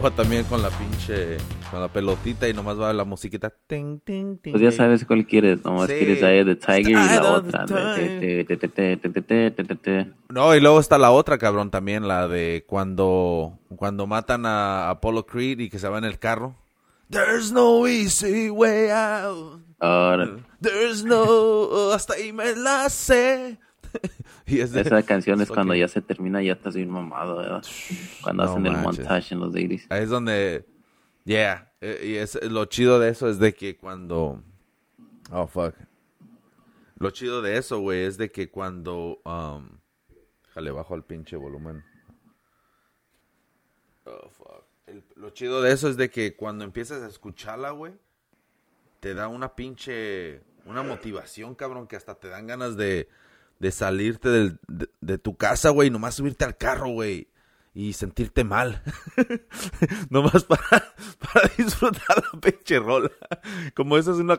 [0.00, 1.36] va también con la pinche,
[1.70, 3.50] con la pelotita y nomás va la musiquita.
[3.50, 7.32] Ting, ting, ting, pues ya sabes cuál quieres, nomás quieres ahí de Tiger y la
[7.32, 7.66] otra.
[10.28, 15.26] No, y luego está la otra, cabrón, también, la de cuando, cuando matan a Apollo
[15.26, 16.56] Creed y que se va en el carro.
[17.10, 19.60] There's no easy way out.
[19.80, 20.38] Ahora.
[20.60, 23.58] There's no, hasta ahí me la sé.
[24.46, 27.62] y es de- esa canción es cuando ya se termina, ya estás bien mamado, ¿verdad?
[28.22, 29.86] Cuando No hacen el montage en los 80s.
[29.90, 30.66] Ahí es donde,
[31.24, 34.42] yeah, eh, y es, lo chido de eso es de que cuando,
[35.30, 35.74] oh fuck,
[36.98, 39.68] lo chido de eso, güey, es de que cuando, um,
[40.46, 41.82] déjale bajo al pinche volumen.
[44.04, 44.64] Oh fuck.
[44.86, 47.94] El- lo chido de eso es de que cuando empiezas a escucharla, güey,
[49.00, 53.08] te da una pinche, una motivación, cabrón, que hasta te dan ganas de,
[53.62, 57.28] de salirte del- de, de tu casa, güey, nomás subirte al carro, güey,
[57.74, 58.82] y sentirte mal.
[60.10, 60.60] nomás para,
[61.32, 63.10] para disfrutar la pinche rola.
[63.74, 64.38] Como esa es una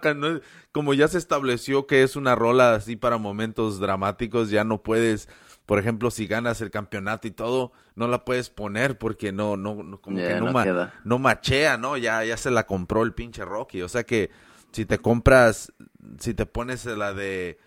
[0.71, 5.29] como ya se estableció que es una rola así para momentos dramáticos, ya no puedes,
[5.65, 9.83] por ejemplo, si ganas el campeonato y todo, no la puedes poner porque no, no,
[9.83, 10.63] no como que no, no ma-
[11.05, 11.95] no machea, ¿no?
[11.97, 13.81] Ya, ya se la compró el pinche Rocky.
[13.83, 14.31] O sea que
[14.73, 15.71] si te compras,
[16.19, 17.57] si te pones la de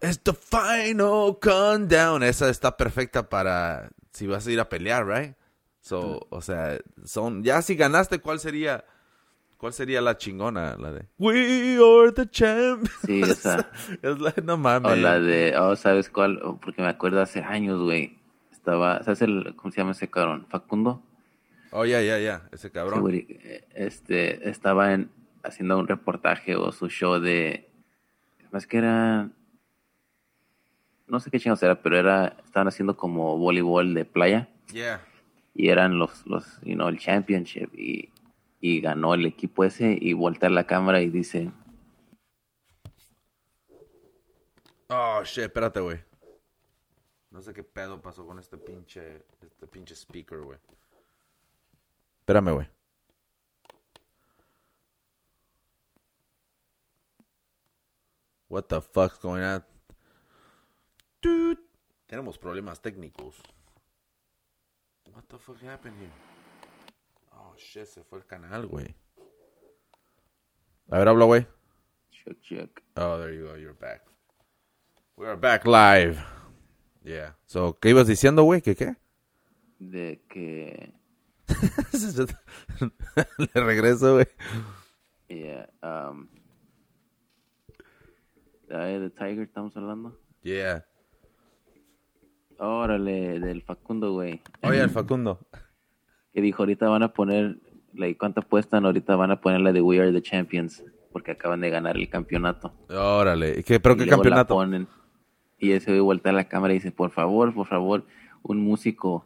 [0.00, 5.34] It's the final countdown, esa está perfecta para si vas a ir a pelear, right?
[5.80, 8.84] So, o sea, son, ya si ganaste, ¿cuál sería,
[9.56, 10.76] cuál sería la chingona?
[10.76, 12.90] La de We are the champions.
[13.06, 13.70] Sí, esa.
[14.02, 14.92] es la, no mames.
[14.92, 16.40] O la de, oh, ¿sabes cuál?
[16.42, 18.18] Oh, Porque me acuerdo hace años, güey.
[18.52, 20.46] Estaba, ¿sabes el, cómo se llama ese cabrón?
[20.50, 21.02] Facundo.
[21.70, 23.10] Oh, ya, ya, ya, ese cabrón.
[23.74, 25.10] Este, estaba en,
[25.42, 27.70] haciendo un reportaje o su show de,
[28.52, 29.30] más que era,
[31.08, 35.00] no sé qué chingados era, pero era, estaban haciendo como voleibol de playa Yeah.
[35.54, 38.10] y eran los, los, you know, el championship y,
[38.60, 41.50] y ganó el equipo ese y voltea la cámara y dice,
[44.90, 45.98] Oh, shit, espérate, güey.
[47.30, 50.58] No sé qué pedo pasó con este pinche, este pinche speaker, güey.
[52.20, 52.68] Espérame, güey.
[58.48, 59.62] What the fuck's going on?
[62.06, 63.36] Tenemos problemas técnicos.
[65.12, 66.12] What the fuck happened here?
[67.32, 68.94] Oh, shit, se fue el canal, güey.
[70.90, 71.46] A ver, habla, güey.
[72.10, 72.82] chuck, chuck.
[72.96, 73.56] Oh, there you go.
[73.56, 74.02] You're back.
[75.16, 76.18] We are back live.
[77.04, 77.34] Yeah.
[77.46, 78.62] So, ¿qué ibas diciendo, güey?
[78.62, 78.96] ¿Qué qué?
[79.78, 80.92] de que
[83.38, 84.26] Le regreso, güey.
[85.28, 86.28] yeah, um,
[88.68, 90.18] de Tiger estamos hablando.
[90.42, 90.84] Yeah.
[92.58, 94.40] Órale, del Facundo, güey.
[94.62, 95.38] Oye, el Facundo.
[96.32, 97.58] Que dijo, ahorita van a poner,
[97.94, 98.84] like, ¿cuánto apuestan?
[98.84, 102.08] Ahorita van a poner la de We Are the Champions, porque acaban de ganar el
[102.08, 102.72] campeonato.
[102.90, 103.60] Órale.
[103.60, 104.54] ¿Y ¿Qué, ¿Pero Y qué campeonato?
[104.54, 104.88] ponen.
[105.58, 108.04] Y ese güey vuelta a la cámara y dice, por favor, por favor,
[108.42, 109.24] un músico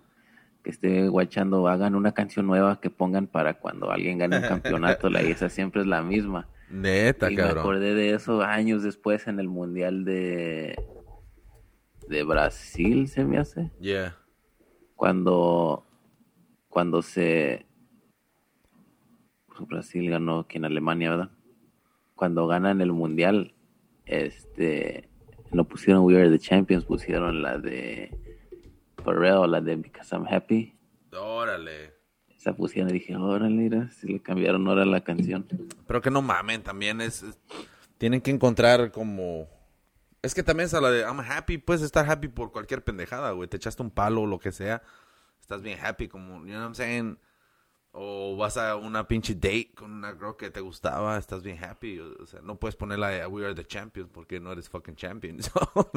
[0.62, 5.10] que esté guachando, hagan una canción nueva que pongan para cuando alguien gane un campeonato.
[5.10, 6.48] la esa siempre es la misma.
[6.70, 7.58] Neta, y me cabrón.
[7.58, 10.78] acordé de eso años después en el Mundial de,
[12.08, 13.70] de Brasil, se me hace.
[13.80, 14.16] Yeah.
[14.96, 15.84] Cuando,
[16.68, 17.66] cuando se...
[19.46, 21.30] pues, Brasil ganó aquí en Alemania, ¿verdad?
[22.14, 23.54] Cuando ganan el Mundial,
[24.06, 25.08] este...
[25.50, 28.16] No pusieron We Are the Champions, pusieron la de
[29.04, 30.74] Pharrell, la de Because I'm Happy.
[31.14, 31.92] Órale.
[32.34, 35.46] Esa pusieron y dije, órale, mira, si le cambiaron ahora la canción.
[35.86, 37.38] Pero que no mamen, también es, es-
[37.98, 39.46] Tienen que encontrar como...
[40.22, 43.32] Es que también es a la de I'm happy, puedes estar happy por cualquier pendejada,
[43.32, 43.48] güey.
[43.48, 44.80] Te echaste un palo o lo que sea.
[45.40, 47.18] Estás bien happy, como, you know what I'm saying?
[47.90, 51.98] O vas a una pinche date con una girl que te gustaba, estás bien happy.
[51.98, 55.42] O, sea, no puedes ponerla de We Are the Champions porque no eres fucking champion.
[55.42, 55.90] so.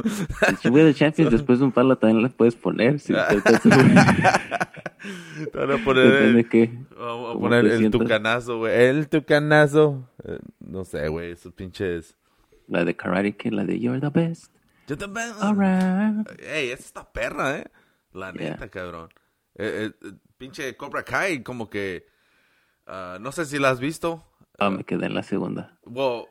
[0.60, 3.00] Si We Are the Champions, después de un palo también la puedes poner.
[3.00, 3.20] Si te-
[5.54, 6.50] van a poner...
[6.50, 6.72] Qué.
[6.98, 8.74] Vamos a poner el tucanazo, güey.
[8.74, 10.10] El tucanazo.
[10.24, 12.18] Eh, no sé, güey, esos pinches...
[12.68, 14.52] La de Karate Kid, la de You're the best.
[14.88, 15.32] Yo también.
[15.42, 16.28] Alright.
[16.42, 17.72] Ey, está perra, ¿eh?
[18.14, 18.52] La Yeah.
[18.52, 19.10] neta, cabrón.
[19.56, 22.08] Eh, eh, pinche Cobra Kai, como que...
[22.88, 24.24] ah, no sé si la has visto.
[24.60, 25.78] Ah, me quedé en la segunda.
[25.86, 26.26] Well,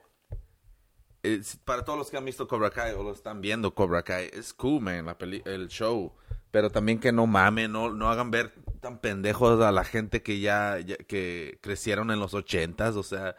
[1.23, 4.31] it's- para todos los que han visto Cobra Kai o lo están viendo Cobra Kai,
[4.33, 6.13] es cool, man, la peli- el show.
[6.51, 10.41] Pero también que no mamen, no, no hagan ver tan pendejos a la gente que
[10.41, 13.37] ya, ya- que crecieron en los ochentas, o sea,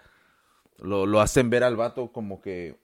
[0.80, 2.78] lo, lo hacen ver al vato como que...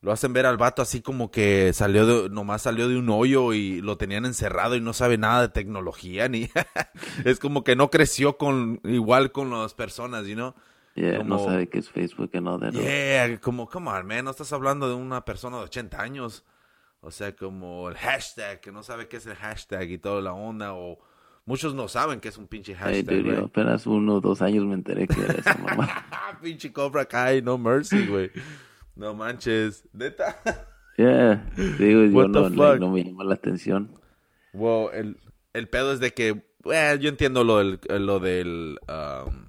[0.00, 3.52] lo hacen ver al vato así como que salió de, nomás salió de un hoyo
[3.52, 6.48] y lo tenían encerrado y no sabe nada de tecnología ni
[7.24, 10.54] es como que no creció con igual con las personas, you know?
[10.94, 14.24] Yeah, no Como- sabe qué es Facebook y no de Yeah, como, come on, man,
[14.24, 16.44] no estás hablando de una persona de 80 años.
[17.00, 20.32] O sea, como el hashtag, que no sabe qué es el hashtag y toda la
[20.32, 20.98] onda, o
[21.44, 24.42] muchos no saben qué es un pinche Hey, hashtag, dude, yo apenas uno o dos
[24.42, 26.04] años me enteré que era esa mamá.
[26.42, 28.32] Pinche Cobra Kai, no mercy, güey.
[28.98, 30.36] No manches, neta.
[30.96, 31.48] Yeah,
[31.78, 33.94] digo, yo no, like, no me llamó la atención.
[34.52, 35.16] Wow, el,
[35.52, 39.46] el pedo es de que, well, yo entiendo lo del, lo del, um,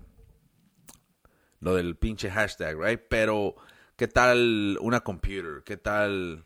[1.61, 3.01] lo del pinche hashtag, right?
[3.09, 3.55] Pero,
[3.95, 5.63] ¿qué tal una computer?
[5.65, 6.45] ¿Qué tal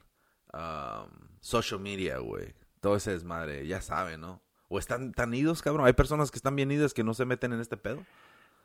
[0.53, 1.09] um,
[1.41, 2.53] social media, güey?
[2.79, 4.41] Todo ese desmadre, ya saben, ¿no?
[4.69, 5.85] O están tan idos, cabrón.
[5.85, 8.05] Hay personas que están bien idas que no se meten en este pedo.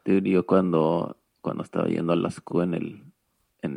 [0.05, 3.03] Dude, yo cuando, cuando estaba yendo a la escuela en el,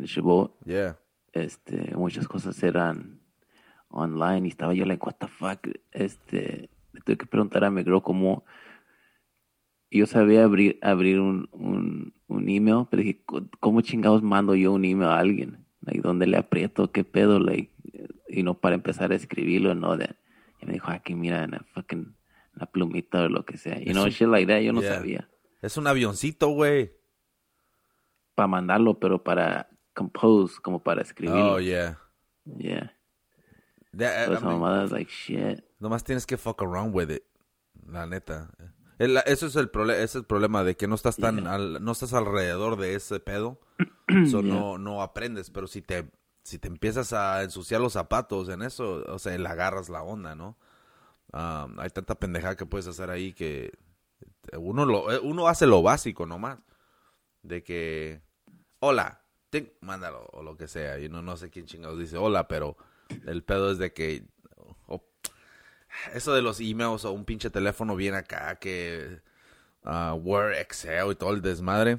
[0.00, 0.98] en Yeah.
[1.32, 3.20] este, muchas cosas eran
[3.88, 7.82] online y estaba yo like, what the fuck, este, le tuve que preguntar a mi
[7.84, 8.44] girl cómo,
[9.90, 14.72] yo sabía abrir, abrir un, un, un email, pero dije, "Co- ¿cómo chingados mando yo
[14.72, 15.66] un email a alguien?
[15.82, 16.90] Like, ¿dónde le aprieto?
[16.92, 17.38] ¿Qué pedo?
[17.38, 17.72] Like,
[18.28, 20.14] y no para empezar a escribirlo, no, de,
[20.62, 22.14] y me dijo, aquí mira, en la fucking,
[22.54, 24.94] la plumita o lo que sea, you know, shit like that, yo no Yeah.
[24.96, 25.28] sabía,
[25.60, 26.92] Es un avioncito, güey.
[28.34, 31.98] para mandarlo, pero para compose, como para escribirlo, Oh, yeah.
[32.44, 32.92] yeah,
[33.92, 35.62] I- Pero I esa mean- mamada es like, shit.
[35.78, 37.22] Nomás tienes que fuck around with it.
[37.86, 38.50] La neta.
[38.98, 41.54] El- eso es el problema, ese es el problema de que no estás tan Yeah.
[41.54, 43.60] al- no estás alrededor de ese pedo.
[44.30, 44.54] So Yeah.
[44.54, 46.10] no no aprendes, pero si te
[46.44, 50.34] si te empiezas a ensuciar los zapatos en eso, o sea, le agarras la onda,
[50.34, 50.56] ¿no?
[51.32, 53.72] Um, hay tanta pendejada que puedes hacer ahí que
[54.58, 56.58] uno lo eh, uno hace lo básico nomás
[57.42, 58.22] de que
[58.80, 59.21] hola,
[59.80, 62.76] mándalo o lo que sea, y no no sé quién chingados dice hola, pero
[63.26, 64.24] el pedo es de que
[66.14, 69.20] eso de los emails o un pinche teléfono bien acá que
[69.84, 71.98] ah, Word, Excel y todo el desmadre.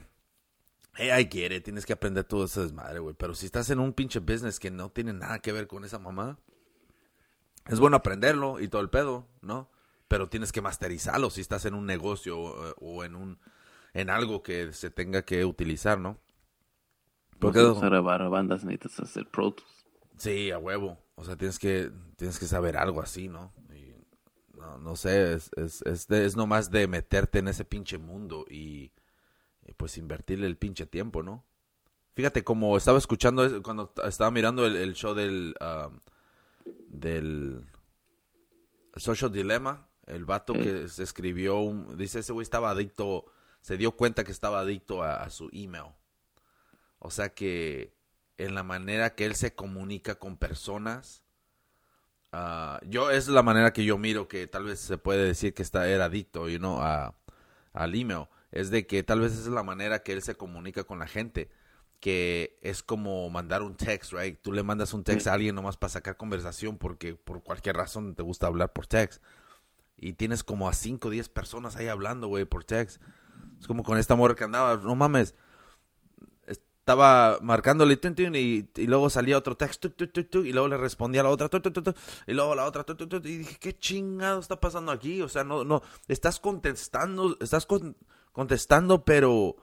[0.95, 3.15] Hey, I get tienes que aprender todo ese desmadre, güey.
[3.17, 5.97] Pero si estás en un pinche business que no tiene nada que ver con esa
[5.97, 6.37] mamá,
[7.67, 9.71] es bueno aprenderlo y todo el pedo, ¿no?
[10.07, 13.39] Pero tienes que masterizarlo si estás en un negocio o, o en un
[13.93, 16.19] en algo que se tenga que utilizar, ¿no?
[17.43, 19.85] Porque Porque usar a bandas necesitas hacer Pro Tools.
[20.17, 20.97] Sí, a huevo.
[21.15, 23.53] O sea, tienes que, tienes que saber algo así, ¿no?
[23.73, 23.93] Y,
[24.57, 28.45] no, no sé, es, es, es, de- es nomás de meterte en ese pinche mundo
[28.49, 28.91] y,
[29.65, 31.43] y, pues invertirle el pinche tiempo, ¿no?
[32.15, 35.99] Fíjate, como estaba escuchando, es- cuando estaba mirando el, el show del, um,
[36.87, 37.65] del
[38.95, 43.25] Social Dilemma, el vato que se escribió, un, dice ese güey estaba adicto,
[43.61, 45.85] se dio cuenta que estaba adicto a, a su email.
[47.03, 47.93] O sea que
[48.37, 51.23] en la manera que él se comunica con personas,
[52.31, 55.63] ah, yo es la manera que yo miro que tal vez se puede decir que
[55.63, 57.13] está era adicto, you know, a,
[57.73, 58.27] al email.
[58.51, 61.07] Es de que tal vez esa es la manera que él se comunica con la
[61.07, 61.49] gente,
[61.99, 64.39] que es como mandar un text, right?
[64.41, 68.15] Tú le mandas un text a alguien nomás para sacar conversación porque por cualquier razón
[68.15, 69.21] te gusta hablar por text.
[69.97, 73.01] Y tienes como a 5 o 10 personas ahí hablando, güey, por text.
[73.59, 75.35] Es como con esta morra que andaba, no mames,
[76.83, 79.89] estaba marcándole tun, tun, y, y luego salía otro texto
[80.43, 81.49] y luego le respondía a la otra
[82.27, 82.85] y luego la otra
[83.23, 87.95] y dije qué chingado está pasando aquí o sea no no estás contestando estás con-
[88.33, 89.55] contestando pero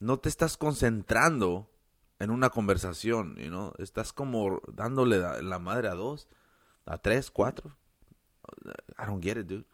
[0.00, 1.70] no te estás concentrando
[2.18, 3.74] en una conversación you know?
[3.76, 6.26] estás como dándole la, la madre a dos
[6.86, 7.76] a tres cuatro
[8.98, 9.66] I don't get it dude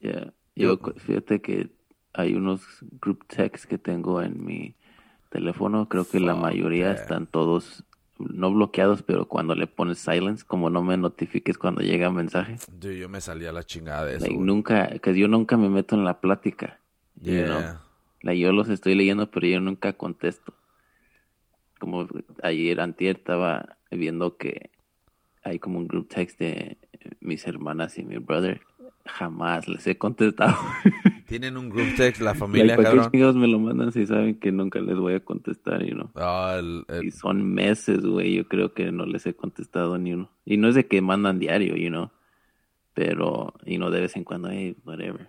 [0.00, 0.32] Yeah.
[0.56, 1.70] Yo- fíjate que
[2.12, 2.62] hay unos
[3.00, 4.74] group texts que tengo en mi
[5.30, 5.88] teléfono.
[5.88, 7.84] Creo que la mayoría están todos
[8.18, 12.56] no bloqueados, pero cuando le pones silence, como no me notifiques cuando llega un mensaje.
[12.70, 15.96] Dude, yo me salía la chingada de eso Like, nunca, que yo nunca me meto
[15.96, 16.80] en la plática.
[17.22, 17.60] you know.
[17.60, 17.80] yeah
[18.22, 20.52] Like, yo los estoy leyendo, pero yo nunca contesto.
[21.78, 22.06] Como
[22.42, 24.70] ayer, antier, estaba viendo que
[25.42, 26.76] hay como un group text de
[27.20, 28.60] mis hermanas y mi brother.
[29.18, 30.56] Jamás les he contestado.
[31.26, 34.06] tienen un group text la Like, familia ¿Para qué cabrón chingados me lo mandan si
[34.06, 36.10] saben que nunca les voy a contestar, you know?
[36.16, 40.14] Ah, el- el- Y son meses, güey, yo creo que no les he contestado ni
[40.14, 40.30] uno.
[40.44, 42.10] Y no es de que mandan diario, you know?
[42.94, 45.28] Pero, y no de vez en cuando, hey, whatever.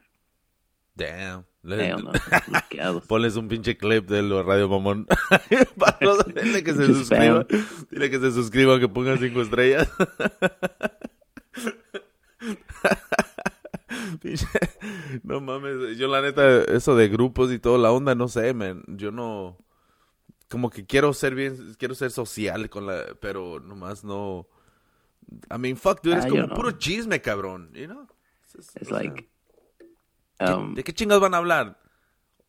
[0.96, 1.46] Damn.
[1.64, 2.12] Le- no,
[2.48, 3.06] bloqueados.
[3.06, 5.06] Ponles un pinche clip de los Radio Mamón.
[6.44, 7.46] Dile que se suscriban.
[7.92, 9.88] Dile que se suscriban, que pongan cinco estrellas.
[12.40, 14.10] Pinche-
[15.24, 18.84] no mames, yo la neta, eso de grupos y toda la onda, no sé, man.
[18.88, 19.58] Yo no.
[20.50, 24.48] como que quiero ser bien, quiero ser social con la, pero nomás no.
[25.50, 26.56] I mean, fuck, dude, es Ah, como yo no.
[26.56, 28.06] puro chisme, cabrón, you know?
[28.46, 29.30] Es- It's sea, like,
[30.38, 31.80] ¿qué- um, ¿De qué chingados van a hablar?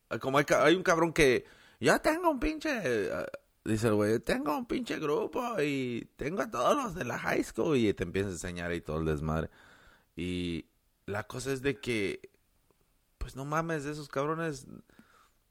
[0.09, 1.45] Ah, Como hay, hay un cabrón que,
[1.79, 2.69] ya tengo un pinche,
[3.13, 3.25] ah,
[3.63, 7.43] dice el güey, tengo un pinche grupo y tengo a todos los de la high
[7.43, 9.49] school y te empieza a enseñar y todo el desmadre.
[10.17, 10.65] Y
[11.05, 12.29] la cosa es de que,
[13.17, 14.67] pues no mames, esos cabrones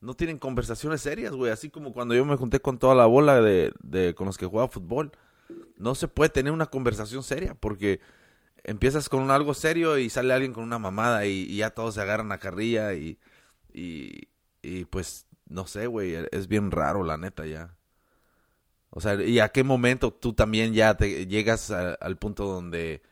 [0.01, 1.53] no tienen conversaciones serias, güey.
[1.53, 4.47] Así como cuando yo me junté con toda la bola de, de con los que
[4.47, 5.13] jugaba fútbol.
[5.77, 8.01] No se puede tener una conversación seria porque
[8.65, 12.01] empiezas con algo serio y sale alguien con una mamada y, y ya todos se
[12.01, 13.19] agarran a carrilla y,
[13.73, 14.29] y,
[14.63, 17.77] y pues no sé, güey, es bien raro la neta ya.
[18.91, 23.03] O sea, ¿y a qué momento tú también ya te llegas al punto donde,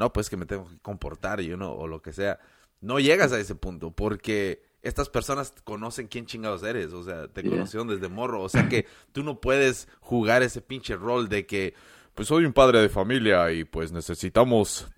[0.00, 2.40] no, pues que me tengo que comportar, yo no, o lo que sea?
[2.80, 7.42] No llegas a ese punto porque estas personas conocen quién chingados eres, o sea, te
[7.42, 7.50] Yeah.
[7.52, 11.74] conocieron desde morro, o sea que tú no puedes jugar ese pinche rol de que,
[12.14, 14.88] pues soy un padre de familia y pues necesitamos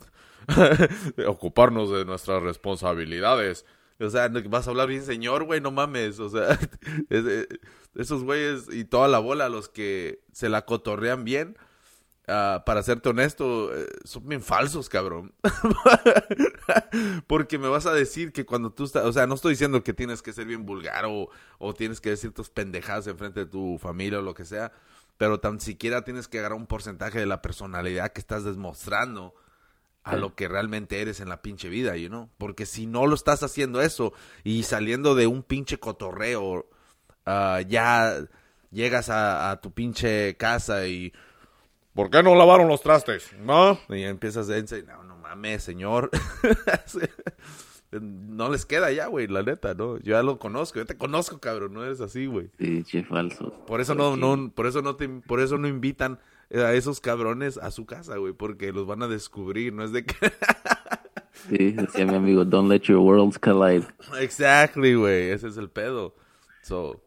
[1.27, 3.65] ocuparnos de nuestras responsabilidades.
[4.01, 6.19] O sea, vas a hablar bien señor, güey, no mames.
[6.19, 6.59] O sea,
[7.11, 7.47] es-
[7.95, 11.57] esos güeyes y toda la bola, los que se la cotorrean bien,
[12.29, 15.35] ah, para serte honesto, eh, son bien falsos, cabrón.
[17.27, 19.95] Porque me vas a decir que cuando tú estás, o sea, no estoy diciendo que
[19.95, 23.79] tienes que ser bien vulgar o, o tienes que decir tus pendejadas enfrente de tu
[23.79, 24.73] familia o lo que sea,
[25.17, 29.35] pero tan siquiera tienes que agarrar un porcentaje de la personalidad que estás demostrando
[30.05, 32.29] a lo que realmente eres en la pinche vida, you know?
[32.37, 34.13] Porque si no lo estás haciendo eso
[34.43, 36.69] y saliendo de un pinche cotorreo,
[37.25, 38.19] ah, ya
[38.71, 41.13] llegas a tu pinche casa y...
[41.95, 43.33] ¿Por qué no lavaron los trastes?
[43.39, 43.79] ¿No?
[43.91, 46.11] Y empiezas a decir, no, no mames, señor.
[48.01, 49.99] no les queda ya, güey, la neta, ¿no?
[49.99, 52.51] Yo ya lo conozco, yo te conozco, cabrón, no eres así, güey.
[52.59, 53.53] sí, che falso.
[53.67, 56.19] Por eso no, no, por eso no te, por eso no invitan
[56.51, 60.05] a esos cabrones a su casa, güey, porque los van a descubrir, no es de
[60.05, 60.15] que...
[61.49, 63.85] Sí, decía mi amigo, don't let your worlds collide.
[64.21, 66.15] exactly, güey, ese es el pedo.
[66.63, 67.03] So,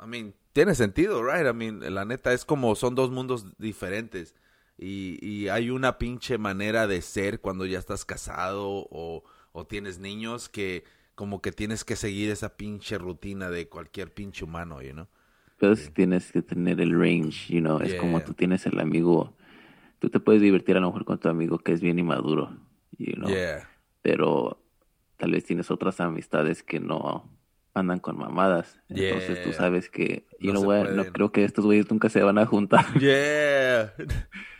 [0.00, 1.46] I mean, tiene sentido, right?
[1.46, 4.34] I mean, la neta es como son dos mundos diferentes
[4.78, 9.98] y, y hay una pinche manera de ser cuando ya estás casado o, o tienes
[9.98, 14.92] niños que como que tienes que seguir esa pinche rutina de cualquier pinche humano, you
[14.92, 15.06] know?
[15.58, 18.26] Pero sí tienes que tener el range, you know, es como Yeah.
[18.26, 19.36] tú tienes el amigo,
[20.00, 22.56] tú te puedes divertir a lo mejor con tu amigo que es bien inmaduro,
[22.98, 23.68] you know, Yeah.
[24.00, 24.60] pero
[25.18, 27.30] tal vez tienes otras amistades que no
[27.74, 29.58] andan con mamadas, entonces tú Yeah.
[29.58, 32.38] sabes que, you No know se what, no creo que estos güeyes nunca se van
[32.38, 32.84] a juntar.
[33.00, 33.94] Yeah.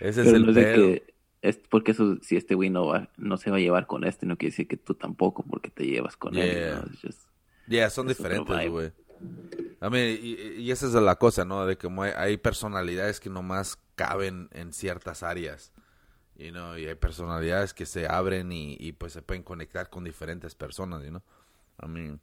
[0.00, 0.74] Ese es Pero el no es pedo.
[0.76, 4.04] que es porque eso si este güey no va no se va a llevar con
[4.04, 6.72] este no quiere decir que tú tampoco porque te llevas con él Yeah.
[6.80, 7.28] know, it's just-
[7.68, 8.92] Yeah, son es diferentes, güey.
[9.80, 11.64] I mean, y, y esa es la cosa, ¿no?
[11.64, 15.72] De que hay personalidades que nomás caben en ciertas áreas.
[16.36, 20.02] You know, y hay personalidades que se abren y, y, pues se pueden conectar con
[20.02, 21.22] diferentes personas, you know.
[21.80, 22.20] I mean,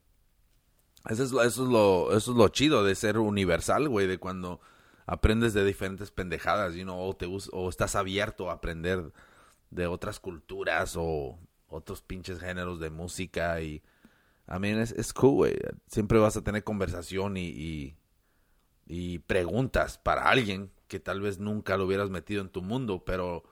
[1.07, 4.59] eso es, eso es lo, eso es lo chido de ser universal, güey, de cuando
[5.05, 9.11] aprendes de diferentes pendejadas, you know, o, te, o estás abierto a aprender
[9.71, 13.81] de otras culturas o otros pinches géneros de música y
[14.51, 15.55] I mean, es, es cool, güey.
[15.87, 17.95] Siempre vas a tener conversación y, y,
[18.87, 23.43] y preguntas para alguien que tal vez nunca lo hubieras metido en tu mundo, pero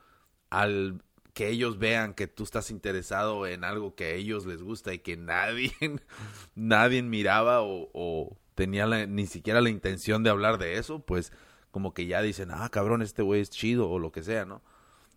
[0.49, 1.03] al
[1.37, 4.97] que ellos vean que tú estás interesado en algo que a ellos les gusta y
[4.99, 5.71] que nadie,
[6.55, 11.31] nadie miraba o, tenía la- ni siquiera la intención de hablar de eso, pues
[11.69, 14.63] como que ya dicen, ah, cabrón, este güey es chido o lo que sea, ¿no?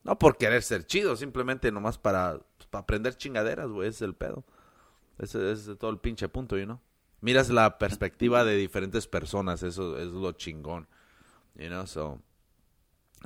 [0.04, 4.02] No por querer ser chido, simplemente nomás para, pues, para aprender chingaderas, güey, ese es
[4.02, 4.44] el pedo.
[5.18, 6.80] Ese ese es todo el pinche punto, you know.
[7.22, 10.86] Miras la perspectiva de diferentes personas, eso es lo chingón.
[11.56, 12.20] You know, so.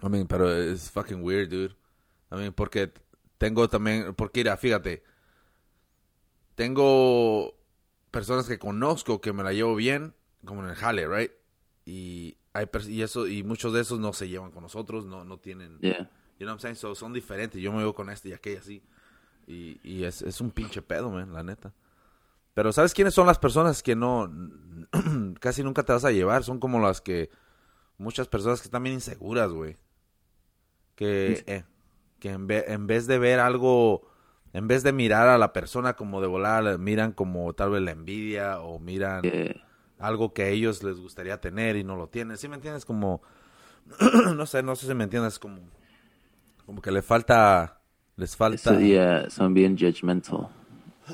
[0.00, 1.74] I mean, pero es fucking weird, dude.
[2.34, 2.92] I mean, porque
[3.38, 5.02] tengo también, porque mira, fíjate.
[6.54, 7.54] Tengo
[8.10, 10.14] personas que conozco que me la llevo bien,
[10.44, 11.32] como en el jale, right?
[11.84, 15.38] Y hay y eso y muchos de esos no se llevan con nosotros, no no
[15.38, 16.08] tienen yeah.
[16.38, 16.76] You know what I'm saying?
[16.76, 17.60] So, son diferentes.
[17.60, 18.82] Yo me veo con este y aquella así.
[19.46, 21.72] Y, y es, es un pinche pedo, man, la neta.
[22.54, 24.30] Pero ¿sabes quiénes son las personas que no...
[25.40, 26.44] casi nunca te vas a llevar?
[26.44, 27.30] Son como las que...
[27.98, 29.76] Muchas personas que están bien inseguras, güey.
[30.96, 31.64] Que, eh,
[32.24, 34.08] que en, ve- en vez de ver algo...
[34.54, 37.90] En vez de mirar a la persona como de volar, miran como tal vez la
[37.90, 39.56] envidia o miran Yeah.
[39.98, 42.38] algo que a ellos les gustaría tener y no lo tienen.
[42.38, 42.86] ¿Sí me entiendes?
[42.86, 43.20] Como,
[44.36, 45.58] no sé, no sé si me entiendes, como,
[46.64, 47.80] como que le falta,
[48.16, 48.70] les falta.
[48.70, 50.48] Eso, yeah, son bien judgmental.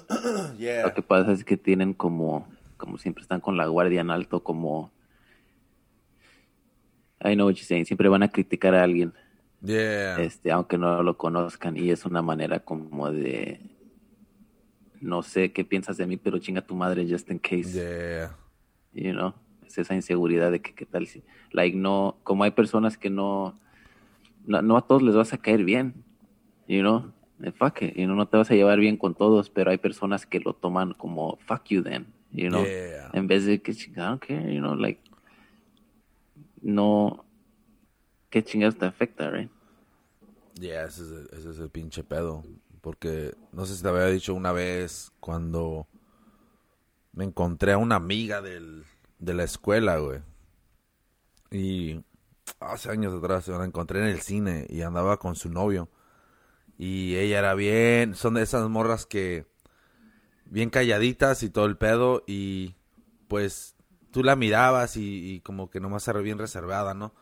[0.58, 0.82] Yeah.
[0.86, 4.44] Lo que pasa es que tienen como, como siempre están con la guardia en alto,
[4.44, 4.92] como,
[7.24, 7.86] I know what you're saying.
[7.86, 9.14] Siempre van a criticar a alguien,
[9.62, 10.22] Yeah.
[10.22, 11.76] este, aunque no lo conozcan.
[11.76, 13.60] Y es una manera como de.
[15.00, 17.72] No sé qué piensas de mí, pero chinga tu madre just in case.
[17.72, 18.36] Yeah.
[18.92, 19.34] You know?
[19.66, 21.22] Es esa inseguridad de que qué tal si.
[21.52, 22.18] Like, no.
[22.22, 23.58] Como hay personas que no.
[24.46, 25.94] No, no a todos les vas a caer bien.
[26.66, 27.12] You know?
[27.42, 27.94] Eh, Fuck it.
[27.96, 30.52] You know, no te vas a llevar bien con todos, pero hay personas que lo
[30.54, 32.06] toman como fuck you then.
[32.32, 32.64] You know?
[32.64, 33.10] Yeah.
[33.12, 35.00] En vez de que chinga, I don't care, you know, like.
[36.62, 37.24] No.
[38.30, 39.50] ¿Qué chingados te afecta, right?
[40.54, 42.44] Yeah, ese es, el, ese es el pinche pedo.
[42.80, 45.86] Porque no sé si te había dicho una vez cuando
[47.12, 48.84] me encontré a una amiga del,
[49.18, 50.20] de la escuela, güey.
[51.50, 52.04] Y
[52.60, 55.88] hace años atrás la encontré en el cine y andaba con su novio.
[56.78, 59.46] Y ella era bien, son de esas morras que
[60.46, 62.74] bien calladitas y todo el pedo y
[63.28, 63.76] pues
[64.10, 67.14] tú la mirabas y, y como que nomás era bien reservada, ¿no?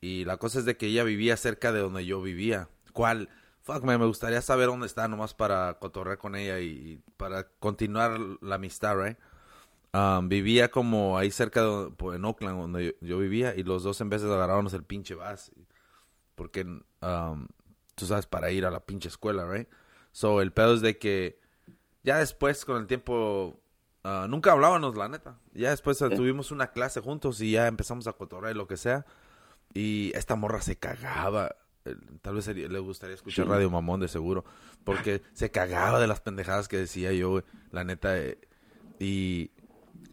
[0.00, 2.68] Y la cosa es de que ella vivía cerca de donde yo vivía.
[2.92, 3.28] ¿Cuál?
[3.62, 7.48] Fuck, man, me gustaría saber dónde está nomás para cotorrear con ella y, y para
[7.58, 9.18] continuar la amistad, right?
[9.92, 13.82] Um, vivía como ahí cerca de, pues, en Oakland, donde yo, yo vivía, y los
[13.82, 15.50] dos en de agarrábamos el pinche bus.
[16.34, 17.46] Porque, um,
[17.96, 19.68] tú sabes, para ir a la pinche escuela, right?
[20.12, 21.38] So, el pedo es de que
[22.02, 23.60] ya después, con el tiempo,
[24.04, 25.38] ah, nunca hablábamos, la neta.
[25.52, 26.16] Ya después ah, Sí.
[26.16, 29.04] tuvimos una clase juntos y ya empezamos a cotorrear y lo que sea.
[29.74, 31.56] Y esta morra se cagaba.
[31.84, 33.50] Eh, Tal vez le gustaría escuchar Sí.
[33.50, 34.44] Radio Mamón de seguro.
[34.84, 38.18] Porque se cagaba de las pendejadas que decía yo, güey, la neta.
[38.18, 38.38] eh,
[38.98, 39.50] y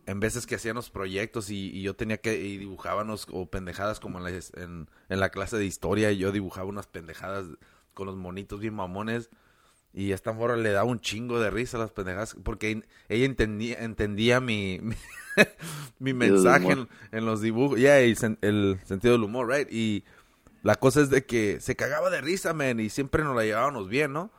[0.05, 4.17] en veces que hacíamos proyectos y, y yo tenía que y dibujábamos o pendejadas como
[4.19, 7.45] en la, en, en la clase de historia y yo dibujaba unas pendejadas
[7.93, 9.29] con los monitos bien mamones
[9.93, 13.79] y esta morra le daba un chingo de risa a las pendejadas porque ella entendía
[13.79, 14.79] entendía mi
[15.99, 16.75] mi, mensaje
[17.11, 20.03] en, los dibujos yeah, y sen- el sentido del humor right y
[20.63, 23.89] la cosa es de que se cagaba de risa man y siempre nos la llevábamos
[23.89, 24.31] bien no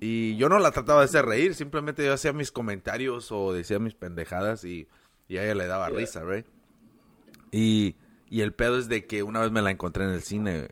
[0.00, 3.78] y yo no la trataba de hacer reír, simplemente yo hacía mis comentarios o decía
[3.78, 4.86] mis pendejadas y,
[5.26, 6.46] y a ella le daba risa, ¿right?
[7.50, 7.96] Y,
[8.30, 10.68] y el pedo es de que una vez me la encontré en el cine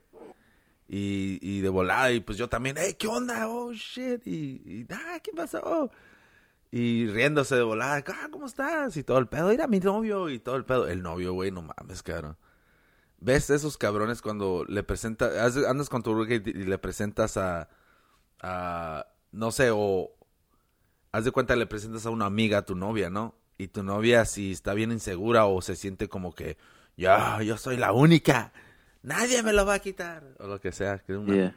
[0.89, 3.49] y, y de volada y pues yo también, ¿qué onda?
[3.49, 4.27] Oh, shit.
[4.27, 5.91] Y, y ah, ¿qué pasó?
[6.71, 8.97] Y riéndose de volada, ah, ¿cómo estás?
[8.97, 10.87] Y todo el pedo, era mi novio y todo el pedo.
[10.89, 12.37] El novio, güey, no mames, cabrón.
[13.19, 17.69] ¿Ves esos cabrones cuando le presentas, andas con tu roommate y le presentas a,
[18.41, 20.13] a, no sé, o
[21.13, 23.35] haz de cuenta le presentas a una amiga a tu novia, ¿no?
[23.59, 26.59] Y tu novia si está bien insegura o se siente como que,
[26.97, 28.53] ya, yo soy la única,
[29.07, 30.99] nadie me lo va a quitar, o lo que sea.
[30.99, 31.55] que una- Yeah.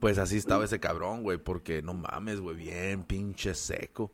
[0.00, 4.10] Pues así estaba ese cabrón, güey, porque no mames, güey, bien pinche seco.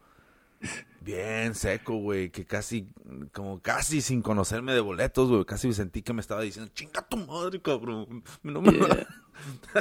[1.01, 2.89] Bien seco, güey, que casi,
[3.33, 7.17] como casi sin conocerme de boletos, güey, casi sentí que me estaba diciendo, chinga tu
[7.19, 8.25] madre, cabrón.
[8.43, 9.07] No me Yeah.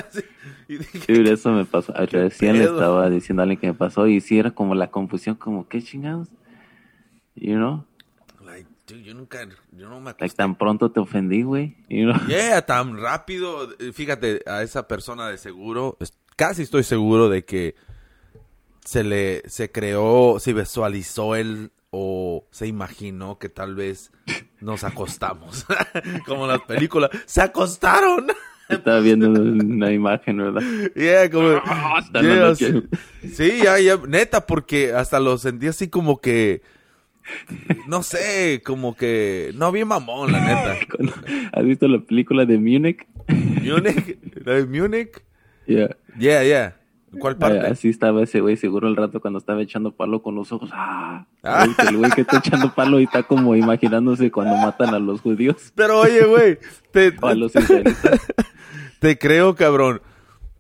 [0.68, 1.94] Y dije, Dude, eso me pasó.
[1.94, 5.36] Recién le estaba diciendo a alguien que me pasó y sí era como la confusión,
[5.36, 6.28] como, ¿qué chingados?
[7.36, 7.86] You know?
[8.88, 9.40] Dude, yo nunca,
[9.72, 10.38] yo no me Like, acosté.
[10.38, 11.76] tan pronto te ofendí, güey.
[11.90, 12.22] You know?
[12.28, 13.70] Yeah, tan rápido.
[13.94, 15.98] Fíjate, a esa persona de seguro,
[16.36, 17.76] casi estoy seguro de que
[18.84, 24.12] se le, se creó, se visualizó él o se imaginó que tal vez
[24.62, 25.66] nos acostamos.
[26.26, 27.10] como en las películas.
[27.26, 28.28] ¡Se acostaron!
[28.70, 30.64] Estaba viendo una imagen, ¿verdad?
[30.96, 31.62] Yeah, como...
[32.20, 36.64] Yeah, sí, ya, ya, neta, porque hasta lo sentí así como que...
[37.88, 39.52] No sé, como que...
[39.56, 40.78] No, bien mamón, la neta.
[41.54, 43.08] ¿Has visto la película de Munich?
[43.28, 45.24] Munich, la de Munich.
[45.66, 45.96] Yeah.
[46.18, 46.76] Yeah, yeah.
[47.20, 47.60] ¿Cuál parte?
[47.60, 50.70] Así estaba ese güey, seguro el rato cuando estaba echando palo con los ojos.
[50.74, 51.26] ¡Ah!
[51.44, 51.66] Ah.
[51.66, 55.22] ¿Viste El güey que está echando palo y está como imaginándose cuando matan a los
[55.22, 56.60] judíos Pero oye, güey,
[56.92, 58.22] te, o a los israelitas.
[59.00, 60.02] te creo, cabrón.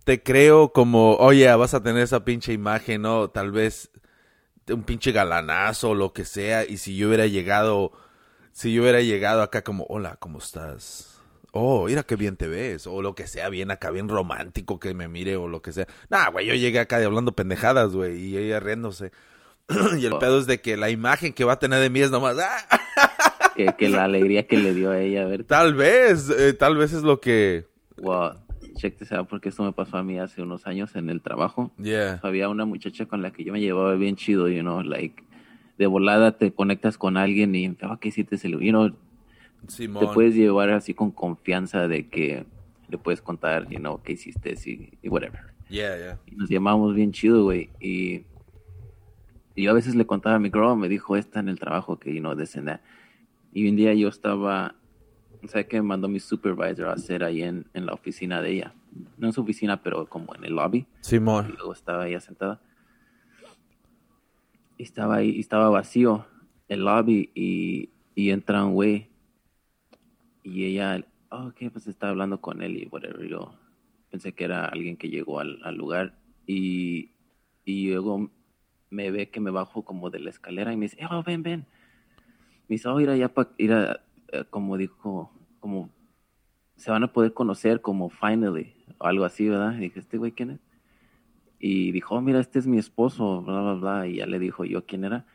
[0.03, 3.29] Te creo como, oye, vas a tener esa pinche imagen, ¿no?
[3.29, 3.89] Tal vez
[4.69, 6.65] un pinche galanazo o lo que sea.
[6.65, 7.91] Y si yo hubiera llegado,
[8.51, 11.11] si yo hubiera llegado acá como, hola, ¿cómo estás?
[11.51, 12.85] Oh, mira qué bien te ves.
[12.87, 15.87] O lo que sea, bien acá, bien romántico que me mire o lo que sea.
[16.09, 19.11] Nah, güey, yo llegué acá de hablando pendejadas, güey, y ella riéndose.
[19.99, 20.19] y el Oh.
[20.19, 23.51] pedo es de que la imagen que va a tener de mí es nomás, ¡ah!
[23.55, 25.45] que, que la alegría que le dio a ella, a ver.
[25.45, 27.65] Tal vez, eh, tal vez es lo que...
[27.97, 28.33] Wow.
[28.75, 31.71] Check this out, porque esto me pasó a mí hace unos años en el trabajo.
[31.81, 32.19] Yeah.
[32.23, 35.23] Había una muchacha con la que yo me llevaba bien chido, you know, like,
[35.77, 38.37] de volada te conectas con alguien y, oh, ¿qué hiciste?
[38.37, 38.97] You know, te
[39.67, 40.13] Simón.
[40.13, 42.45] puedes llevar así con confianza de que
[42.89, 45.41] le puedes contar, you know, qué hiciste y, y whatever.
[45.69, 46.19] Yeah, yeah.
[46.27, 47.69] Y nos llamábamos bien chido, güey.
[47.79, 48.23] Y,
[49.55, 51.97] y yo a veces le contaba a mi girl, me dijo esta en el trabajo
[51.97, 52.81] que, you know, this and that.
[53.53, 54.75] Y un día yo estaba,
[55.47, 58.73] Sea, que mandó mi supervisor a hacer ahí en, en la oficina de ella.
[59.17, 60.79] No en su oficina, pero como en el lobby.
[60.79, 61.53] Y Simón.
[61.57, 62.61] luego estaba ella sentada.
[64.77, 66.25] Y estaba ahí, y estaba vacío
[66.67, 69.09] el lobby y, y entra un güey.
[70.43, 73.27] Y ella, oh, ok, pues estaba hablando con él y whatever.
[73.27, 73.53] Yo
[74.09, 76.17] pensé que era alguien que llegó al, al lugar.
[76.47, 77.11] Y,
[77.63, 78.29] y luego
[78.89, 81.65] me ve que me bajo como de la escalera y me dice, oh, ven, ven.
[82.67, 85.31] Me dice, oh, ir allá para ir a, eh, como dijo,
[85.65, 85.89] como
[86.75, 89.75] se van a poder conocer como finally, o algo así, ¿verdad?
[89.75, 90.59] Y dije, ¿este güey quién es?
[91.57, 94.07] Y dijo, oh, mira, este es mi esposo, bla, bla, bla.
[94.07, 95.25] Y ya le dijo yo quién era.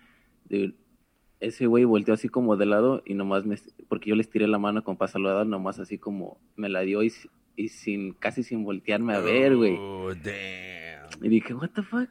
[1.40, 3.56] Ese güey volteó así como de lado y nomás me,
[3.88, 7.02] porque yo le estiré la mano con para saludar, nomás así como me la dio
[7.02, 7.12] y,
[7.56, 9.74] y sin, casi sin voltearme a ver, güey.
[9.80, 11.24] Oh, damn.
[11.24, 12.08] Y dije, what the fuck?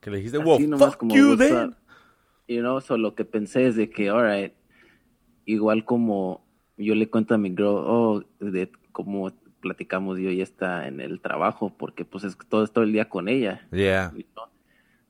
[0.00, 1.68] Que le dijiste, nomás fuck como you then.
[1.68, 1.76] up.
[2.48, 4.52] You know, so lo que pensé es de que, alright,
[5.44, 6.42] igual como
[6.82, 11.20] yo le cuento a mi girl, oh, de cómo platicamos yo y está en el
[11.20, 13.66] trabajo, porque pues es que todo, todo el día con ella.
[13.70, 14.12] Yeah.
[14.14, 14.24] you.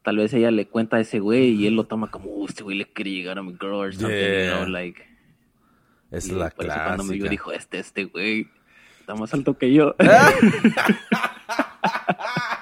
[0.02, 2.64] Tal vez ella le cuenta a ese güey y él lo toma como, oh, este
[2.64, 4.56] güey le quiere llegar a mi girl or something, you Yeah.
[4.58, 5.02] know, like.
[6.10, 7.30] Es y la eso cuando me clásica.
[7.30, 8.48] dijo, este, este güey,
[9.00, 9.94] está más alto que yo.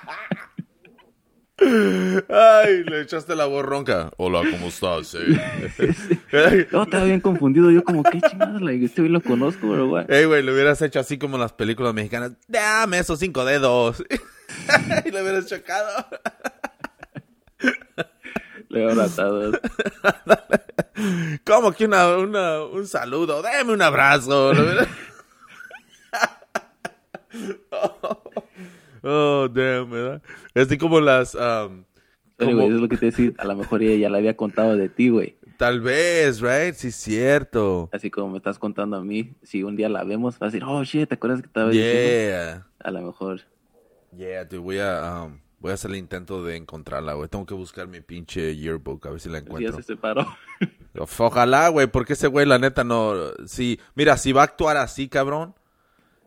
[1.61, 4.11] Ay, le echaste la voz ronca.
[4.17, 5.15] Hola, ¿cómo estás?
[6.33, 6.69] eh?
[6.73, 10.07] no, estaba bien confundido, yo como, qué chingados, like, este lo conozco, pero güey.
[10.09, 12.33] Ey, güey, lo hubieras hecho así como en las películas mexicanas.
[12.49, 14.03] Dame esos cinco dedos.
[15.05, 16.07] y lo hubieras chocado.
[18.69, 19.53] Le he abrazado.
[21.45, 23.43] Como que una, una, un saludo.
[23.43, 24.51] Dame un abrazo.
[24.53, 24.89] Hubieras-
[29.03, 30.23] oh, damn, ¿verdad?
[30.55, 31.35] Así como las...
[31.35, 31.85] um,
[32.39, 33.33] como- güey, es lo que te decía.
[33.39, 35.37] A lo mejor ella ya le había contado de ti, güey.
[35.59, 36.75] Tal vez, right?
[36.75, 37.91] Sí, cierto.
[37.93, 39.35] Así como me estás contando a mí.
[39.43, 42.01] Si un día la vemos, va a decir, oh, shit, ¿te acuerdas que estaba diciendo?
[42.01, 42.67] Yeah.
[42.79, 43.43] A lo mejor.
[44.17, 47.29] Yeah, dude, voy a, um, voy a hacer el intento de encontrarla, güey.
[47.29, 49.83] Tengo que buscar mi pinche yearbook, a ver si la pues ya encuentro.
[49.83, 50.27] se separó.
[51.19, 53.13] Ojalá, güey, porque ese güey, la neta, no...
[53.45, 55.55] Sí, mira, si va a actuar así, cabrón,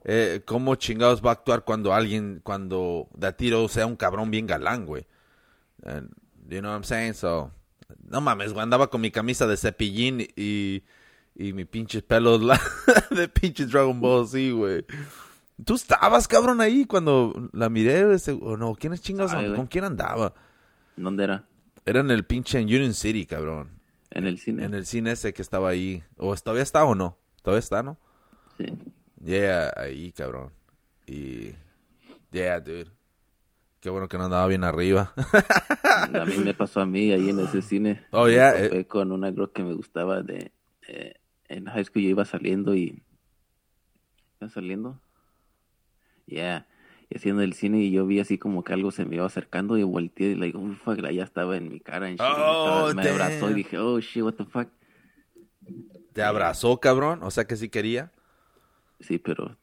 [0.04, 4.48] eh, ¿cómo chingados va a actuar cuando alguien, cuando de tiro sea un cabrón bien
[4.48, 5.06] galán, güey?
[5.86, 6.12] And,
[6.50, 7.14] you know what I'm saying?
[7.14, 7.52] So,
[8.10, 10.84] no mames, güey, andaba con mi camisa de cepillín y,
[11.36, 12.42] y mi pinches pelos
[13.12, 14.86] de pinches Dragon Ball, sí, güey.
[15.66, 18.14] ¿Tú estabas, cabrón, ahí cuando la miré?
[18.14, 18.74] ese- ¿O no?
[18.76, 19.34] ¿Quiénes chingados?
[19.34, 19.54] Ay.
[19.56, 20.34] ¿Con quién andaba?
[20.96, 21.46] ¿Dónde era?
[21.86, 23.70] Era en el pinche en Union City, cabrón.
[24.12, 24.64] En el cine.
[24.66, 26.04] En el cine ese que estaba ahí.
[26.18, 27.18] ¿O todavía está o no?
[27.42, 27.98] Todavía está, ¿no?
[28.58, 28.66] Sí.
[29.24, 30.52] Yeah, ahí, cabrón.
[31.06, 31.54] Y...
[32.32, 32.92] Yeah, dude.
[33.80, 35.14] Qué bueno que no andaba bien arriba.
[35.94, 38.06] A mí me pasó a mí ahí en ese cine.
[38.12, 40.52] Oh, yeah, topé con una girl que me gustaba de...
[40.88, 41.16] eh,
[41.50, 43.04] en high school yo iba saliendo y...
[44.40, 45.02] ¿Iba saliendo?
[46.26, 46.66] Yeah.
[47.10, 49.78] Y haciendo el cine y yo vi así como que algo se me iba acercando
[49.78, 52.10] y volteé y like, oh, fuck, ya estaba en mi cara.
[52.10, 54.70] y Oh, me abrazó y dije, oh, shit, what the fuck.
[56.14, 57.22] ¿Te abrazó, cabrón?
[57.22, 58.13] O sea que sí quería.
[59.04, 59.58] Sí, pero...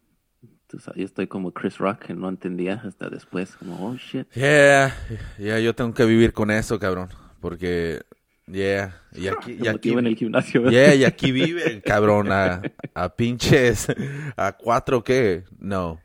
[0.95, 3.57] Yo estoy como Chris Rock, que no entendía hasta después.
[3.57, 4.31] Como, oh, shit.
[4.35, 4.95] Yeah,
[5.37, 7.09] yeah, yo tengo que vivir con eso, cabrón.
[7.41, 8.03] Porque...
[8.47, 9.53] Yeah, y aquí...
[9.53, 10.71] Y Me aquí motiva en el gimnasio.
[10.71, 12.63] Yeah, y aquí vive, cabrón, a,
[12.95, 13.89] a pinches,
[14.37, 15.45] a cuatro, ¿qué?
[15.59, 16.01] No,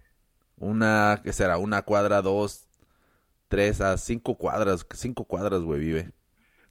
[0.57, 1.57] una, ¿qué será?
[1.57, 2.67] Una cuadra, dos,
[3.47, 6.11] tres, a cinco cuadras, cinco cuadras, güey, vive.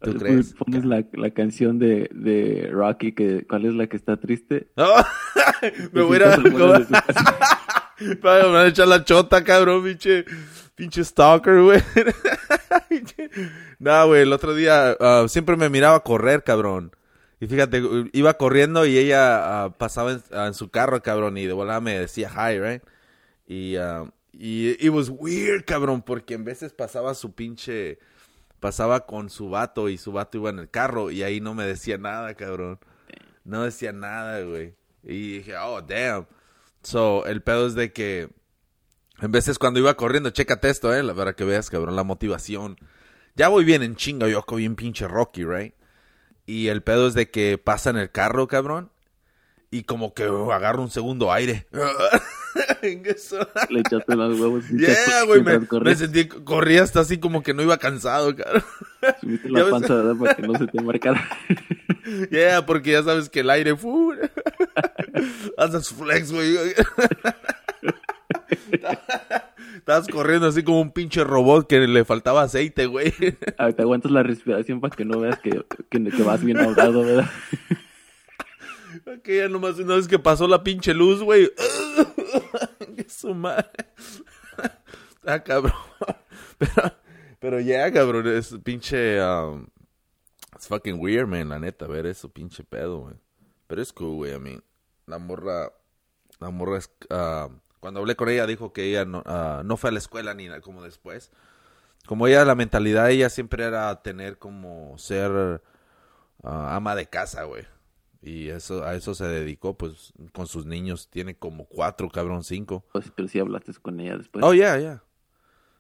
[0.05, 0.55] ¿Tú Pon- crees?
[0.55, 4.69] Pones la, la canción de, de Rocky, que, ¿cuál es la que está triste?
[4.77, 5.03] Oh,
[5.93, 6.53] me voy a ir.
[6.53, 6.89] Pues.
[8.01, 10.25] Me van a echar la chota, cabrón, pinche,
[10.75, 11.81] pinche stalker, güey.
[13.79, 16.93] no, güey, el otro día ah, siempre me miraba correr, cabrón.
[17.41, 21.47] Y fíjate, iba corriendo y ella ah, pasaba en, ah, en su carro, cabrón, y
[21.47, 22.83] de volada me decía hi, right?
[23.47, 23.77] Y,
[24.33, 27.99] y it was weird, cabrón, porque en veces pasaba su pinche,
[28.65, 31.67] pasaba con su vato y su vato iba en el carro y ahí no me
[31.67, 32.79] decía nada, cabrón.
[33.45, 34.75] No decía nada, güey.
[35.03, 36.27] Y dije, oh, damn.
[36.83, 38.31] So, el pedo es de que
[39.21, 42.79] en veces cuando iba corriendo, chécate esto, eh, para que veas, cabrón, la motivación.
[43.35, 45.75] Ya voy bien en chinga, yo bien pinche Rocky, right?
[46.47, 48.91] Y el pedo es de que pasa en el carro, cabrón,
[49.71, 51.67] y como que agarro un segundo aire.
[53.71, 54.65] Le echaste los huevos.
[54.71, 58.63] y yeah, güey, me, me sentí, corría hasta así como que no iba cansado, cabrón.
[59.21, 60.17] Subiste la panza, ¿verdad?
[60.17, 61.29] Para que no se te marcara.
[62.31, 64.13] Yeah, porque ya sabes que el aire, fu,
[65.57, 66.55] haces flex, güey.
[69.77, 73.15] Estabas corriendo así como un pinche robot que le faltaba aceite, güey.
[73.57, 77.03] Ah, Te aguantas la respiración para que no veas que, que, que vas bien ahogado,
[77.05, 77.31] ¿verdad?
[79.23, 81.51] que ya nomás una vez que pasó la pinche luz, güey.
[83.09, 83.71] Su madre.
[85.27, 85.75] ah, cabrón.
[86.59, 86.93] Pero,
[87.41, 89.21] pero ya, cabrón, es pinche.
[89.21, 89.67] Um,
[90.55, 93.17] it's fucking weird, man, la neta, ver eso, pinche pedo, güey.
[93.67, 94.65] Pero es cool, güey, I mean.
[95.07, 95.73] La morra.
[96.39, 96.91] La morra es.
[97.11, 100.33] Uh, cuando hablé con ella, dijo que ella no, uh, no fue a la escuela
[100.33, 101.33] ni nada, como después.
[102.07, 105.61] Como ella, la mentalidad de ella siempre era tener como ser
[106.43, 107.67] uh, ama de casa, güey.
[108.27, 111.11] Y eso, a eso se dedicó, pues, con sus niños.
[111.11, 112.83] Tiene como cuatro, cabrón, cinco.
[112.91, 114.43] Pues, pero sí hablaste con ella después.
[114.43, 115.03] Oh, yeah, yeah.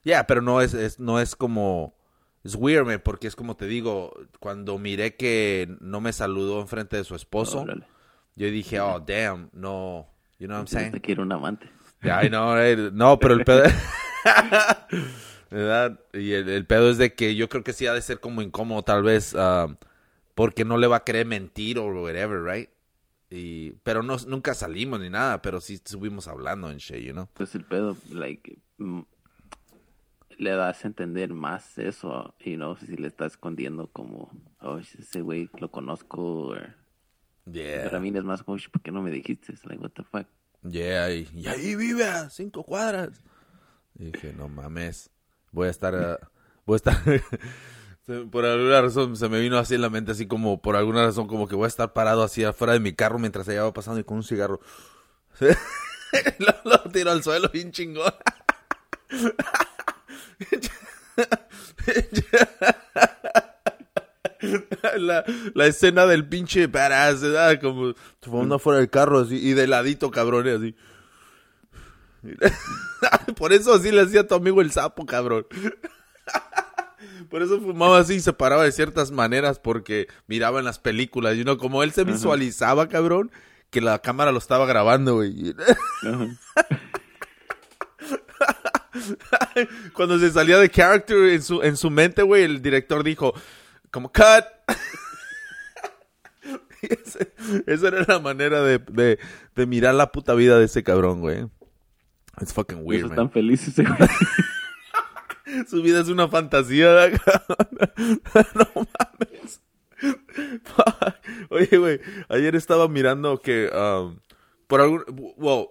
[0.02, 1.96] Yeah, pero no es, es, no es como...
[2.42, 6.98] Es weird, man, porque es como te digo, cuando miré que no me saludó enfrente
[6.98, 7.64] de su esposo,
[8.37, 10.07] yo dije, oh, damn, no,
[10.38, 10.92] you know what I'm saying?
[10.92, 11.66] Te quiero un amante.
[12.02, 12.92] Yeah, I know, right?
[12.92, 13.62] No, pero el pedo...
[15.50, 15.98] ¿Verdad?
[16.12, 18.42] Y el, el pedo es de que yo creo que sí ha de ser como
[18.42, 19.74] incómodo, tal vez, ah,
[20.35, 22.70] porque no le va a querer mentir o whatever, right?
[23.31, 27.29] Y, pero no, nunca salimos ni nada, pero sí estuvimos hablando en shit, you know?
[27.35, 29.01] Pues el pedo, like, mm,
[30.38, 34.79] le das a entender más eso, y no sé si le está escondiendo como, oh,
[34.79, 36.77] ese güey lo conozco, or-
[37.47, 37.83] Yeah.
[37.85, 39.53] pero a mí es más como, "Sh, ¿por qué no me dijiste?
[39.64, 40.27] Like, what the fuck?
[40.62, 43.23] Yeah, y, y ahí vive a cinco cuadras.
[43.99, 45.11] Y dije, no mames,
[45.53, 46.18] voy a estar, ah,
[46.64, 46.97] voy a estar,
[48.31, 51.27] por alguna razón se me vino así en la mente, así como, por alguna razón,
[51.27, 54.01] como que voy a estar parado así afuera de mi carro mientras ella va pasando
[54.01, 54.61] y con un cigarro.
[55.40, 58.12] lo, lo tiro al suelo bien chingón.
[64.99, 67.61] La, la escena del pinche ¿verdad?
[67.61, 70.77] Como fumando afuera del carro así, y de ladito, cabrones, así.
[73.37, 75.47] Por eso así le hacía a tu amigo el sapo, cabrón.
[77.35, 81.35] Por eso fumaba así y se paraba de ciertas maneras porque miraba en las películas.
[81.35, 83.33] Y uno, como él se visualizaba, cabrón,
[83.70, 85.53] que la cámara lo estaba grabando, güey.
[89.94, 93.35] Cuando se salía de character en su, en su mente, güey, el director dijo,
[93.90, 94.44] como, cut.
[96.83, 97.33] Ese-
[97.66, 99.18] esa era la manera de, de,
[99.57, 101.49] de mirar la puta vida de ese cabrón, güey.
[102.40, 103.11] It's fucking weird, man.
[103.11, 103.99] están felices ese güey.
[105.69, 108.49] Su vida es una fantasía, ¿verdad, cabrón?
[108.55, 109.61] No mames.
[111.51, 114.19] Oye, güey, ayer estaba mirando que, um,
[114.67, 115.05] por algún,
[115.37, 115.69] well,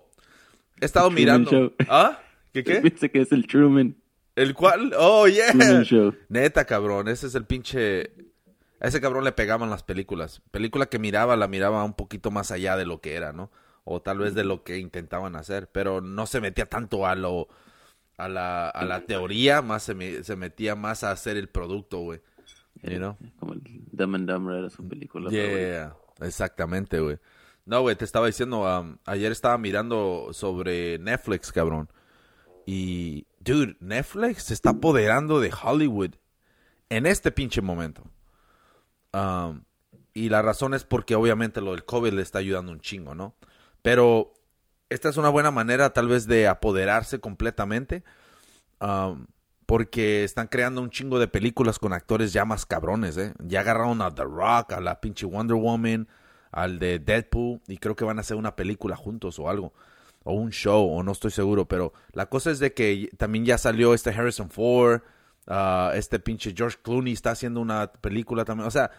[0.80, 1.52] he estado mirando.
[1.52, 1.74] Show.
[1.89, 2.19] ¿Ah?
[2.54, 2.76] ¿Qué qué?
[2.82, 3.96] Piensa que es el Truman.
[4.36, 4.93] ¿El cual?
[4.98, 5.52] Oh, yeah.
[5.52, 6.15] Truman Show.
[6.30, 8.12] Neta, cabrón, ese es el pinche...
[8.80, 10.41] A ese cabrón le pegaban las películas.
[10.52, 13.50] Película que miraba, la miraba un poquito más allá de lo que era, ¿no?
[13.86, 17.48] O tal vez de lo que intentaban hacer, pero no se metía tanto a lo...
[18.17, 21.99] A la, a la teoría, más se, me- se metía más a hacer el producto,
[21.99, 22.21] güey.
[22.84, 23.17] You know?
[23.39, 25.30] Como el Dumb and Dumber era su película.
[25.32, 27.17] Yeah, exactamente, güey.
[27.65, 31.89] No, güey, te estaba diciendo, um, ayer estaba mirando sobre Netflix, cabrón.
[32.65, 36.12] Y, dude, Netflix se está apoderando de Hollywood
[36.89, 38.04] en este pinche momento.
[39.13, 39.63] Um,
[40.13, 43.36] y la razón es porque obviamente lo del COVID le está ayudando un chingo, ¿no?
[43.82, 44.34] Pero
[44.93, 48.03] esta es una buena manera tal vez de apoderarse completamente.
[48.79, 49.25] um,
[49.65, 53.34] porque están creando un chingo de películas con actores ya más cabrones, ¿eh?
[53.39, 56.08] Ya agarraron a The Rock, a la pinche Wonder Woman,
[56.51, 59.73] al de Deadpool, y creo que van a hacer una película juntos o algo.
[60.23, 63.58] O un show, o no estoy seguro, pero la cosa es de que también ya
[63.58, 65.01] salió este Harrison Ford,
[65.47, 68.67] ah, este pinche George Clooney está haciendo una película también.
[68.67, 68.91] O sea,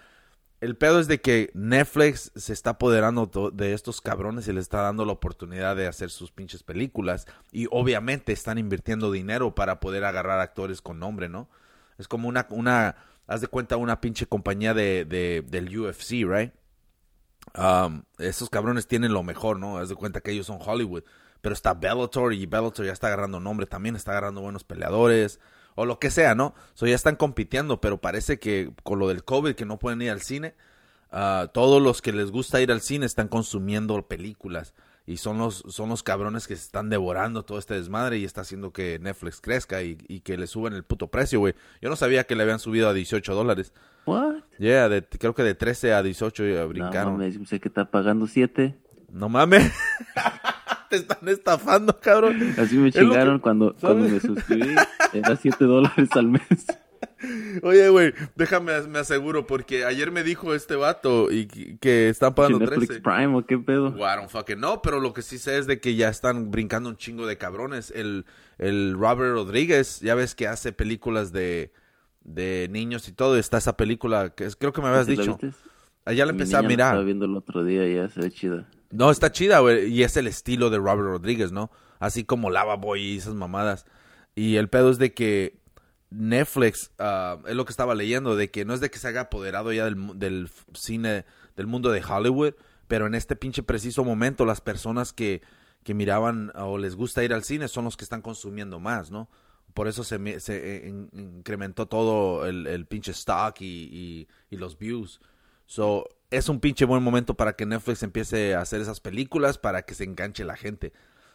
[0.65, 4.81] el pedo es de que Netflix se está apoderando de estos cabrones y les está
[4.81, 7.27] dando la oportunidad de hacer sus pinches películas.
[7.53, 11.51] Y obviamente están invirtiendo dinero para poder agarrar actores con nombre, ¿no?
[11.99, 12.97] Es como una, una,
[13.27, 16.55] haz de cuenta, una pinche compañía de, de, del UFC, right?
[17.59, 19.77] Um, esos cabrones tienen lo mejor, ¿no?
[19.77, 21.05] Haz de cuenta que ellos son Hollywood.
[21.43, 25.41] Pero está Bellator y Bellator ya está agarrando nombre también, está agarrando buenos peleadores
[25.75, 26.55] o lo que sea, ¿no?
[26.75, 30.11] So ya están compitiendo, pero parece que con lo del COVID que no pueden ir
[30.11, 30.55] al cine,
[31.11, 34.75] ah, todos los que les gusta ir al cine están consumiendo películas
[35.07, 38.41] y son los son los cabrones que se están devorando todo este desmadre y está
[38.41, 41.55] haciendo que Netflix crezca y, y que le suban el puto precio, güey.
[41.83, 43.73] Yo no sabía que le habían subido a 18 dólares.
[44.07, 44.37] What?
[44.59, 47.13] Yeah, de- creo que de 13 a 18 ya No, brincaron.
[47.15, 48.79] mames, sé que está pagando 7.
[49.11, 49.71] No mames.
[50.95, 52.55] Te están estafando, cabrón.
[52.57, 54.75] Así me lo que- chingaron cuando, cuando me suscribí.
[55.13, 56.67] Era 7 dólares al mes.
[57.63, 62.59] Oye, güey, déjame, me aseguro, porque ayer me dijo este vato y que, están pagando
[62.61, 63.03] Netflix 13.
[63.03, 63.91] Prime o qué pedo.
[63.91, 66.51] Well, I don't fucking know, pero lo que sí sé es de que ya están
[66.51, 67.91] brincando un chingo de cabrones.
[67.91, 68.25] El,
[68.59, 71.73] el Robert Rodríguez, ya ves que hace películas de,
[72.23, 73.37] de niños y todo.
[73.37, 75.39] Está esa película que creo que me habías ¿Sí la dicho.
[76.05, 76.89] Allá la Mi empecé a la mirar.
[76.89, 78.69] Estaba viendo el otro día y ya se ve chida.
[78.95, 79.93] No, está chida, güey.
[79.93, 81.71] Y es el estilo de Robert Rodríguez, ¿no?
[81.99, 83.87] Así como Lava Boy y esas mamadas.
[84.37, 85.59] Y el pedo es de que
[86.11, 89.23] Netflix, ah, es lo que estaba leyendo, de que no es de que se haya
[89.23, 91.25] apoderado ya del, del cine,
[91.57, 92.55] del mundo de Hollywood,
[92.87, 95.43] pero en este pinche preciso momento las personas que,
[95.83, 99.29] que miraban o les gusta ir al cine son los que están consumiendo más, ¿no?
[99.73, 105.21] Por eso se, se in- incrementó todo el, pinche stock y, y, y los views.
[105.67, 109.83] So, es un pinche buen momento para que Netflix empiece a hacer esas películas para
[109.83, 110.93] que se enganche la gente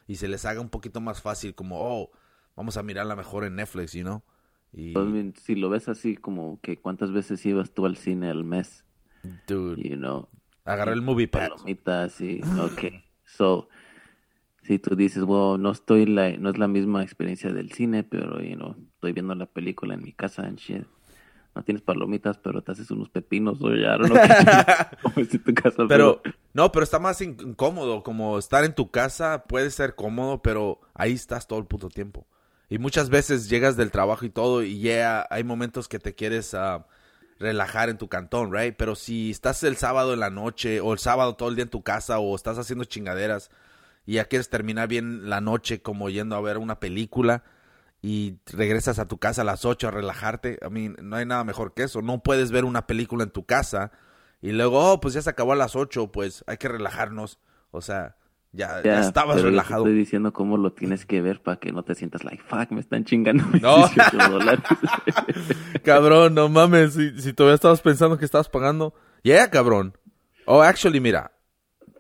[0.08, 2.12] y se les haga un poquito más fácil como, oh,
[2.56, 4.24] vamos a mirarla mejor en Netflix, you know?
[4.74, 4.94] Y,
[5.42, 8.86] si lo ves así como que cuántas veces ibas tú al cine al mes,
[9.48, 10.30] dude, you know,
[10.64, 11.50] agarré el movie pass.
[11.50, 13.04] palomitas y ok.
[13.26, 13.70] So,
[14.64, 18.42] si tú dices, well, no estoy la, no es la misma experiencia del cine, pero
[18.42, 20.86] you know, estoy viendo la película en mi casa and shit.
[21.56, 23.96] No tienes palomitas, pero te haces unos pepinos o ya,
[25.16, 26.22] en tu casa, Pero,
[26.54, 30.80] no, pero está más in- incómodo, como estar en tu casa puede ser cómodo, pero
[30.94, 32.28] ahí estás todo el puto tiempo.
[32.70, 36.54] Y muchas veces llegas del trabajo y todo y ya hay momentos que te quieres
[36.54, 36.86] ah,
[37.40, 38.76] relajar en tu cantón, right?
[38.78, 41.70] Pero si estás el sábado en la noche o el sábado todo el día en
[41.70, 43.50] tu casa o estás haciendo chingaderas
[44.06, 47.44] y ya quieres terminar bien la noche como yendo a ver una película
[48.02, 51.44] y regresas a tu casa a las 8 a relajarte, a mí no hay nada
[51.44, 52.02] mejor que eso.
[52.02, 53.92] No puedes ver una película en tu casa
[54.42, 57.40] y luego, oh, pues ya se acabó a las 8, pues hay que relajarnos.
[57.72, 58.16] O sea,
[58.52, 59.84] ya, ya Ya, estabas pero yo te relajado.
[59.84, 62.80] estoy diciendo cómo lo tienes que ver para que no te sientas like, fuck, me
[62.80, 63.78] están chingando mis No.
[63.88, 64.64] 18 dólares.
[65.84, 68.94] Cabrón, no mames, si, si todavía estabas pensando que estabas pagando.
[69.24, 69.98] Yeah, cabrón.
[70.46, 71.32] Oh, actually, mira.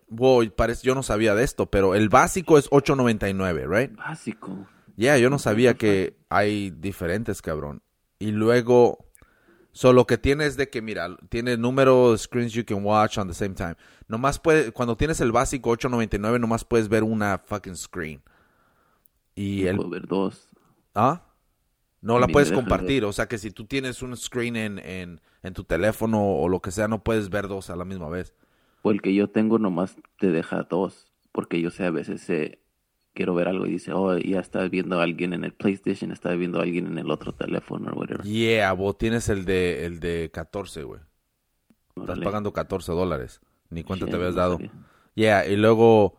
[0.08, 3.96] Wow, parece, yo no sabía de esto, pero el básico es 8.99, right?
[3.96, 4.68] Básico.
[5.00, 7.82] Yeah, yo no sabía que hay diferentes, cabrón.
[8.20, 9.06] Y luego,
[9.72, 13.30] solo que tiene es de que, mira, tiene número de screens you can watch on
[13.30, 13.76] the same time.
[14.10, 18.22] Nomás puede, cuando tienes el básico 8.99, nomás puedes ver una fucking screen.
[19.36, 20.50] Y el, Puedo ver dos.
[20.94, 21.24] ¿Ah?
[22.02, 25.54] No la puedes compartir, o sea que si tú tienes un screen en, en, en
[25.54, 28.34] tu teléfono o lo que sea, no puedes ver dos a la misma vez.
[28.84, 31.08] El que yo tengo nomás te deja dos.
[31.32, 32.60] Porque yo sé, a veces eh,
[33.20, 36.32] quiero ver algo y dice, oh, ya está viendo a alguien en el PlayStation, está
[36.36, 38.24] viendo a alguien en el otro teléfono o whatever.
[38.26, 41.02] Yeah, vos tienes el de, el de 14, güey.
[41.98, 43.42] Estás pagando 14 dólares.
[43.70, 44.58] Ni cuenta Shit, te habías dado.
[45.16, 46.16] Yeah, y luego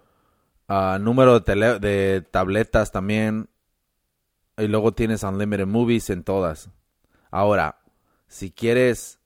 [0.68, 3.48] ah, número de, tele- de tabletas también.
[4.58, 6.68] Y luego tienes Unlimited Movies en todas.
[7.30, 7.80] Ahora,
[8.28, 9.20] si quieres,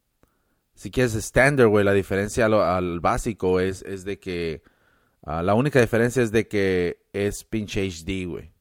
[0.74, 4.62] si quieres Standard, güey, la diferencia al, al básico es, es de que,
[5.24, 8.52] ah, la única diferencia es de que es pinche HD, güey.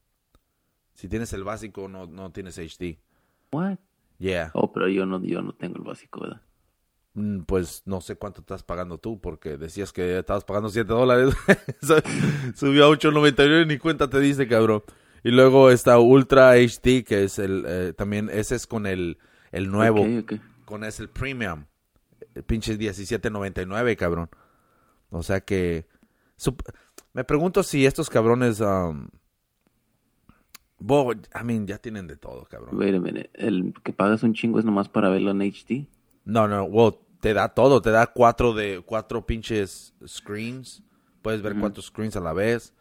[0.94, 2.98] Si tienes el básico, no, no tienes HD.
[3.52, 3.78] What?
[4.18, 4.50] Yeah.
[4.54, 6.40] Oh, pero yo no, yo no tengo el básico, ¿verdad?
[7.14, 11.34] Mm, Pues no sé cuánto estás pagando tú, porque decías que estabas pagando 7 dólares.
[11.82, 12.02] Su-
[12.54, 14.82] Subió a 8.99 ni cuenta te dice, cabrón.
[15.24, 19.18] Y luego está Ultra HD, que es el, eh, también, ese es con el,
[19.52, 20.32] el nuevo, Ok, ok.
[20.64, 21.64] con ese el premium.
[22.34, 24.28] El pinche 17.99, cabrón.
[25.10, 25.86] O sea que,
[27.12, 29.08] me pregunto si estos cabrones, um,
[30.78, 32.76] bo- I mean, ya tienen de todo, cabrón.
[32.76, 33.30] Wait a minute.
[33.34, 35.86] El que pagas un chingo es nomás para verlo en HD.
[36.24, 40.82] No, no, well, te da todo, te da cuatro de cuatro pinches screens,
[41.22, 42.74] puedes ver cuatro screens a la vez,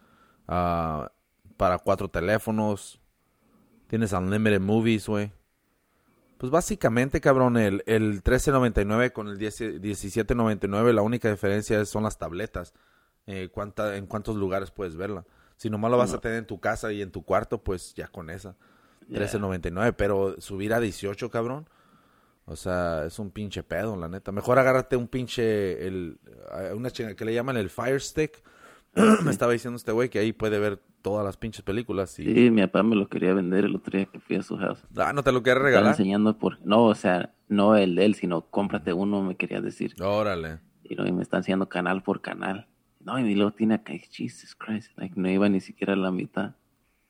[0.48, 1.12] ah,
[1.58, 3.00] para cuatro teléfonos,
[3.88, 5.32] tienes unlimited movies, güey.
[6.38, 12.18] Pues básicamente, cabrón, el, el 13.99 con el 10 17.99, la única diferencia son las
[12.18, 12.74] tabletas,
[13.28, 15.26] eh, cuánta, en cuántos lugares puedes verla.
[15.58, 18.08] Si nomás la vas a tener en tu casa y en tu cuarto, pues ya
[18.08, 18.56] con esa.
[19.10, 21.68] 13.99, pero subir a 18, cabrón.
[22.46, 24.32] O sea, es un pinche pedo, la neta.
[24.32, 26.20] Mejor agárrate un pinche, el,
[26.76, 28.44] una chinga que le llaman el Fire Stick.
[29.24, 32.18] Me estaba diciendo este güey que ahí puede ver todas las pinches películas.
[32.20, 32.26] Y...
[32.26, 34.84] Sí, mi papá me lo quería vender el otro día que fui a su house.
[34.98, 35.92] Ah, no te lo Estaba regalar.
[35.92, 36.60] enseñando por...
[36.66, 39.96] No, o sea, no el de él, sino cómprate uno, me quería decir.
[40.02, 40.60] Órale.
[40.84, 42.68] Y, luego me está enseñando canal por canal.
[43.06, 46.56] No, y luego tiene acá, Jesus Christ, like, no iba ni siquiera a la mitad.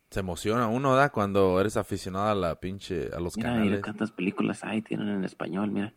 [0.10, 1.10] Se emociona uno, ¿da?
[1.10, 3.82] Cuando eres aficionado a la pinche, a los Mira, mira canales.
[3.82, 5.94] cuántas películas hay, tienen en español, mira.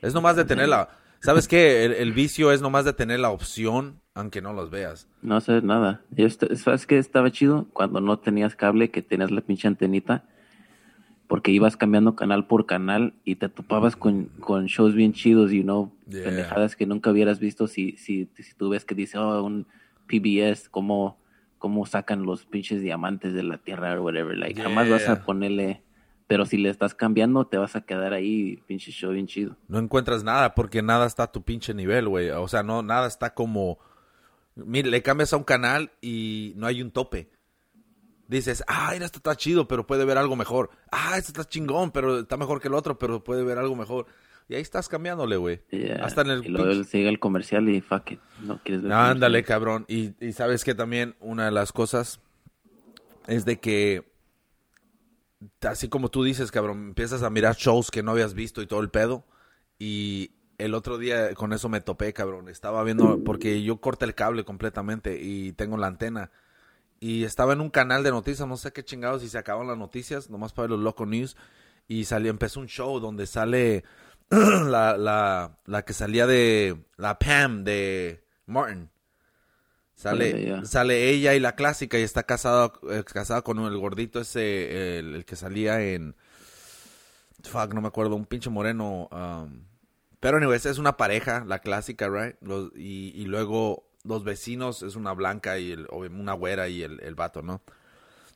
[0.00, 0.88] Es nomás de tener la...
[1.20, 1.84] ¿Sabes qué?
[1.84, 5.06] El, el vicio es nomás de tener la opción, aunque no los veas.
[5.20, 6.00] No sé nada.
[6.10, 7.66] Yo ¿Sabes qué estaba chido?
[7.72, 10.24] Cuando no tenías cable, que tenías la pinche antenita,
[11.32, 15.62] porque ibas cambiando canal por canal y te topabas con, con shows bien chidos, you
[15.62, 16.24] know, Yeah.
[16.24, 19.66] pendejadas que nunca hubieras visto si, si, si tú ves que dice, oh, un
[20.06, 21.18] PBS, cómo,
[21.56, 24.36] cómo sacan los pinches diamantes de la tierra o whatever.
[24.36, 25.82] Like, jamás vas a ponerle
[26.26, 29.56] Pero si le estás cambiando, te vas a quedar ahí, pinche show bien chido.
[29.68, 32.28] No encuentras nada porque nada está a tu pinche nivel, güey.
[32.28, 33.78] O sea, no, nada está como...
[34.54, 37.30] Mire, le cambias a un canal y no hay un tope.
[38.32, 40.70] Dices, ah, esto está chido, pero puede ver algo mejor.
[40.90, 44.06] Ah, esto está chingón, pero está mejor que el otro, pero puede ver algo mejor.
[44.48, 45.60] Y ahí estás cambiándole, güey.
[45.70, 46.04] Yeah.
[46.04, 48.20] Hasta en el y luego sigue el comercial y fuck it.
[48.42, 48.92] No quieres ver.
[48.92, 49.84] Ándale, cabrón.
[49.86, 52.20] Y, y sabes que también una de las cosas
[53.26, 54.10] es de que,
[55.60, 58.80] así como tú dices, cabrón, empiezas a mirar shows que no habías visto y todo
[58.80, 59.24] el pedo.
[59.78, 62.48] Y el otro día con eso me topé, cabrón.
[62.48, 66.30] Estaba viendo, porque yo corté el cable completamente y tengo la antena.
[67.02, 69.76] Y estaba en un canal de noticias, no sé qué chingados, y se acaban las
[69.76, 71.36] noticias, nomás para ver los loco news.
[71.88, 73.82] Y salió, empezó un show donde sale
[74.30, 78.88] la, la, la que salía de la Pam de Martin.
[79.96, 85.00] Sale, sale ella y la clásica y está casada, eh, casada con el gordito ese,
[85.00, 86.14] el, el que salía en...
[87.42, 89.08] Fuck, no me acuerdo, un pinche moreno.
[89.10, 89.64] um,
[90.20, 92.36] pero anyways, es una pareja, la clásica, right?
[92.42, 96.82] Los, y, y luego los vecinos es una blanca y el, o una güera y
[96.82, 97.62] el, el vato, ¿no?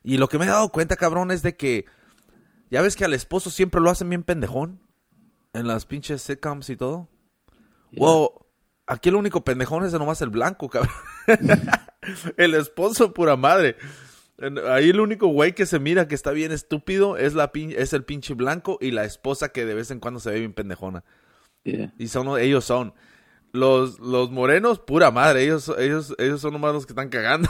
[0.03, 1.85] Y lo que me he dado cuenta, cabrón, es de que...
[2.69, 4.79] Ya ves que al esposo siempre lo hacen bien pendejón.
[5.53, 7.07] En las pinches sitcoms y todo.
[7.91, 8.05] Yeah.
[8.05, 8.45] Wow,
[8.85, 10.93] aquí el único pendejón es nomás el blanco, cabrón.
[12.37, 13.77] el esposo, pura madre.
[14.69, 17.93] Ahí el único güey que se mira que está bien estúpido es, la pin- es
[17.93, 21.03] el pinche blanco y la esposa que de vez en cuando se ve bien pendejona.
[21.63, 21.93] Yeah.
[21.97, 22.93] Y son, ellos son.
[23.51, 27.49] Los, los morenos, pura madre, ellos, ellos, ellos son nomás los que están cagando.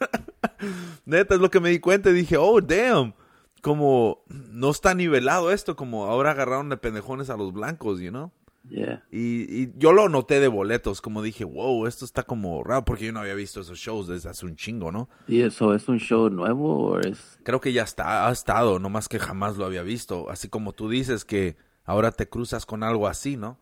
[1.04, 3.14] Neta, es lo que me di cuenta y dije, oh, damn.
[3.60, 8.30] Como no está nivelado esto, como ahora agarraron de pendejones a los blancos, you know?
[8.68, 9.04] Yeah.
[9.10, 13.06] Y, y yo lo noté de boletos, como dije, wow, esto está como raro, porque
[13.06, 15.08] yo no había visto esos shows desde hace un chingo, ¿no?
[15.28, 17.38] ¿Y eso es un show nuevo o es.?
[17.42, 20.30] Creo que ya está, ha estado, nomás que jamás lo había visto.
[20.30, 23.58] Así como tú dices que ahora te cruzas con algo así, ¿no?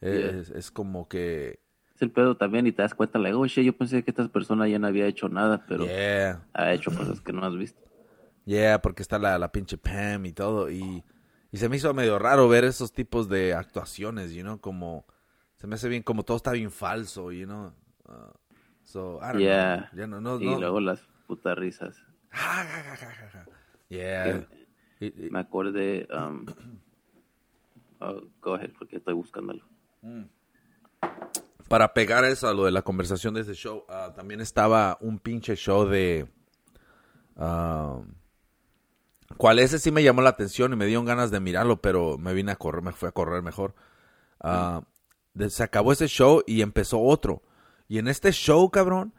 [0.00, 1.60] Es, es como que,
[1.94, 4.28] Es el pedo también y te das cuenta, like, oh shit, yo pensé que esta
[4.28, 7.80] persona ya no había hecho nada, pero yeah, ha hecho cosas que no has visto.
[8.44, 10.70] yeah, porque está la, la pinche Pam y todo.
[10.70, 11.02] Y,
[11.50, 15.06] y se me hizo medio raro ver esos tipos de actuaciones, you know, como,
[15.56, 17.72] se me hace bien, como todo está bien falso, you know.
[18.08, 18.32] Uh,
[18.82, 19.88] so, I don't Yeah.
[19.92, 19.98] know.
[20.00, 20.60] Ya no, no, y no.
[20.60, 21.96] luego las putas risas.
[23.88, 24.46] Yeah.
[25.00, 26.06] Me acordé.
[26.12, 26.46] Um,
[28.00, 29.64] oh, go ahead, porque estoy buscándolo.
[31.68, 35.18] Para pegar eso a lo de la conversación de ese show, ah, también estaba un
[35.18, 36.28] pinche show de...
[37.36, 38.00] ah,
[39.36, 42.32] ¿Cuál ese sí me llamó la atención y me dieron ganas de mirarlo, pero me
[42.32, 43.74] vine a correr, me fui a correr mejor.
[44.40, 44.82] Ah,
[45.34, 47.42] de- se acabó ese show y empezó otro.
[47.88, 49.12] Y en este show, cabrón,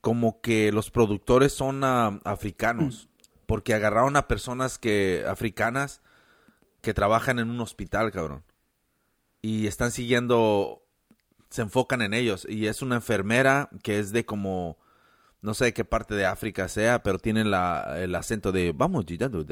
[0.00, 3.08] como que los productores son africanos,
[3.46, 6.00] porque agarraron a personas que africanas
[6.80, 8.44] que trabajan en un hospital, cabrón.
[9.42, 10.82] Y están siguiendo
[11.50, 12.46] se enfocan en ellos.
[12.48, 14.78] Y es una enfermera que es de como,
[15.42, 19.04] no sé de qué parte de África sea, pero tiene la, el acento de, vamos,
[19.06, 19.44] you know,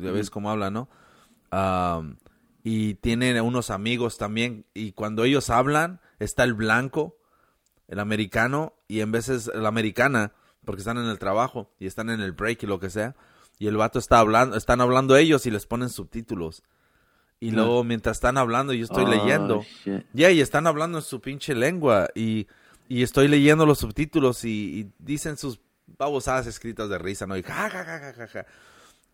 [0.00, 0.88] ya ves cómo habla, ¿no?
[1.50, 2.16] Um,
[2.62, 4.66] y tienen unos amigos también.
[4.74, 7.16] Y cuando ellos hablan, está el blanco,
[7.88, 10.32] el americano, y en veces la americana,
[10.64, 13.16] porque están en el trabajo y están en el break y lo que sea.
[13.58, 16.62] Y el vato está hablando, están hablando ellos y les ponen subtítulos.
[17.40, 19.64] Y luego mientras están hablando, yo estoy Oh, leyendo.
[20.12, 22.08] Ya, y están hablando en su pinche lengua.
[22.14, 22.48] Y,
[22.88, 25.60] y estoy leyendo los subtítulos y, y dicen sus
[25.98, 27.36] babosadas escritas de risa, ¿no?
[27.36, 28.46] Y ja, ja, ja, ja, ja, ja.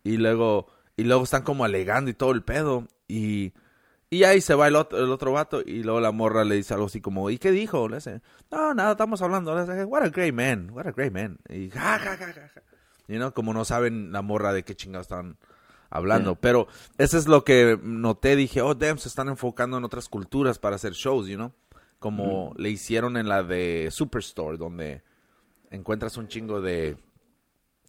[0.03, 0.67] Y luego,
[0.97, 2.87] y luego están como alegando y todo el pedo.
[3.07, 3.53] Y,
[4.09, 5.61] y ahí se va el otro, el otro vato.
[5.63, 7.87] Y luego la morra le dice algo así como, ¿y qué dijo?
[7.87, 9.53] Le dice, no, nada, estamos hablando.
[9.53, 11.37] Le dice, what a great man, what a great man.
[11.47, 12.61] Y ja, ja, ja, ja, ja.
[13.07, 15.37] You know, como no saben la morra de qué chingados están
[15.89, 16.31] hablando.
[16.31, 16.41] Yeah.
[16.41, 16.67] Pero
[16.97, 18.35] eso es lo que noté.
[18.35, 21.53] Dije, oh, damn, se están enfocando en otras culturas para hacer shows, you know.
[21.99, 25.01] Como le hicieron en la de Superstore, donde
[25.71, 26.97] encuentras un chingo de,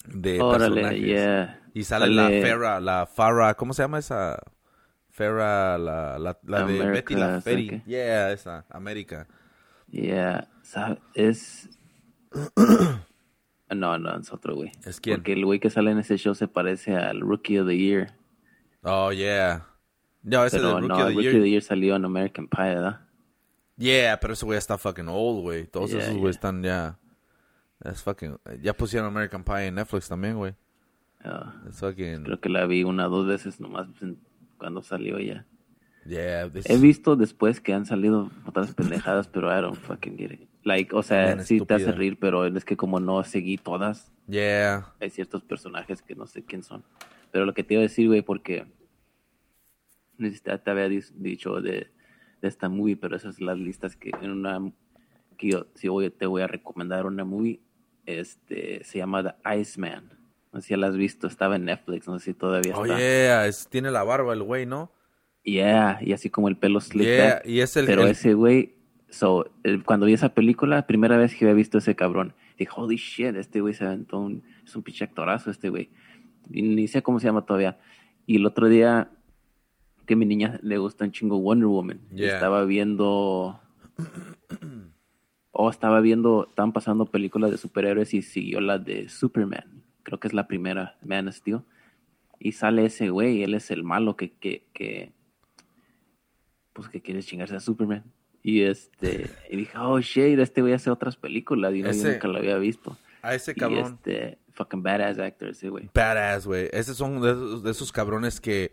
[0.06, 1.00] de Órale, personajes.
[1.04, 1.60] yeah.
[1.74, 4.38] Y sale, la Farrah, la Farrah, ¿cómo se llama esa?
[5.10, 7.68] Farrah, la, la, la de Betty la ¿sí Feri.
[7.68, 7.82] qué?
[7.86, 9.26] Yeah, esa, América.
[9.88, 10.48] Yeah,
[11.14, 11.68] es...
[13.74, 14.70] No, no, es otro güey.
[14.84, 15.16] ¿Es quién?
[15.16, 18.14] Porque el güey que sale en ese show se parece al Rookie of the Year.
[18.82, 19.66] Oh, yeah.
[20.22, 22.04] No, ese Pero de Rookie no, of the el Rookie of the Year salió en
[22.04, 23.00] American Pie, ¿verdad?
[23.76, 25.66] Yeah, pero ese güey está fucking old, güey.
[25.66, 26.20] Todos Yeah, esos yeah.
[26.20, 26.98] güeyes están ya...
[27.84, 28.36] Es fucking...
[28.62, 30.54] Ya pusieron American Pie en Netflix también, güey.
[31.68, 32.22] Es fucking...
[32.22, 33.88] creo que la vi una o dos veces nomás
[34.58, 35.44] cuando salió ya.
[36.06, 40.30] Yeah, this- He visto después que han salido otras pendejadas, pero I don't fucking get
[40.32, 40.48] it.
[40.66, 41.96] Like, o sea, Bien sí te hace estúpida.
[41.98, 44.92] reír, pero es que como no seguí todas, Yeah.
[45.00, 46.82] hay ciertos personajes que no sé quién son.
[47.30, 48.66] Pero lo que te iba a decir, güey, porque
[50.18, 51.86] si te había dicho de,
[52.42, 54.72] de esta movie, pero esas son las listas que en una
[55.36, 57.60] que yo si voy, te voy a recomendar una movie,
[58.06, 60.10] este se llama The Iceman.
[60.52, 62.80] No sé si la has visto, estaba en Netflix, no sé si todavía está.
[62.80, 63.46] Oh, yeah.
[63.46, 64.90] es- tiene la barba el güey, ¿no?
[65.44, 68.74] Yeah, y así como el pelo slick Yeah, y es el- Pero el- ese güey,
[69.08, 69.50] so,
[69.84, 73.60] cuando vi esa película, primera vez que había visto ese cabrón, dije, holy shit, este
[73.60, 75.90] güey se aventó un, es un pinche actorazo este güey.
[76.50, 77.78] Y ni sé cómo se llama todavía.
[78.26, 79.10] Y el otro día,
[80.06, 82.34] que a mi niña le gusta un chingo Wonder Woman, Yeah.
[82.34, 83.60] estaba viendo,
[85.52, 89.82] oh, estaba viendo, estaban pasando películas de superhéroes y siguió la de Superman.
[90.02, 91.62] Creo que es la primera, Man of Steel.
[92.38, 95.12] Y sale ese güey, él es el malo que, que, que
[96.72, 98.04] pues que quiere chingarse a Superman.
[98.48, 102.28] Y este, y dije, oh shit, este güey hace otras películas y no, yo nunca
[102.28, 102.96] lo había visto.
[103.20, 103.98] A ese Y cabrón.
[104.04, 105.90] este, fucking badass actor ese güey.
[105.92, 106.68] Badass, güey.
[106.72, 108.70] Esos son de esos, de esos cabrones que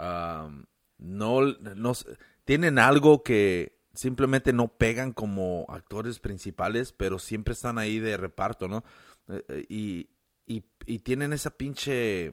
[0.00, 0.64] um,
[0.96, 1.92] no, no
[2.46, 8.66] tienen algo que simplemente no pegan como actores principales, pero siempre están ahí de reparto,
[8.66, 8.82] ¿no?
[9.28, 10.08] Eh, eh, Y,
[10.46, 12.32] y, y tienen esa pinche, I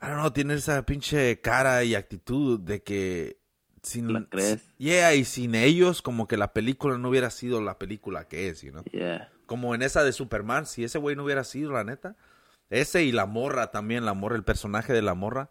[0.00, 3.41] don't know, tienen esa pinche cara y actitud de que
[3.82, 4.68] sin ¿La crees?
[4.78, 8.62] Yeah, y sin ellos como que la película no hubiera sido la película que es,
[8.62, 8.84] you know?
[8.92, 9.30] Yeah.
[9.46, 12.16] Como en esa de Superman, si ese güey no hubiera sido, la neta.
[12.70, 15.50] Ese y la morra también, la morra, el personaje de la morra.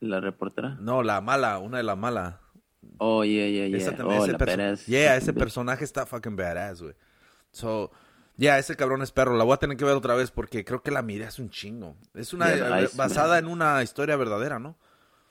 [0.00, 0.76] La reportera.
[0.80, 2.40] No, la mala, una de la mala.
[2.98, 3.78] Oh, yeah, yeah, yeah.
[3.78, 4.86] Esa también, oh, ese la perso-.
[4.86, 6.94] Yeah, ese personaje está fucking badass, güey.
[7.52, 7.92] So,
[8.36, 9.36] yeah, ese cabrón es perro.
[9.36, 11.50] La voy a tener que ver otra vez porque creo que la miré hace un
[11.50, 11.94] chingo.
[12.14, 14.76] Es una Yeah, eh, basada en una historia verdadera, ¿no?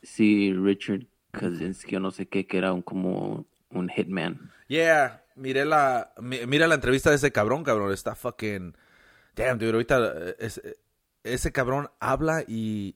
[0.02, 4.52] Sí, Richard Kaczynski, yo no sé qué, que era un como un hitman.
[4.68, 7.92] Yeah, miré la, mi- mira la entrevista de ese cabrón, cabrón.
[7.94, 8.76] Está fucking,
[9.36, 10.76] damn, dude, ahorita eh, es- eh,
[11.24, 12.96] ese cabrón habla y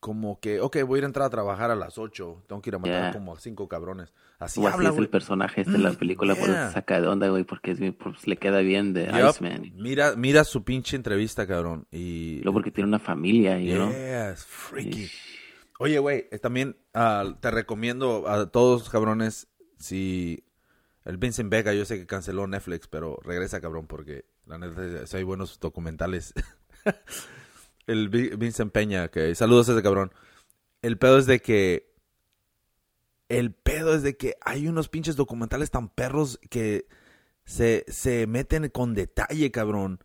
[0.00, 2.44] como que, ok, voy a ir a entrar a trabajar a las 8.
[2.48, 3.12] Tengo que ir a matar Yeah.
[3.12, 4.12] como a cinco cabrones.
[4.40, 5.04] Así O así habla, es güey.
[5.04, 6.68] el personaje este de la película, por eso yeah.
[6.68, 9.30] se saca de onda, güey, porque es pues, le queda bien de Yup.
[9.30, 9.72] Iceman.
[9.76, 11.86] Mira, mira su pinche entrevista, cabrón.
[11.92, 13.90] Y Luego porque tiene una familia, know?
[13.92, 15.04] Yeah, es freaky.
[15.04, 15.38] Ish.
[15.82, 19.48] Oye, güey, eh, también ah, te recomiendo a todos, cabrones,
[19.80, 20.44] si
[21.04, 25.16] el Vincent Vega, yo sé que canceló Netflix, pero regresa, cabrón, porque la neta si
[25.16, 26.34] hay buenos documentales.
[27.88, 30.12] el Vi- Vincent Peña, que saludos a ese cabrón.
[30.82, 31.92] El pedo es de que
[33.28, 36.86] el pedo es de que hay unos pinches documentales tan perros que
[37.44, 39.98] se, se meten con detalle, cabrón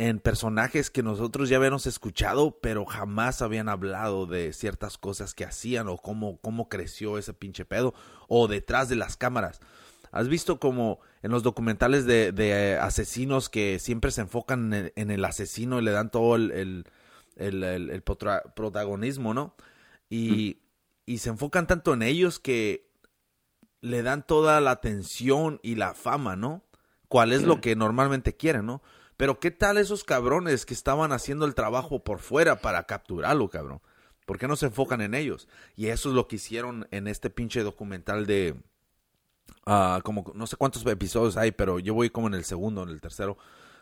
[0.00, 5.44] en personajes que nosotros ya habíamos escuchado, pero jamás habían hablado de ciertas cosas que
[5.44, 7.92] hacían o cómo, cómo creció ese pinche pedo,
[8.26, 9.60] o detrás de las cámaras.
[10.10, 15.10] ¿Has visto como en los documentales de, de, asesinos que siempre se enfocan en, en
[15.10, 16.84] el asesino y le dan todo el, el,
[17.36, 19.54] el- el- el potra- protagonismo, ¿no?
[20.08, 20.62] Y,
[21.04, 22.88] y se enfocan tanto en ellos que
[23.82, 26.64] le dan toda la atención y la fama, ¿no?
[27.08, 28.80] ¿Cuál es lo que normalmente quieren, ¿no?
[29.20, 33.82] Pero ¿qué tal esos cabrones que estaban haciendo el trabajo por fuera para capturarlo, cabrón?
[34.24, 35.46] ¿Por qué no se enfocan en ellos?
[35.76, 38.54] Y eso es lo que hicieron en este pinche documental de...
[39.66, 42.88] ah, como no sé cuántos episodios hay, pero yo voy como en el segundo, en
[42.88, 43.36] el tercero,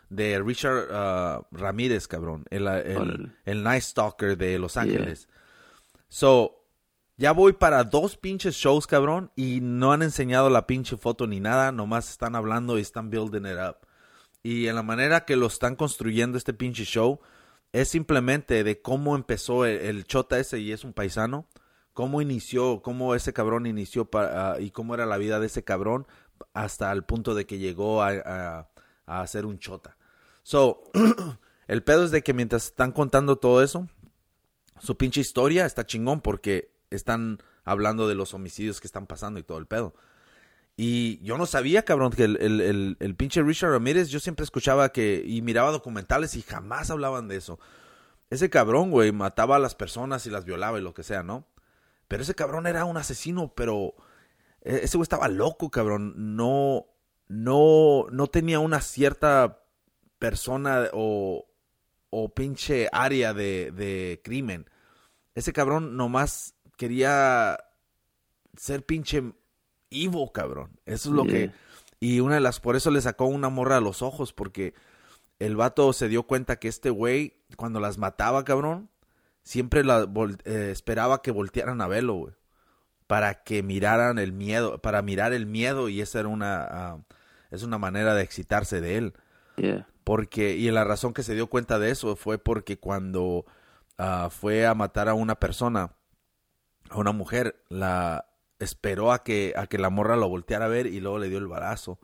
[0.09, 3.31] de Richard ah, Ramírez, cabrón, el, el, Órale.
[3.45, 5.29] el Night Stalker de Los Ángeles.
[6.09, 6.65] So,
[7.15, 11.39] ya voy para dos pinches shows, cabrón, y no han enseñado la pinche foto ni
[11.39, 13.88] nada, nomás están hablando y están building it up.
[14.43, 17.19] Y en la manera que lo están construyendo este pinche show,
[17.71, 21.47] es simplemente de cómo empezó el, chota ese y es un paisano,
[21.93, 26.07] cómo inició, cómo ese cabrón inició ah, y cómo era la vida de ese cabrón
[26.53, 28.11] hasta el punto de que llegó a,
[29.05, 29.97] a, a ser un chota.
[30.43, 30.83] So,
[31.67, 33.87] el pedo es de que mientras están contando todo eso,
[34.79, 39.43] su pinche historia está chingón porque están hablando de los homicidios que están pasando y
[39.43, 39.93] todo el pedo.
[40.81, 45.21] Y yo no sabía, cabrón, que el, el, pinche Richard Ramírez, yo siempre escuchaba que
[45.25, 47.59] y miraba documentales y jamás hablaban de eso.
[48.29, 51.45] Ese cabrón, güey, mataba a las personas y las violaba y lo que sea, ¿no?
[52.07, 53.93] Pero ese cabrón era un asesino, pero
[54.61, 56.13] e- ese güey estaba loco, cabrón.
[56.37, 56.85] No,
[57.27, 59.61] no, no tenía una cierta
[60.17, 61.45] persona o,
[62.09, 64.69] o pinche área de, de crimen.
[65.35, 67.59] Ese cabrón nomás quería
[68.55, 69.33] ser pinche
[69.91, 70.79] evil, cabrón.
[70.85, 71.51] Eso es lo que...
[71.99, 72.59] Y una de las...
[72.59, 74.73] Por eso le sacó una morra a los ojos, porque
[75.39, 78.89] el vato se dio cuenta que este güey, cuando las mataba, cabrón,
[79.43, 80.07] siempre la
[80.45, 82.33] eh, esperaba que voltearan a verlo, güey.
[83.07, 86.63] Para que miraran el miedo, para mirar el miedo, y esa era una...
[86.63, 86.99] ah,
[87.51, 89.13] es una manera de excitarse de él.
[89.57, 89.87] Yeah.
[90.03, 93.45] Porque, y la razón que se dio cuenta de eso fue porque cuando
[93.97, 95.91] ah, fue a matar a una persona,
[96.89, 98.28] a una mujer, la
[98.59, 101.37] esperó a que, a que la morra lo volteara a ver y luego le dio
[101.37, 101.99] el balazo.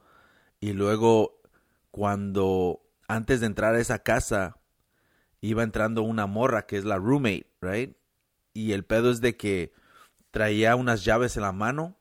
[0.60, 1.42] Y luego,
[1.92, 4.58] cuando, antes de entrar a esa casa,
[5.42, 7.96] iba entrando una morra que es la roommate, right?
[8.54, 9.74] Y el pedo es de que
[10.32, 11.98] traía unas llaves en la mano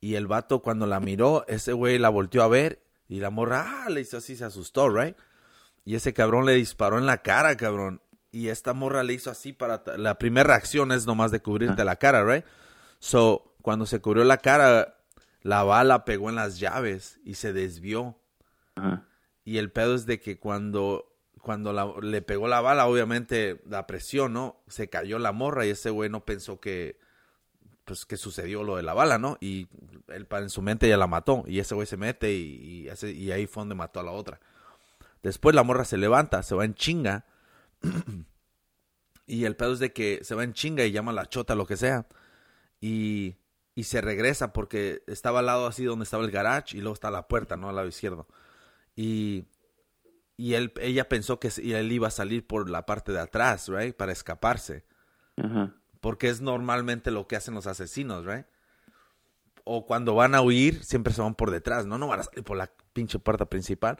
[0.00, 3.84] y el vato cuando la miró, ese güey la volteó a ver y la morra,
[3.84, 5.16] ah, le hizo así, se asustó, right?
[5.84, 8.02] Y ese cabrón le disparó en la cara, cabrón.
[8.30, 9.82] Y esta morra le hizo así para...
[9.96, 12.44] La primera reacción es nomás de cubrirte la cara, right?
[12.98, 14.96] So, cuando se cubrió la cara,
[15.42, 18.18] la bala pegó en las llaves y se desvió.
[18.76, 19.04] Ajá.
[19.44, 23.86] Y el pedo es de que cuando, cuando la- le pegó la bala, obviamente la
[23.86, 24.60] presión, ¿no?
[24.68, 26.98] Se cayó la morra y ese güey no pensó que,
[27.84, 29.38] pues, que sucedió lo de la bala, ¿no?
[29.40, 29.68] Y
[30.08, 31.44] él en su mente ya la mató.
[31.46, 34.10] Y ese güey se mete y, y, hace- y ahí fue donde mató a la
[34.12, 34.38] otra.
[35.22, 37.24] Después la morra se levanta, se va en chinga.
[39.26, 41.54] y el pedo es de que se va en chinga y llama a la chota,
[41.54, 42.06] lo que sea.
[42.80, 43.36] Y,
[43.78, 47.12] y se regresa porque estaba al lado así donde estaba el garage y luego está
[47.12, 47.68] la puerta, ¿no?
[47.68, 48.26] Al lado izquierdo.
[48.96, 49.44] Y,
[50.36, 53.94] y él, ella pensó que él iba a salir por la parte de atrás, right?
[53.94, 54.84] Para escaparse.
[55.36, 55.76] Ajá.
[56.00, 58.46] Porque es normalmente lo que hacen los asesinos, right?
[59.62, 61.98] O cuando van a huir, siempre se van por detrás, ¿no?
[61.98, 63.98] No van a salir por la pinche puerta principal.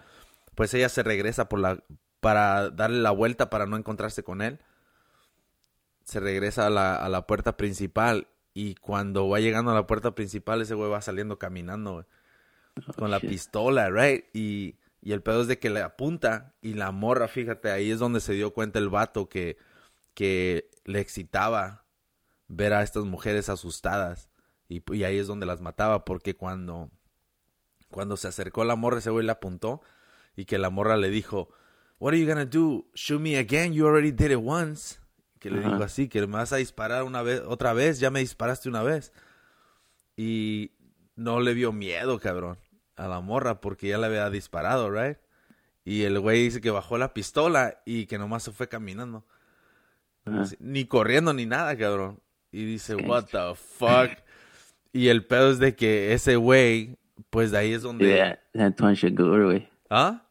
[0.57, 1.85] Pues ella se regresa por la,
[2.19, 4.59] para darle la vuelta para no encontrarse con él.
[6.03, 8.27] Se regresa a la, a la puerta principal.
[8.59, 12.05] Y cuando va llegando a la puerta principal, ese güey va saliendo caminando, güey,
[12.97, 14.25] con la pistola, right?
[14.35, 18.01] Y, y el pedo es de que le apunta y la morra, fíjate, ahí es
[18.01, 19.59] donde se dio cuenta el vato que,
[20.13, 21.85] que le excitaba
[22.49, 24.29] ver a estas mujeres asustadas.
[24.69, 26.91] Y, y ahí es donde las mataba, porque cuando,
[27.93, 29.83] cuando se acercó la morra, ese güey le apuntó
[30.35, 31.49] y que la morra le dijo,
[32.01, 32.87] What are you gonna do?
[32.93, 33.73] Shoot me again?
[33.73, 34.99] You already did it once.
[35.39, 35.71] Que le Ajá.
[35.71, 38.83] dijo así, que me vas a disparar una vez, otra vez, ya me disparaste una
[38.83, 39.13] vez.
[40.17, 40.73] Y
[41.17, 42.59] no le vio miedo, cabrón,
[42.97, 45.19] a la morra porque ya le había disparado, right?
[45.85, 49.25] Y el güey dice que bajó la pistola y que nomás se fue caminando.
[50.25, 52.21] Así, Ni corriendo ni nada, cabrón.
[52.53, 54.11] Y dice, what the fuck.
[54.93, 56.97] y el pedo es de que ese güey,
[57.31, 58.07] pues de ahí es donde...
[58.07, 59.69] Yeah, Antoine Chigurh, güey.
[59.89, 60.23] ¿Ah?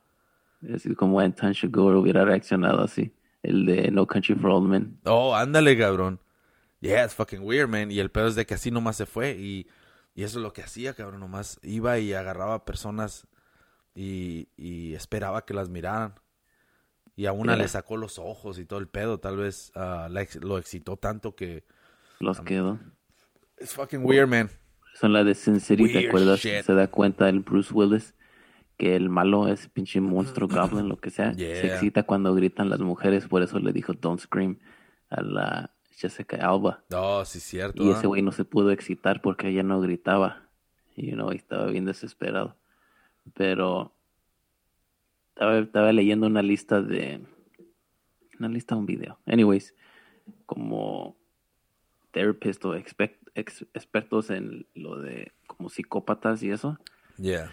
[0.62, 3.12] Es como Antoine Chigurh hubiera reaccionado así.
[3.48, 5.00] El de No Country for Old Men.
[5.06, 6.20] Oh, ándale, cabrón.
[6.82, 7.91] Yeah, it's fucking weird, man.
[7.91, 9.32] Y el pedo es de que así nomás se fue.
[9.38, 9.68] Y,
[10.14, 11.22] y eso es lo que hacía, cabrón.
[11.22, 13.28] Nomás iba y agarraba personas
[13.95, 16.16] y, y esperaba que las miraran.
[17.16, 17.64] Y a una Yeah.
[17.64, 19.20] le sacó los ojos y todo el pedo.
[19.20, 21.64] Tal vez ah, la ex- lo excitó tanto que...
[22.20, 22.80] Los quedó.
[23.60, 24.50] It's fucking weird, man.
[24.93, 26.39] Son la de ¿te acuerdas?
[26.39, 26.64] shit.
[26.64, 28.14] Se da cuenta el Bruce Willis
[28.78, 31.34] que el malo es pinche monstruo goblin, lo que sea.
[31.34, 34.59] Se excita cuando gritan las mujeres, por eso le dijo Don't Scream
[35.09, 36.84] a la Jessica Alba.
[36.89, 37.84] No, sí, cierto.
[37.84, 40.43] Y ese güey no se pudo excitar porque ella no gritaba.
[40.95, 42.55] You know, y estaba bien desesperado.
[43.34, 43.93] Pero
[45.30, 47.21] estaba, estaba leyendo una lista de.
[48.39, 49.19] Una lista de un video.
[49.25, 49.73] Anyways,
[50.45, 51.17] como
[52.11, 56.78] therapist o expect- ex- expertos en lo de como psicópatas y eso,
[57.17, 57.51] Yeah.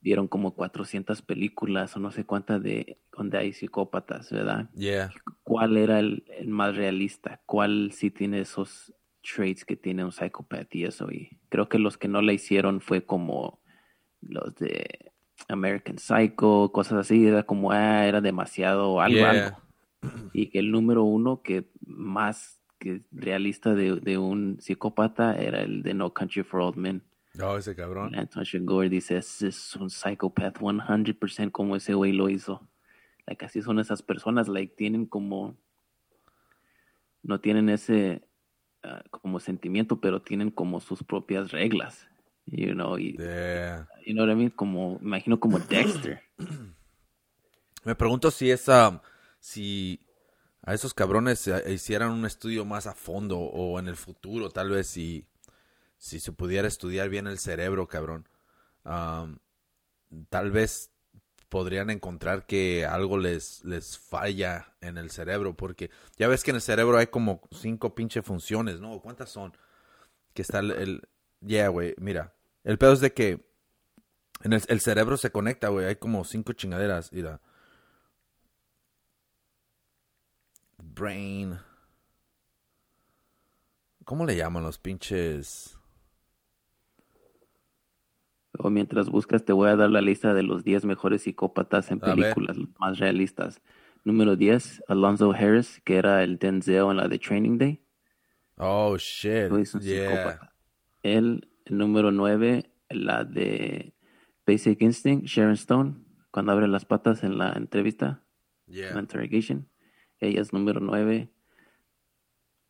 [0.00, 4.70] Vieron como 400 películas o no sé cuántas de donde hay psicópatas, ¿verdad?
[4.74, 5.10] Yeah.
[5.42, 10.68] cuál era el, el más realista, cuál sí tiene esos traits que tiene un psicópata
[10.70, 11.10] y eso.
[11.10, 13.60] Y creo que los que no le hicieron fue como
[14.20, 15.12] los de
[15.48, 19.30] American Psycho, cosas así, era como, ah, era demasiado algo, Yeah.
[19.30, 19.62] algo.
[20.32, 25.82] Y que el número uno que más que realista de, de un psicópata era el
[25.82, 27.02] de No Country for Old Men.
[27.38, 28.16] No, ese cabrón.
[28.16, 32.68] Anton Chigurh dice, es, es un psychopath 100% como ese güey lo hizo.
[33.28, 35.56] Like, así son esas personas, like, tienen como,
[37.22, 38.26] no tienen ese
[38.82, 42.08] ah, como sentimiento, pero tienen como sus propias reglas,
[42.46, 43.86] you know, y, Yeah.
[44.04, 44.50] you know what I mean?
[44.50, 46.20] Como, imagino como Dexter.
[47.84, 49.00] Me pregunto si esa,
[49.38, 50.00] si
[50.62, 54.88] a esos cabrones hicieran un estudio más a fondo o en el futuro, tal vez
[54.88, 55.24] si,
[55.98, 58.28] si se pudiera estudiar bien el cerebro, cabrón.
[58.82, 60.90] Tal vez
[61.48, 66.56] podrían encontrar que algo les, les falla en el cerebro, porque ya ves que en
[66.56, 69.00] el cerebro hay como cinco pinche funciones, ¿no?
[69.00, 69.56] ¿Cuántas son?
[70.34, 70.70] Que está el...
[70.72, 71.08] el
[71.40, 72.34] yeah, güey, mira.
[72.64, 73.46] El pedo es de que
[74.42, 75.86] en el, el cerebro se conecta, güey.
[75.86, 77.40] Hay como cinco chingaderas, mira.
[80.76, 81.58] Brain.
[84.04, 85.77] ¿Cómo le llaman los pinches?
[88.58, 92.00] O mientras buscas, te voy a dar la lista de los 10 mejores psicópatas en
[92.00, 93.62] películas, más realistas.
[94.04, 97.80] Número 10, Alonzo Harris, que era el Denzel en la de Training Day.
[98.56, 99.50] Oh, shit.
[99.50, 100.08] Un Yeah.
[100.10, 100.54] psicópata.
[101.02, 103.94] El, el número 9, la de
[104.46, 105.94] Basic Instinct, Sharon Stone,
[106.30, 108.24] cuando abre las patas en la entrevista,
[108.66, 108.98] en la Yeah.
[109.00, 109.68] interrogation.
[110.20, 111.30] Ella es número 9.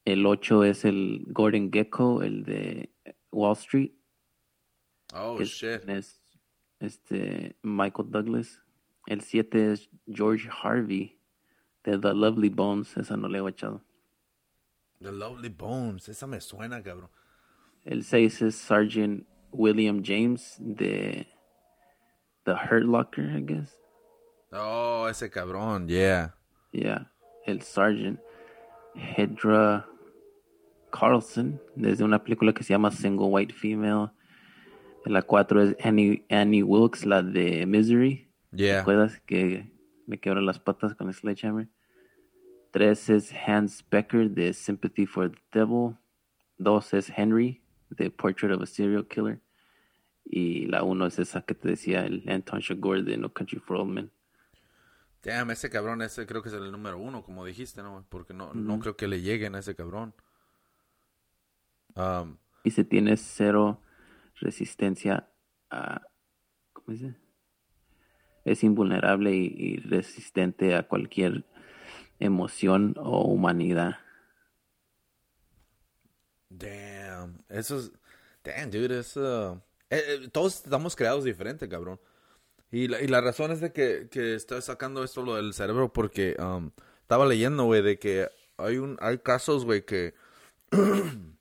[0.05, 2.93] El 8 es el Gordon Gecko, el de
[3.31, 3.93] Wall Street.
[5.15, 5.89] Oh, shit.
[5.89, 6.21] es
[6.81, 8.63] este Michael Douglas.
[9.07, 11.19] El 7 es George Harvey
[11.85, 12.97] de The Lovely Bones.
[12.97, 13.83] Esa no le he echado.
[15.01, 16.09] The Lovely Bones.
[16.09, 17.11] Esa me suena, cabrón.
[17.85, 21.27] El 6 es Sergeant William James de
[22.45, 23.79] The Hurt Locker, I guess.
[24.53, 25.89] Oh, ese cabrón.
[25.89, 26.35] Yeah.
[26.73, 27.11] Yeah.
[27.47, 28.21] El Sergeant
[28.95, 29.87] Hedra
[30.91, 34.11] Carlson, desde una película que se llama Single White Female.
[35.09, 38.29] La 4 es Annie, Annie Wilkes, la de Misery.
[38.51, 38.81] ¿Te Yeah.
[38.81, 39.71] acuerdas que
[40.07, 41.69] me quebró las patas con el sledgehammer?
[42.73, 45.97] 3 es Hans Becker de Sympathy for the Devil.
[46.59, 49.41] 2 es Henry de Portrait of a Serial Killer.
[50.25, 53.77] Y la 1 es esa que te decía, el Anton Chigurh de No Country for
[53.79, 54.11] Old Men.
[55.23, 58.05] Damn, ese cabrón, ese creo que es el número uno, como dijiste, ¿no?
[58.09, 60.15] Porque no, no creo que le lleguen a ese cabrón.
[61.97, 63.81] Um, Y se tiene cero
[64.41, 65.29] resistencia
[65.71, 66.03] a...
[66.73, 67.15] ¿Cómo dice?
[68.45, 71.45] Es invulnerable y, resistente a cualquier
[72.19, 73.99] emoción o humanidad.
[76.49, 77.45] damn.
[77.49, 77.93] Eso es.
[78.45, 79.17] Damn, dude, es.
[79.17, 79.61] eh,
[79.91, 82.01] eh, todos estamos creados diferente, cabrón.
[82.71, 85.93] Y la, y la razón es de que, que estoy sacando esto lo del cerebro
[85.93, 86.71] porque um,
[87.01, 88.29] estaba leyendo, güey, de que
[88.59, 90.15] hay un hay casos, güey, que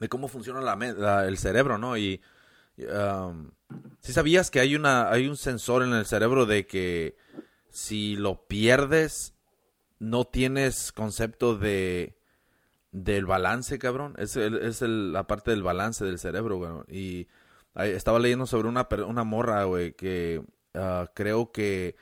[0.00, 1.96] de cómo funciona la, la- el cerebro, ¿no?
[1.96, 2.20] Y
[2.78, 3.50] um,
[4.00, 7.16] si sabías que hay una hay un sensor en el cerebro de que
[7.70, 9.34] si lo pierdes
[9.98, 12.16] no tienes concepto de
[12.92, 14.14] del balance, cabrón.
[14.18, 16.70] Es, el- es la parte del balance del cerebro, güey.
[16.88, 17.28] Y
[17.76, 20.42] estaba leyendo sobre una, una morra, güey, que
[20.74, 21.96] ah, creo que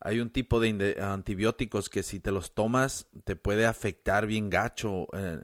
[0.00, 5.06] hay un tipo de antibióticos que si te los tomas te puede afectar bien gacho.
[5.14, 5.42] eh,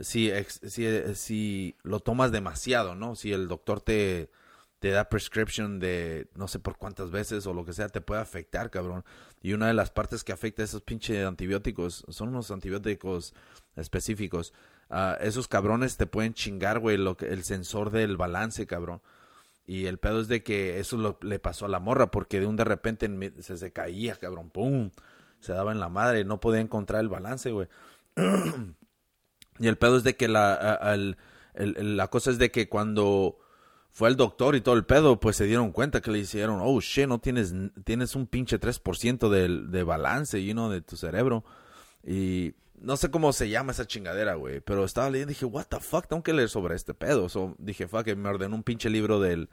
[0.00, 0.30] si,
[0.62, 3.16] si, eh, si lo tomas demasiado, ¿no?
[3.16, 4.30] Si el doctor te,
[4.78, 8.20] te da prescription de no sé por cuántas veces o lo que sea, te puede
[8.20, 9.04] afectar, cabrón.
[9.42, 13.34] Y una de las partes que afecta a esos pinches antibióticos son unos antibióticos
[13.76, 14.52] específicos.
[14.90, 19.02] Ah, esos cabrones te pueden chingar, güey, lo que, el sensor del balance, cabrón.
[19.66, 22.46] Y el pedo es de que eso lo, le pasó a la morra, porque de
[22.46, 23.10] un de repente
[23.42, 24.90] se, se caía, cabrón, ¡pum!
[25.40, 27.68] Se daba en la madre, no podía encontrar el balance, güey.
[29.58, 30.96] y el pedo es de que la,
[31.54, 33.38] la cosa es de que cuando
[33.90, 36.80] fue al doctor y todo el pedo, pues se dieron cuenta que le hicieron, oh,
[36.80, 37.52] shit, no tienes,
[37.84, 41.44] tienes un pinche 3% del, de balance, you know, de tu cerebro.
[42.06, 44.60] Y no sé cómo se llama esa chingadera, güey.
[44.60, 47.28] Pero estaba leyendo y dije, what the fuck, tengo que leer sobre este pedo.
[47.28, 49.48] So, dije, fuck, me ordenó un pinche libro del,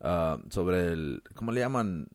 [0.00, 2.08] ah, sobre el, ¿cómo le llaman?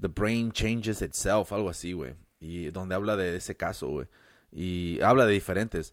[0.00, 2.14] The Brain Changes Itself, algo así, güey.
[2.40, 4.06] Y donde habla de ese caso, güey.
[4.52, 5.92] Y habla de diferentes.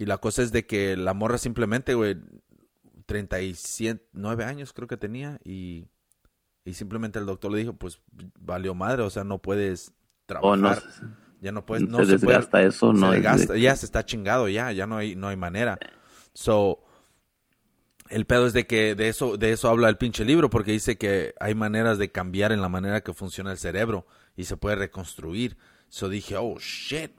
[0.00, 2.16] Y la cosa es de que la morra simplemente, güey,
[3.06, 5.38] 39 años creo que tenía.
[5.44, 5.88] Y,
[6.64, 8.00] y simplemente el doctor le dijo, pues
[8.38, 9.92] valió madre, o sea, no puedes
[10.40, 10.82] O no, trabajar.
[11.40, 13.84] ya no puedes, se no se, puede- desgasta eso, se no de- desgasta, ya se
[13.86, 15.78] está chingado, ya, ya no hay, no hay manera.
[16.32, 16.82] So,
[18.08, 20.96] el pedo es de que de eso, de eso habla el pinche libro, porque dice
[20.96, 24.76] que hay maneras de cambiar en la manera que funciona el cerebro y se puede
[24.76, 25.56] reconstruir.
[25.88, 27.12] So dije, oh shit,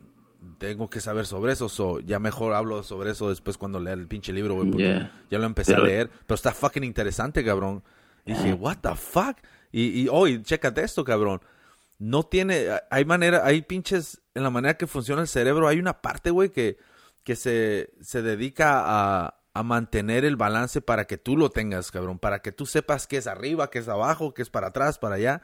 [0.58, 1.70] tengo que saber sobre eso.
[1.70, 5.12] So, ya mejor hablo sobre eso después cuando lea el pinche libro, güey, porque Yeah.
[5.30, 6.10] ya lo empecé Pero- a leer.
[6.26, 7.84] Pero está fucking interesante, cabrón.
[8.26, 9.38] Dije, what the fuck?
[9.72, 11.42] Y, y hoy, chécate esto, cabrón.
[12.00, 16.02] No tiene, hay manera, hay pinches, en la manera que funciona el cerebro, hay una
[16.02, 16.78] parte, güey, que,
[17.24, 18.82] que se, se dedica
[19.26, 23.06] a, a mantener el balance para que tú lo tengas, cabrón, para que tú sepas
[23.06, 25.42] qué es arriba, qué es abajo, qué es para atrás, para allá.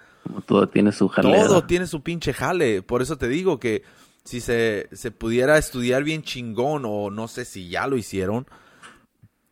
[0.48, 1.46] todo tiene su jaleo.
[1.48, 2.82] Todo tiene su pinche jale.
[2.82, 3.84] Por eso te digo que
[4.28, 8.46] si se, se pudiera estudiar bien chingón, o no sé si ya lo hicieron,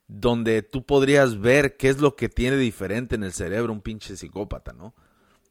[0.07, 4.15] donde tú podrías ver qué es lo que tiene diferente en el cerebro un pinche
[4.15, 4.93] psicópata, ¿no?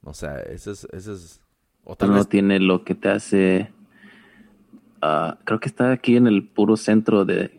[0.02, 1.40] O sea, eso es, eso es,
[1.84, 3.72] o tal no vez, tiene lo que te hace.
[5.00, 7.50] ah, creo que está aquí en el puro centro de,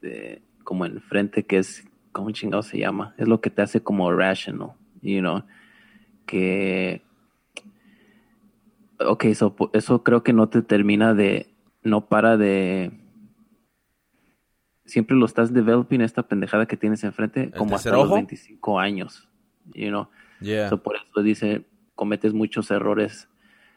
[0.00, 1.84] de- como enfrente, que es.
[2.12, 3.14] ¿Cómo chingado se llama?
[3.18, 5.44] Es lo que te hace como rational, you know.
[6.26, 7.02] Que.
[9.00, 11.54] Ok, so, eso creo que no te termina de.
[11.82, 12.90] No para de.
[14.84, 18.14] Siempre lo estás developing, esta pendejada que tienes enfrente, como hasta los ojo?
[18.14, 19.28] 25 años.
[19.74, 20.08] you know.
[20.40, 20.68] Yeah.
[20.68, 23.28] So, por eso dice, cometes muchos errores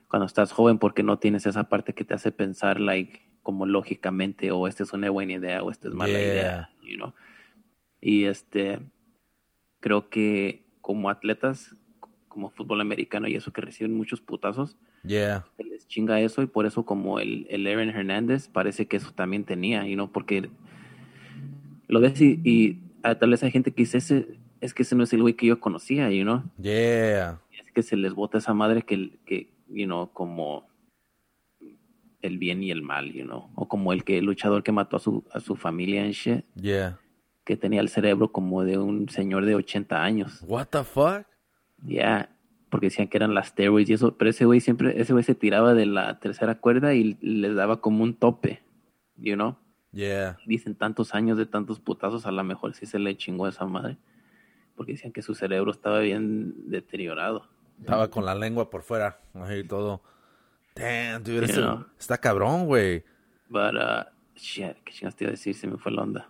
[0.08, 4.52] cuando estás joven porque no tienes esa parte que te hace pensar, like, como lógicamente,
[4.52, 6.32] o esta es una buena idea, o esta es mala Yeah.
[6.32, 7.14] idea, you know.
[8.00, 8.80] Y este,
[9.80, 11.76] creo que como atletas,
[12.32, 15.46] como fútbol americano y eso que reciben muchos putazos, Yeah.
[15.58, 19.12] se les chinga eso y por eso como el, el Aaron Hernández parece que eso
[19.12, 20.50] también tenía, you know, porque
[21.88, 24.96] lo ves y, y ah, tal vez hay gente que dice, ese, es que ese
[24.96, 27.40] no es el güey que yo conocía, you know, Yeah.
[27.52, 30.68] y es que se les bota esa madre que, que, you know, como
[32.22, 34.98] el bien y el mal, you know, o como el que el luchador que mató
[34.98, 37.00] a su, a su familia en shit, Yeah.
[37.44, 40.44] que tenía el cerebro como de un señor de 80 años.
[40.48, 41.26] What the fuck?
[41.84, 42.30] Ya,
[42.70, 45.36] porque decían que eran las steroids y eso, pero ese güey siempre, ese güey se
[45.36, 48.62] tiraba de la tercera cuerda y les daba como un tope,
[49.18, 49.58] you know.
[49.92, 50.38] Yeah.
[50.46, 53.66] Dicen tantos años de tantos putazos, a lo mejor sí se le chingó a esa
[53.66, 53.98] madre,
[54.76, 57.50] porque decían que su cerebro estaba bien deteriorado.
[57.80, 59.20] Estaba con la lengua por fuera.
[59.34, 60.02] Ahí todo.
[60.76, 61.46] Damn, dude.
[61.46, 61.62] Ese-.
[62.00, 63.04] Está cabrón, güey.
[63.50, 64.06] But, uh,
[64.36, 65.56] shit, ¿qué chingas te iba a decir?
[65.56, 66.30] Se me fue la onda.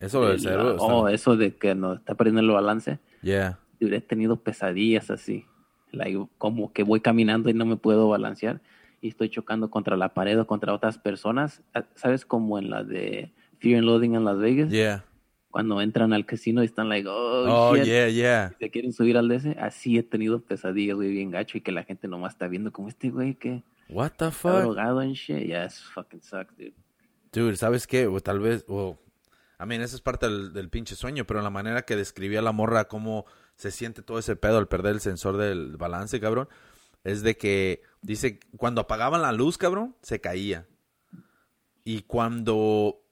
[0.00, 0.70] Eso lo del El- cerebro.
[0.70, 2.98] está- oh, eso de que no está perdiendo el balance.
[3.20, 3.58] Yeah.
[3.88, 5.46] Yo he tenido pesadillas así.
[5.92, 8.60] Like, como que voy caminando y no me puedo balancear
[9.00, 11.62] y estoy chocando contra la pared o contra otras personas.
[11.74, 12.24] Ah, ¿Sabes?
[12.24, 14.70] Como en la de Fear and Loading en Las Vegas.
[14.70, 15.04] Yeah.
[15.50, 17.84] Cuando entran al casino y están like, oh, Oh, shit.
[17.84, 18.52] yeah, yeah.
[18.58, 19.56] Se quieren subir al DC.
[19.60, 21.58] Así he tenido pesadillas, güey, bien gacho.
[21.58, 24.62] Y que la gente nomás está viendo como este güey que What the está fuck?
[24.62, 25.46] drogado en shit.
[25.46, 26.72] Yeah, it fucking sucks, dude.
[27.32, 28.06] Dude, ¿sabes qué?
[28.08, 28.98] O tal vez, o...
[29.60, 32.50] I mean, esa es parte del, del pinche sueño, pero la manera que describía la
[32.52, 33.24] morra cómo
[33.56, 36.48] se siente todo ese pedo al perder el sensor del balance, cabrón,
[37.04, 40.66] es de que, dice, cuando apagaban la luz, cabrón, se caía.
[41.84, 43.02] Y cuando,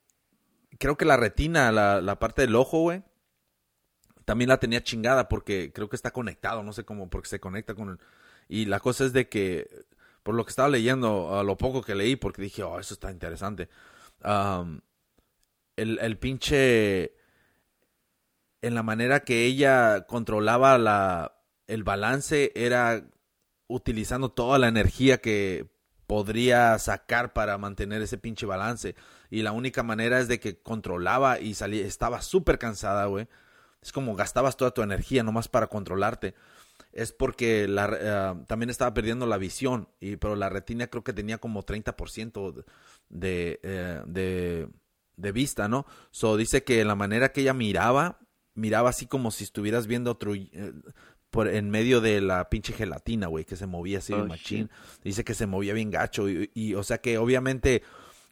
[0.79, 3.03] creo que la retina, la, la parte del ojo, güey,
[4.25, 7.75] también la tenía chingada porque creo que está conectado, no sé cómo, porque se conecta
[7.75, 8.01] con...
[8.49, 9.69] Y la cosa es de que,
[10.23, 13.11] por lo que estaba leyendo, a lo poco que leí, porque dije, oh, eso está
[13.11, 13.69] interesante.
[15.77, 17.15] el, el pinche...
[18.63, 21.37] En la manera que ella controlaba la,
[21.67, 23.05] el balance era
[23.67, 25.71] utilizando toda la energía que
[26.07, 28.95] podría sacar para mantener ese pinche balance.
[29.31, 33.29] Y la única manera es de que controlaba y salía, estaba súper cansada, güey.
[33.81, 36.35] Es como gastabas toda tu energía nomás para controlarte.
[36.93, 41.15] Es porque la, eh, también estaba perdiendo la visión, y, pero la retina creo que
[41.15, 42.65] tenía como 30%
[43.09, 44.69] de, eh, de,
[45.17, 45.87] de vista, ¿no?
[46.11, 48.19] So dice que la manera que ella miraba,
[48.55, 50.73] miraba así como si estuvieras viendo otro, eh,
[51.31, 54.69] por en medio de la pinche gelatina, güey, que se movía así Oh, machín.
[55.03, 57.83] Dice que se movía bien gacho y, y, o sea que obviamente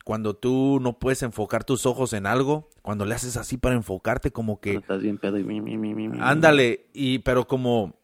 [0.04, 4.30] cuando tú no puedes enfocar tus ojos en algo, cuando le haces así para enfocarte
[4.30, 6.18] como que estás bien pedo y mi, mi, mi, mi, mi.
[6.20, 7.94] ándale y pero como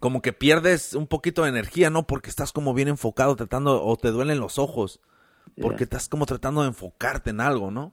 [0.00, 2.06] como que pierdes un poquito de energía, ¿no?
[2.06, 5.00] Porque estás como bien enfocado tratando o te duelen los ojos
[5.60, 5.84] porque Yeah.
[5.84, 7.92] estás como tratando de enfocarte en algo, ¿no?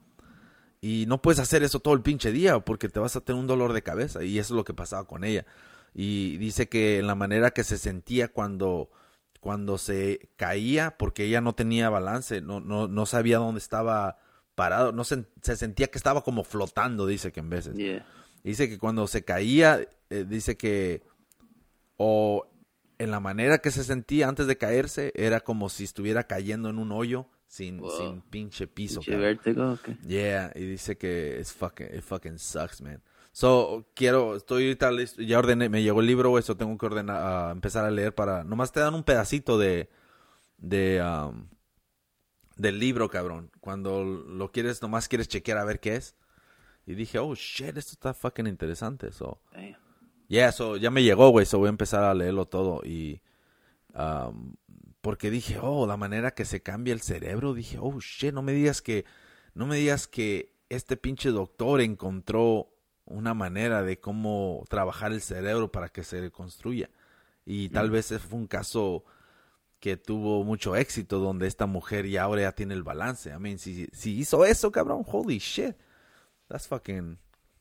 [0.81, 3.45] Y no puedes hacer eso todo el pinche día porque te vas a tener un
[3.45, 5.45] dolor de cabeza y eso es lo que pasaba con ella.
[5.93, 8.89] Y dice que en la manera que se sentía cuando
[9.39, 14.17] cuando se caía porque ella no tenía balance, no no no sabía dónde estaba
[14.55, 17.75] parado, no se, se sentía que estaba como flotando, dice que en veces.
[17.75, 18.05] Yeah.
[18.43, 21.03] Dice que cuando se caía, eh, dice que
[21.97, 22.47] o
[22.97, 26.79] en la manera que se sentía antes de caerse era como si estuviera cayendo en
[26.79, 27.91] un hoyo sin, Wow.
[27.97, 29.01] sin pinche piso.
[29.01, 29.89] Pinche vértigo, ok.
[30.07, 33.01] Yeah, y dice que es fucking, it fucking sucks, man.
[33.33, 37.17] So, quiero, estoy ahorita listo, ya ordené, me llegó el libro, eso tengo que ordenar,
[37.21, 39.89] ah, empezar a leer para, nomás te dan un pedacito de,
[40.59, 41.47] de, um,
[42.55, 43.51] del libro, cabrón.
[43.59, 46.15] Cuando lo quieres, nomás quieres chequear a ver qué es.
[46.85, 49.41] Y dije, oh, shit, esto está fucking interesante, so.
[49.51, 49.75] Damn.
[50.29, 53.21] Yeah, so, ya me llegó, güey, so voy a empezar a leerlo todo y...
[53.93, 54.55] um,
[55.01, 58.53] porque dije, oh, la manera que se cambia el cerebro, dije, oh, shit, no me
[58.53, 59.05] digas que...
[59.53, 62.69] No me digas que este pinche doctor encontró
[63.05, 66.89] una manera de cómo trabajar el cerebro para que se reconstruya.
[67.45, 69.03] Y tal vez ese fue un caso
[69.81, 73.29] que tuvo mucho éxito donde esta mujer ya ahora ya tiene el balance.
[73.29, 75.75] I mean, si, si hizo eso, cabrón, holy shit.
[76.47, 77.17] That's fucking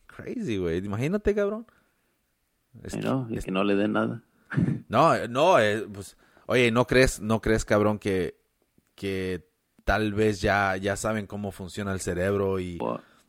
[0.07, 0.78] crazy, güey.
[0.84, 1.66] Imagínate, cabrón.
[2.84, 4.22] Es que- y es- que no le den nada.
[4.88, 6.16] no, eh, no, eh, pues,
[6.51, 8.34] oye, ¿no crees, no crees, cabrón, que,
[8.96, 9.48] que
[9.84, 12.76] tal vez ya, ya saben cómo funciona el cerebro y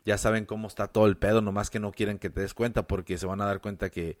[0.04, 2.88] ya saben cómo está todo el pedo, nomás que no quieren que te des cuenta
[2.88, 4.18] porque se van a dar cuenta que,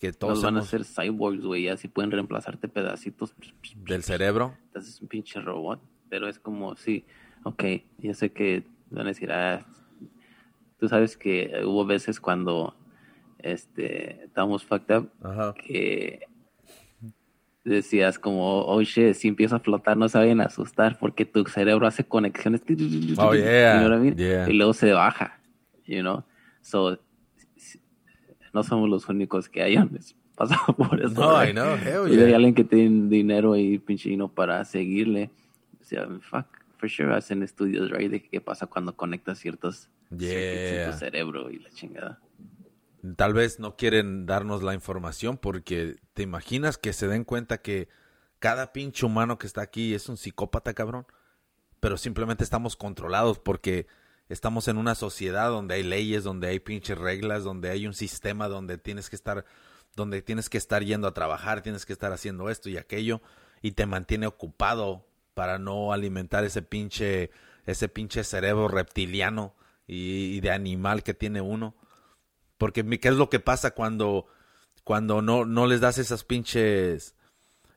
[0.00, 3.34] que todos Nos van a hacer cyborgs, güey, así pueden reemplazarte pedacitos.
[3.76, 4.56] del cerebro.
[4.68, 7.04] Entonces es un pinche robot, pero es como, sí,
[7.44, 7.62] ok,
[7.98, 9.66] yo sé que van a decir, ah,
[10.78, 12.74] tú sabes que hubo veces cuando
[13.36, 15.52] este, estábamos fucked up, Ajá.
[15.52, 16.31] que
[17.64, 21.44] decías como, oh shit, si empieza a flotar no se vayan a asustar porque tu
[21.44, 22.62] cerebro hace conexiones.
[23.18, 24.16] Oh, yeah, mean?
[24.16, 24.48] yeah.
[24.48, 25.38] Y luego se baja,
[25.86, 26.24] you know?
[26.60, 26.98] So,
[28.52, 29.90] no somos los únicos que hayan
[30.36, 31.14] pasado por eso.
[31.14, 31.44] No?
[31.44, 32.36] I know, hell Y hay yeah.
[32.36, 35.30] alguien que tiene dinero y pinchino para seguirle.
[35.80, 36.46] O sea, fuck,
[36.78, 38.10] for sure hacen estudios, right?
[38.10, 39.88] De qué pasa cuando conectas ciertos
[40.18, 40.90] Yeah.
[40.90, 42.20] tu cerebro y la chingada.
[43.16, 47.88] Tal vez no quieren darnos la información porque te imaginas que se den cuenta que
[48.38, 51.06] cada pinche humano que está aquí es un psicópata, cabrón.
[51.80, 53.88] Pero simplemente estamos controlados porque
[54.28, 58.48] estamos en una sociedad donde hay leyes, donde hay pinches reglas, donde hay un sistema
[58.48, 59.44] donde tienes que estar,
[59.96, 63.20] donde tienes que estar yendo a trabajar, tienes que estar haciendo esto y aquello
[63.62, 67.30] y te mantiene ocupado para no alimentar ese pinche,
[67.66, 69.54] ese pinche cerebro reptiliano
[69.88, 71.74] y, y de animal que tiene uno.
[72.62, 74.26] Porque ¿qué es lo que pasa cuando,
[74.84, 77.16] cuando no, no les das esas pinches...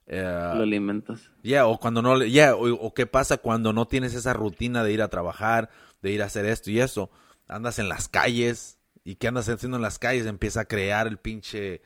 [0.06, 1.32] eh, Lo alimentas.
[1.42, 4.94] ya, o cuando no, ya, o, o qué pasa cuando no tienes esa rutina de
[4.94, 5.72] ir a trabajar,
[6.04, 7.10] de ir a hacer esto y eso.
[7.48, 11.18] Andas en las calles y qué andas haciendo en las calles, empieza a crear el
[11.18, 11.82] pinche,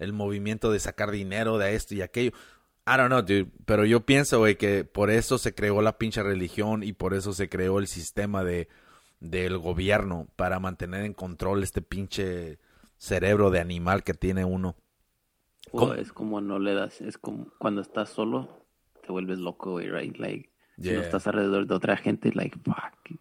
[0.00, 2.32] el movimiento de sacar dinero de esto y aquello.
[2.84, 6.20] I don't know, dude, pero yo pienso, güey, que por eso se creó la pinche
[6.24, 8.66] religión y por eso se creó el sistema de,
[9.20, 12.58] del gobierno para mantener en control este pinche
[12.96, 14.76] cerebro de animal que tiene uno.
[15.72, 15.94] O ¿Cómo?
[15.94, 18.66] es como no le das, es como cuando estás solo,
[19.02, 20.16] te vuelves loco, güey, right?
[20.16, 23.20] Like, si no estás alrededor de otra gente, like, fuck,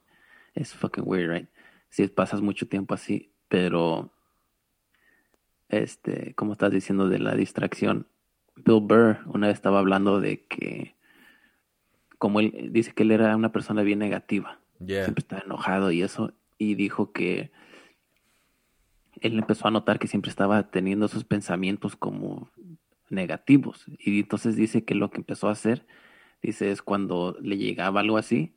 [0.56, 1.50] es fucking weird, right?
[1.89, 4.12] Si pasas mucho tiempo así, pero,
[5.68, 8.08] este, como estás diciendo de la distracción,
[8.56, 10.95] Bill Burr una vez estaba hablando de que,
[12.18, 15.04] como él dice que él era una persona bien negativa, Yeah.
[15.04, 17.52] siempre estaba enojado y eso, y dijo que
[19.22, 22.50] él empezó a notar que siempre estaba teniendo esos pensamientos como
[23.10, 23.86] negativos.
[24.00, 25.86] Y entonces dice que lo que empezó a hacer,
[26.42, 28.56] dice, es cuando le llegaba algo así,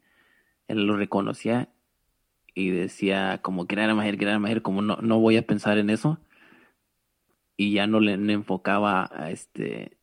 [0.68, 1.70] él lo reconocía
[2.54, 5.78] y decía como que era majer, que era majer, como no, no voy a pensar
[5.78, 6.18] en eso.
[7.56, 9.98] Y ya no le no enfocaba a este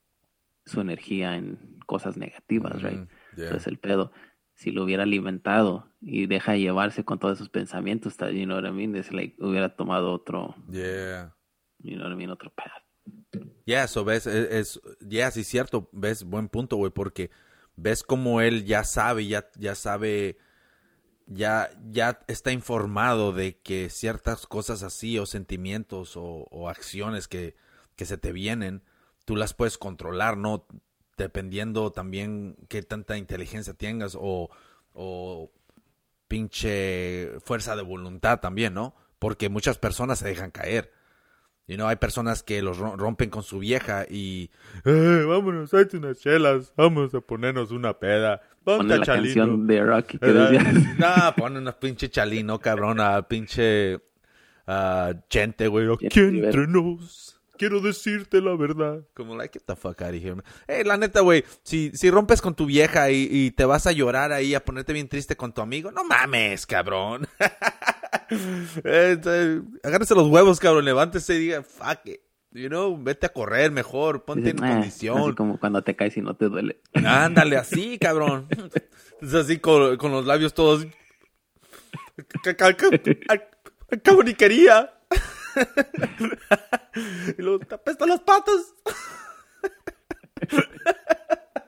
[0.65, 2.99] su energía en cosas negativas, right?
[2.99, 3.45] Mm, yeah.
[3.45, 4.11] Entonces el pedo,
[4.59, 8.71] si lo hubiera alimentado y deja llevarse con todos esos pensamientos, you know what I
[8.73, 8.91] mean?
[9.11, 11.33] Like, hubiera tomado otro, Yeah.
[11.81, 12.83] you know what I mean, otro path.
[13.65, 17.31] Ya, eso ves, es, es- ya, sí, cierto, ves, buen punto, güey, porque
[17.77, 20.37] ves como él ya sabe, ya, ya sabe,
[21.25, 27.55] ya, ya está informado de que ciertas cosas así, o sentimientos, o, o acciones que,
[27.95, 28.83] que se te vienen,
[29.23, 30.65] tú las puedes controlar, ¿no?
[31.23, 34.49] Dependiendo también qué tanta inteligencia tengas, o,
[34.93, 35.51] o
[36.27, 38.95] pinche fuerza de voluntad también, ¿no?
[39.19, 40.91] Porque muchas personas se dejan caer.
[41.67, 44.49] Y no hay personas que los ro- rompen con su vieja y
[44.85, 48.41] "Eh, vámonos, hazte unas chelas, vamos a ponernos una peda.
[48.63, 49.25] Ponte la Chalino.
[49.35, 50.63] canción de Rocky que decía,
[51.37, 53.99] No, una pinche chalino, cabrón, a pinche
[54.65, 55.91] ah, gente, güey.
[55.93, 59.01] Aquí entre nos, quiero decirte la verdad.
[59.13, 60.43] Como, like, get the fuck out of here, man.
[60.67, 63.91] Eh, la neta, güey, si, si rompes con tu vieja y, y te vas a
[63.91, 67.27] llorar ahí, a ponerte bien triste con tu amigo, no mames, cabrón.
[68.83, 72.21] Eh, eh, agárrese los huevos, cabrón, levántese y diga, fuck it.
[72.51, 75.19] You know, vete a correr mejor, ponte en "Ah", condición.
[75.21, 76.79] así como cuando te caes y no te duele.
[76.93, 78.47] Ándale, así, cabrón.
[79.21, 80.87] Es así con, con los labios todos.
[82.43, 82.89] Ca- ca- ca-
[83.29, 84.93] a- a Caboniquería.
[87.37, 88.73] Y luego te apestan las patas.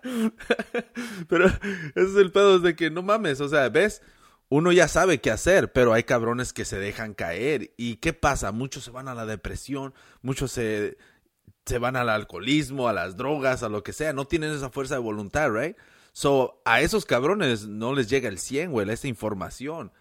[1.30, 1.62] Pero ese
[1.96, 4.02] es el pedo de que no mames, o sea, ves,
[4.50, 7.74] uno ya sabe qué hacer, pero hay cabrones que se dejan caer.
[7.78, 8.52] ¿Y qué pasa?
[8.52, 10.98] Muchos se van a la depresión, muchos se,
[11.66, 14.12] se van al alcoholismo, a las drogas, a lo que sea.
[14.12, 15.78] No tienen esa fuerza de voluntad, right?
[16.12, 19.94] So, a esos cabrones no les llega el 100, güey, esa información.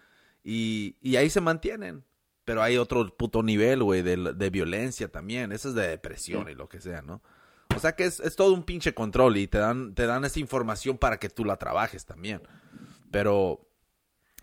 [0.43, 2.03] Y, y ahí se mantienen.
[2.51, 5.53] Pero hay otro puto nivel, güey, de, violencia también.
[5.53, 7.21] Eso es de depresión y lo que sea, ¿no?
[7.73, 10.41] O sea que es, es todo un pinche control y te dan, te dan esa
[10.41, 12.41] información para que tú la trabajes también.
[13.09, 13.65] Pero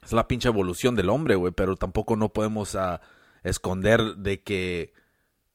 [0.02, 1.52] es la pinche evolución del hombre, güey.
[1.52, 3.02] Pero tampoco no podemos ah,
[3.42, 4.94] esconder de que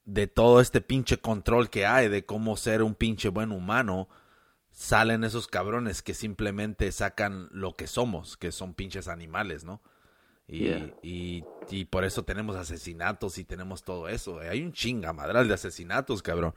[0.05, 4.09] de todo este pinche control que hay de cómo ser un pinche buen humano,
[4.69, 9.81] salen esos cabrones que simplemente sacan lo que somos, que son pinches animales, ¿no?
[10.47, 10.93] Y, Yeah.
[11.01, 14.39] y, y por eso tenemos asesinatos y tenemos todo eso.
[14.39, 16.53] Hay un chinga madral de asesinatos, cabrón.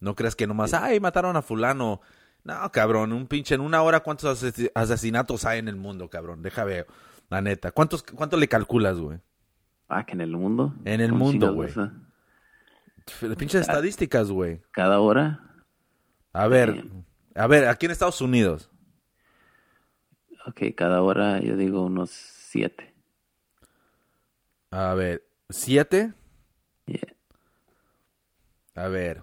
[0.00, 2.00] No creas que nomás, ay, mataron a fulano.
[2.44, 6.42] No, cabrón, un pinche en una hora, ¿cuántos ases- asesinatos hay en el mundo, cabrón?
[6.42, 6.86] Deja ver,
[7.30, 7.70] la neta.
[7.70, 9.18] ¿Cuántos, ¿Cuánto le calculas, güey?
[9.88, 10.74] Ah, que en el mundo.
[10.84, 11.70] En el mundo, güey.
[13.38, 14.60] Pinches estadísticas, güey.
[14.72, 15.64] Cada hora.
[16.32, 16.84] A ver,
[17.34, 18.70] a ver, aquí en Estados Unidos.
[20.46, 22.91] Ok, cada hora yo digo unos siete.
[24.72, 26.14] A ver, ¿siete?
[26.86, 27.14] Yeah.
[28.74, 29.22] A ver,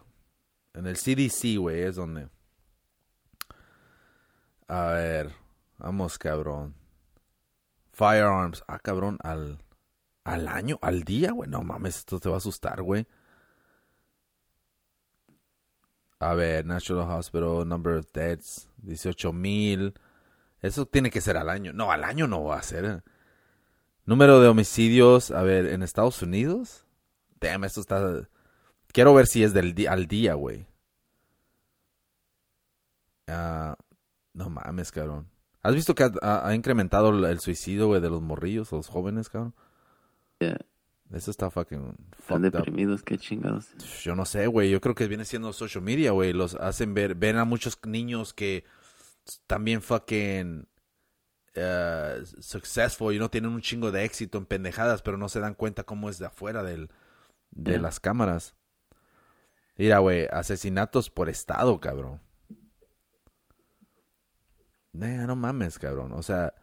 [0.75, 2.29] en el CDC, güey, es donde.
[4.67, 5.31] A ver,
[5.79, 6.75] vamos, cabrón.
[7.93, 8.63] Firearms.
[8.67, 9.57] Ah, cabrón, al,
[10.23, 11.49] al año, al día, güey.
[11.49, 13.07] No mames, esto te va a asustar, güey.
[16.19, 19.95] A ver, National Hospital, number of deaths, 18 mil.
[20.61, 21.73] Eso tiene que ser al año.
[21.73, 23.03] No, al año no va a ser.
[24.09, 26.83] Número de homicidios, a ver, en Estados Unidos.
[27.39, 28.27] Damn, esto está.
[28.87, 30.65] Quiero ver si es del día al día, güey.
[33.27, 33.75] Ah,
[34.33, 35.29] no mames, cabrón.
[35.61, 39.53] ¿Has visto que ha, ha incrementado el suicidio, güey, de los morrillos, los jóvenes, cabrón?
[40.39, 40.57] Yeah.
[41.13, 42.51] Eso está fucking Están up.
[42.51, 43.67] deprimidos, qué chingados.
[44.01, 44.71] Yo no sé, güey.
[44.71, 46.33] Yo creo que viene siendo social media, güey.
[46.33, 48.63] Los hacen ver, ven a muchos niños que
[49.45, 50.67] también fucking
[51.61, 55.53] eh, successful y no tienen un chingo de éxito en pendejadas, pero no se dan
[55.55, 56.89] cuenta cómo es de afuera del,
[57.51, 57.79] de Yeah.
[57.79, 58.55] las cámaras.
[59.77, 62.21] Mira, güey, asesinatos por estado, cabrón.
[64.93, 66.11] Nah, no mames, cabrón.
[66.13, 66.53] O sea,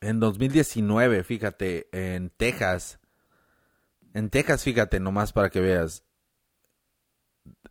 [0.00, 2.98] en 2019, fíjate, en Texas,
[4.14, 6.03] en Texas, fíjate, nomás para que veas,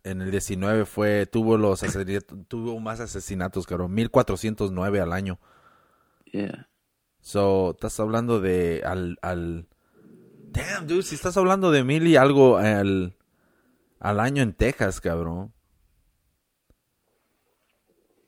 [0.02, 5.38] en el 19 fue, tuvo los asesinatos, tuvo más asesinatos, cabrón, 1409 al año.
[6.26, 6.68] Yeah.
[7.20, 9.66] So, estás hablando de al, al...
[10.50, 13.16] Damn, dude, si estás hablando de mil y algo al,
[13.98, 15.52] al año en Texas, cabrón.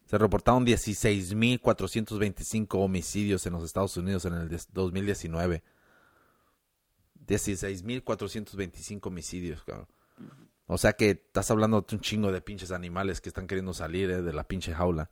[0.06, 5.62] Se reportaron 16.425 homicidios en los Estados Unidos en el des- 2019.
[7.26, 9.88] 16.425 homicidios, cabrón.
[10.66, 14.10] O sea que estás hablando de un chingo de pinches animales que están queriendo salir
[14.10, 15.08] eh, de la pinche jaula.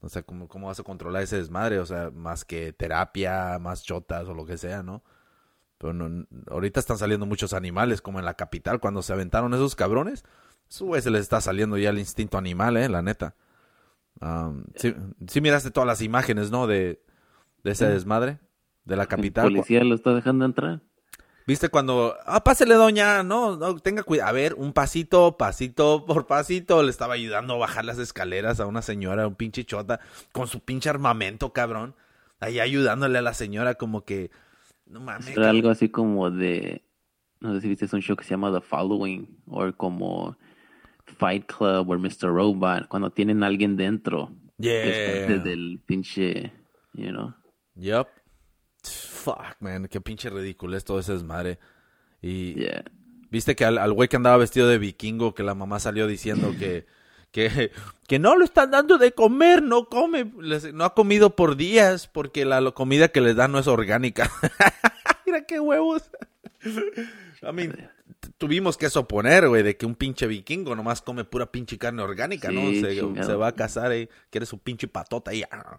[0.00, 1.80] O sea, ¿cómo, ¿cómo vas a controlar ese desmadre?
[1.80, 5.02] O sea, más que terapia, más chotas o lo que sea, ¿no?
[5.78, 9.74] Pero no, ahorita están saliendo muchos animales, como en la capital, cuando se aventaron esos
[9.74, 10.24] cabrones.
[10.70, 12.88] Eso, güey, se les está saliendo ya el instinto animal, ¿eh?
[12.88, 13.34] La neta.
[14.20, 14.94] Am, sí,
[15.26, 16.66] sí miraste todas las imágenes, ¿no?
[16.68, 17.00] De,
[17.64, 17.92] de ese Sí.
[17.92, 18.38] desmadre,
[18.84, 19.44] de la El capital.
[19.48, 20.80] policía lo está dejando entrar.
[21.48, 26.26] ¿Viste cuando, ah, pásele doña, no, no, tenga cuidado, a ver, un pasito, pasito por
[26.26, 29.98] pasito, le estaba ayudando a bajar las escaleras a una señora, un pinche chota,
[30.32, 31.94] con su pinche armamento, cabrón,
[32.38, 34.30] ahí ayudándole a la señora como que,
[34.84, 36.82] no mames, Era algo así como de.
[37.40, 39.42] No sé si viste es un show que se llama The Following.
[39.46, 40.36] O como
[41.18, 42.28] Fight Club o Mr.
[42.28, 42.88] Robot.
[42.88, 44.32] Cuando tienen a alguien dentro.
[44.60, 46.52] Que es parte yeah, del pinche.
[46.94, 47.34] You know.
[47.76, 48.08] yep,
[49.18, 51.58] fuck, man, qué pinche ridículo es todo ese desmadre,
[52.22, 52.84] y, Yeah.
[53.30, 56.54] Viste que al, al güey que andaba vestido de vikingo, que la mamá salió diciendo
[56.58, 56.86] que,
[57.30, 57.72] que,
[58.06, 62.06] que no lo están dando de comer, no come, les- no ha comido por días
[62.06, 64.30] porque la comida que les dan no es orgánica.
[65.26, 66.10] Mira qué huevos.
[67.42, 67.90] I mean,
[68.36, 72.50] tuvimos que suponer, güey, de que un pinche vikingo nomás come pura pinche carne orgánica,
[72.50, 72.70] ¿no?
[72.70, 75.78] Se, va a casar y quiere su pinche patota y ah.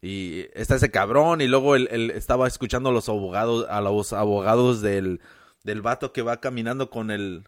[0.00, 4.12] Y está ese cabrón y luego él, él estaba escuchando a los abogados, a los
[4.12, 5.20] abogados del,
[5.64, 7.44] del vato que va caminando con el,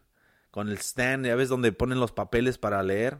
[0.50, 3.18] con el stand, ya ves donde ponen los papeles para leer.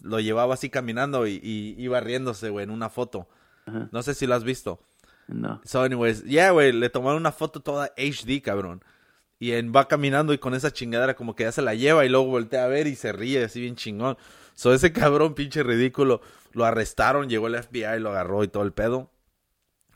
[0.00, 3.28] Lo llevaba así caminando y, y iba riéndose, güey, en una foto.
[3.66, 3.88] Ajá.
[3.90, 4.80] No sé si lo has visto.
[5.26, 5.60] No.
[5.64, 8.82] So, anyways, yeah, güey, le tomaron una foto toda HD, cabrón.
[9.38, 12.26] Y va caminando y con esa chingadera como que ya se la lleva y luego
[12.26, 14.16] voltea a ver y se ríe así bien chingón.
[14.54, 16.20] So, ese cabrón pinche ridículo,
[16.52, 19.10] lo arrestaron, llegó el FBI, lo agarró y todo el pedo.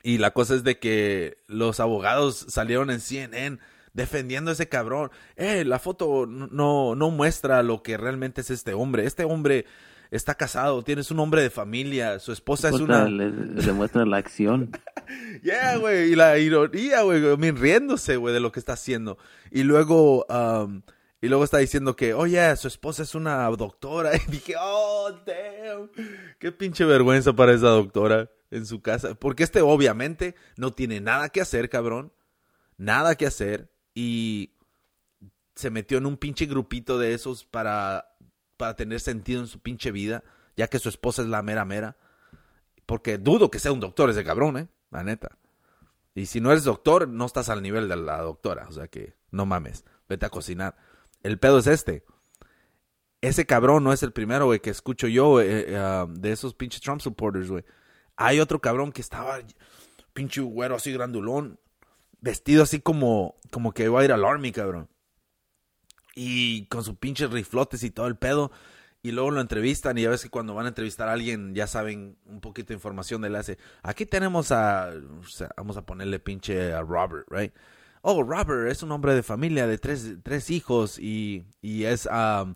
[0.05, 3.59] Y la cosa es de que los abogados salieron en CNN
[3.93, 5.10] defendiendo a ese cabrón.
[5.36, 9.06] Eh, la foto no, no muestra lo que realmente es este hombre.
[9.06, 9.66] Este hombre
[10.12, 13.09] está casado, tienes un hombre de familia, su esposa es una...
[13.09, 14.70] le, le demuestra la acción.
[15.43, 17.20] Yeah, güey, y la ironía, güey,
[17.51, 19.18] riéndose, güey, de lo que está haciendo.
[19.51, 20.82] Y luego, um,
[21.20, 24.12] y luego está diciendo que, oye, su esposa es una doctora.
[24.28, 25.90] Y dije, oh, damn,
[26.39, 29.14] qué pinche vergüenza para esa doctora en su casa.
[29.14, 32.12] Porque este obviamente no tiene nada que hacer, cabrón.
[32.76, 33.70] Nada que hacer.
[33.94, 34.55] Y
[35.55, 38.11] se metió en un pinche grupito de esos para,
[38.62, 40.22] para tener sentido en su pinche vida,
[40.56, 41.97] ya que su esposa es la mera mera.
[42.86, 44.68] Porque dudo que sea un doctor ese cabrón, ¿eh?
[44.93, 45.36] La neta.
[46.14, 48.68] Y si no eres doctor, no estás al nivel de la doctora.
[48.68, 49.84] O sea que no mames.
[50.09, 50.76] Vete a cocinar.
[51.24, 52.05] El pedo es este.
[53.20, 56.55] Ese cabrón no es el primero, güey, que escucho yo eh, eh, ah, de esos
[56.55, 57.64] pinches Trump supporters, güey.
[58.14, 59.40] Hay otro cabrón que estaba
[60.12, 61.59] pinche güero así grandulón,
[62.20, 64.89] vestido así como, como que iba a ir al army, cabrón.
[66.14, 68.51] Y con sus pinches riflotes y todo el pedo.
[69.05, 71.66] Y luego lo entrevistan y ya ves que cuando van a entrevistar a alguien ya
[71.66, 73.36] saben un poquito de información de él.
[73.36, 74.90] Hace, aquí tenemos a,
[75.20, 77.52] o sea, vamos a ponerle pinche a Robert, right?
[78.02, 82.55] Oh, Robert es un hombre de familia de tres, tres hijos y, y es, um,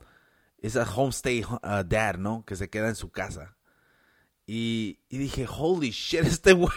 [0.58, 2.44] es a homestay uh, dad, ¿no?
[2.44, 3.56] Que se queda en su casa.
[4.46, 6.70] Y, y dije, holy shit, este güey,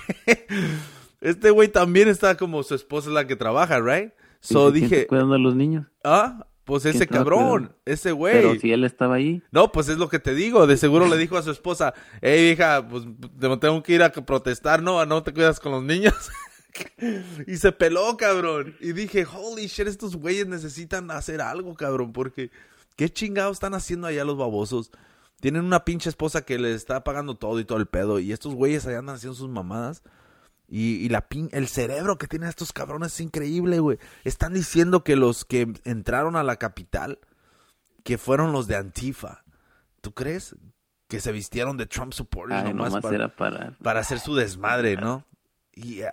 [1.22, 4.14] este güey también está como su esposa es la que trabaja, right?
[4.41, 5.85] So ¿Y quién dije, cuidando a los niños.
[6.03, 8.35] ah, pues ese cabrón, ese güey.
[8.35, 9.41] Pero si él estaba ahí.
[9.49, 10.67] No, pues es lo que te digo.
[10.67, 13.05] De seguro le dijo a su esposa, hey, hija, pues
[13.39, 15.03] te- tengo que ir a protestar, ¿no?
[15.07, 16.13] ¿No te cuidas con los niños?
[17.47, 18.75] y se peló, cabrón.
[18.81, 22.51] Y dije, holy shit, estos güeyes necesitan hacer algo, cabrón, porque
[22.95, 24.91] ¿qué chingados están haciendo allá los babosos?
[25.41, 28.19] Tienen una pinche esposa que les está pagando todo y todo el pedo.
[28.19, 30.03] Y estos güeyes allá andan haciendo sus mamadas.
[30.71, 33.97] Y, y la pin- el cerebro que tienen estos cabrones es increíble, güey.
[34.23, 37.19] Están diciendo que los que entraron a la capital
[38.03, 39.43] que fueron los de Antifa.
[40.01, 40.55] ¿Tú crees?
[41.07, 43.71] Que se vistieron de Trump supporters Ay, nomás, nomás para, era para.
[43.81, 45.25] para hacer su desmadre, ¿no?
[45.73, 46.07] Y, uh,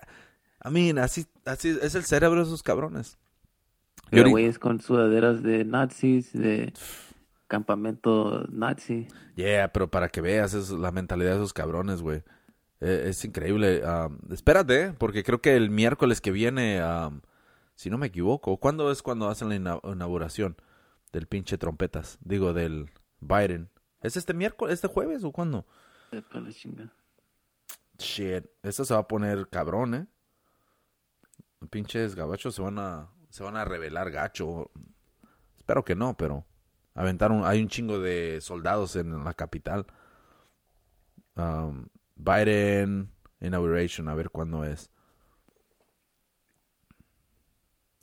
[0.65, 3.19] I mean, así, así es el cerebro de esos cabrones.
[4.11, 6.73] Pero güeyes con sudaderas de nazis, de
[7.47, 9.07] campamento nazi.
[9.35, 12.23] Yeah, pero para que veas es la mentalidad de esos cabrones, güey.
[12.81, 13.83] Eh, es increíble.
[13.85, 14.95] Um, espérate, ¿eh?
[14.99, 17.21] porque creo que el miércoles que viene, um,
[17.75, 20.57] si no me equivoco, ¿cuándo es cuando hacen la ina- inauguración
[21.13, 22.19] del pinche trompetas?
[22.21, 22.91] Digo, del
[23.21, 23.71] Biden.
[24.01, 25.67] ¿Es este miércoles, este jueves o cuándo?
[27.99, 30.07] Shit, esto se va a poner cabrón, ¿eh?
[31.71, 34.71] Pinches gabachos se van a se van a revelar gacho.
[35.57, 36.47] Espero que no, pero
[36.95, 39.87] aventaron hay un chingo de soldados en la capital.
[41.37, 41.87] Um,
[42.17, 44.91] Biden inauguration, a ver cuándo es.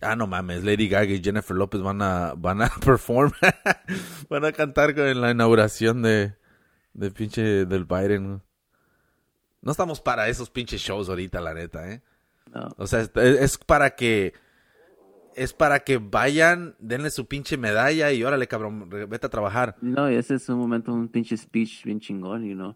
[0.01, 3.31] Ah, no mames, Lady Gaga y Jennifer López van a van a perform,
[4.29, 6.35] van a cantar en la inauguración de
[6.93, 8.41] de pinche del Biden.
[9.61, 12.01] No estamos para esos pinches shows ahorita, la neta, ¿eh?
[12.53, 12.69] No.
[12.77, 14.33] O sea, es, es para que.
[15.35, 19.75] Es para que vayan, denle su pinche medalla y órale, cabrón, vete a trabajar.
[19.81, 22.75] No, ese es un momento, un pinche speech bien chingón, you know.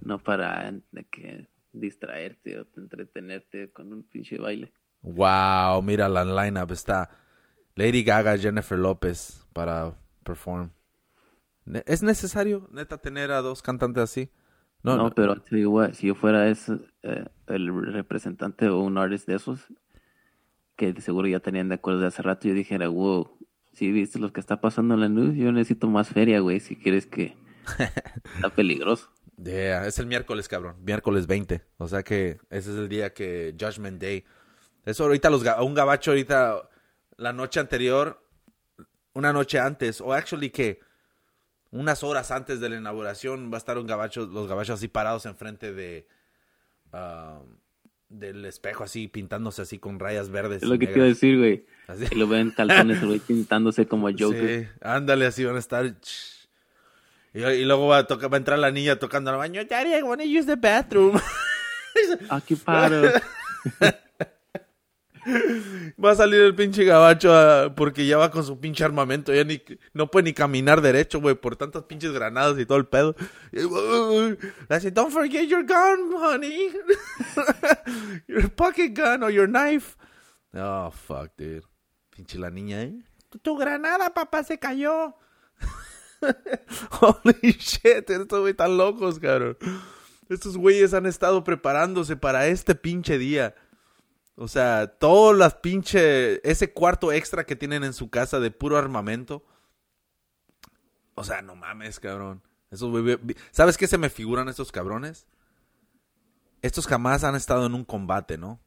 [0.00, 0.72] No para
[1.10, 4.72] que distraerte o entretenerte con un pinche baile.
[5.02, 7.10] Wow, mira la lineup está
[7.74, 9.94] Lady Gaga, Jennifer López para
[10.24, 10.70] perform.
[11.86, 14.30] ¿Es necesario, neta, tener a dos cantantes así?
[14.82, 15.14] No, No, no.
[15.14, 15.36] pero
[15.92, 19.66] si yo fuera ese, eh, el representante o un artist de esos,
[20.76, 23.28] que de seguro ya tenían de acuerdo de hace rato, yo dijera, wow,
[23.72, 26.76] si viste lo que está pasando en la news, yo necesito más feria, güey, si
[26.76, 27.36] quieres que...
[28.36, 29.10] Está peligroso.
[29.42, 30.76] Yeah, es el miércoles, cabrón.
[30.82, 31.62] Miércoles 20.
[31.78, 34.24] O sea que ese es el día que Judgment Day.
[34.84, 36.68] Eso ahorita los un gabacho ahorita
[37.16, 38.22] la noche anterior,
[39.12, 40.80] una noche antes, o actually que
[41.70, 45.26] unas horas antes de la inauguración va a estar un gabacho, los gabachos así parados
[45.26, 46.06] enfrente de
[46.92, 47.40] ah,
[48.08, 50.62] del espejo así pintándose así con rayas verdes.
[50.62, 51.08] Es lo que negras.
[51.08, 51.66] decir, güey.
[51.86, 52.14] Así.
[52.14, 54.64] Lo ven calzones, el güey pintándose como Joker.
[54.64, 55.94] Sí, ándale, así van a estar.
[57.34, 59.64] Y, y luego va a, tocar, va a entrar la niña tocando al baño.
[59.64, 61.18] Daddy, I wanna use the bathroom.
[62.30, 63.12] Ocupado.
[66.02, 69.34] Va a salir el pinche gabacho ah, porque ya va con su pinche armamento.
[69.34, 72.86] Ya ni, no puede ni caminar derecho, güey, por tantas pinches granadas y todo el
[72.86, 73.14] pedo.
[73.52, 74.36] Y, uh,
[74.68, 76.72] hace, don't forget your gun, honey.
[78.28, 79.96] your pocket gun or your knife.
[80.54, 81.64] Oh, fuck, dude.
[82.10, 82.94] Pinche la niña, ¿eh?
[83.28, 85.14] Tu, tu granada, papá, se cayó.
[87.00, 89.56] Holy shit, estos güeyes están locos, cabrón.
[90.28, 93.54] Estos güeyes han estado preparándose para este pinche día.
[94.36, 96.46] O sea, todas las pinche.
[96.48, 99.44] Ese cuarto extra que tienen en su casa de puro armamento.
[101.14, 102.42] O sea, no mames, cabrón.
[102.70, 105.26] Esos güey- ¿Sabes qué se me figuran estos cabrones?
[106.62, 108.60] Estos jamás han estado en un combate, ¿no?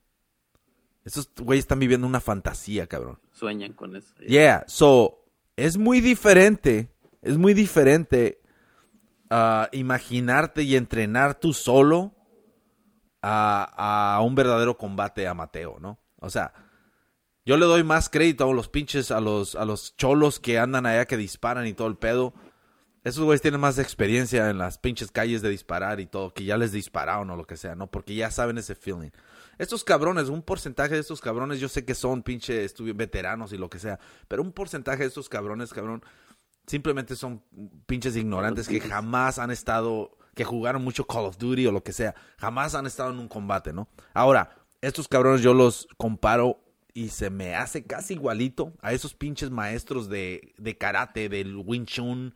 [1.05, 3.19] Estos güeyes están viviendo una fantasía, cabrón.
[3.31, 4.13] Sueñan con eso.
[4.27, 5.23] Yeah, so
[5.55, 6.89] es muy diferente,
[7.21, 8.41] es muy diferente
[9.29, 12.13] ah, imaginarte y entrenar tú solo
[13.21, 15.99] a, a un verdadero combate a Mateo, ¿no?
[16.19, 16.53] O sea,
[17.45, 20.85] yo le doy más crédito a los pinches, a los, a los cholos que andan
[20.85, 22.33] allá que disparan y todo el pedo.
[23.03, 26.55] Esos güeyes tienen más experiencia en las pinches calles de disparar y todo, que ya
[26.57, 27.87] les dispararon o lo que sea, ¿no?
[27.89, 29.09] Porque ya saben ese feeling.
[29.57, 33.57] Estos cabrones, un porcentaje de estos cabrones, yo sé que son pinches estu- veteranos y
[33.57, 36.03] lo que sea, pero un porcentaje de estos cabrones, cabrón,
[36.67, 37.43] simplemente son
[37.85, 41.93] pinches ignorantes que jamás han estado, que jugaron mucho Call of Duty o lo que
[41.93, 43.89] sea, jamás han estado en un combate, ¿no?
[44.13, 46.59] Ahora, estos cabrones yo los comparo
[46.93, 51.85] y se me hace casi igualito a esos pinches maestros de, de karate, del Wing
[51.85, 52.33] Chun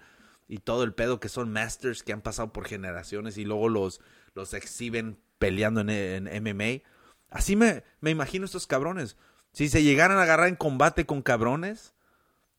[0.47, 3.99] y todo el pedo que son masters que han pasado por generaciones y luego los,
[4.33, 6.83] los exhiben peleando en, en MMA.
[7.29, 9.17] Así me, me imagino estos cabrones.
[9.51, 11.94] Si se llegaran a agarrar en combate con cabrones,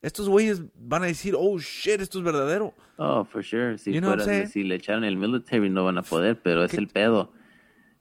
[0.06, 2.72] estos güeyes van a decir, oh shit, esto es verdadero.
[2.96, 3.76] Oh, for sure.
[3.76, 4.16] Si, You know
[4.46, 7.32] si le echaran el military no van a poder, pero es el pedo.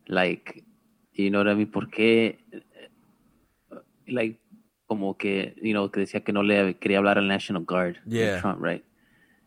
[0.06, 0.64] Like,
[1.14, 1.72] you know what I mean?
[1.72, 2.40] ¿Por qué?
[2.52, 2.64] eh,
[4.06, 4.40] Like,
[4.86, 7.96] como que, you know, que decía que no le quería hablar al National Guard.
[8.06, 8.40] Yeah.
[8.40, 8.84] Trump, right?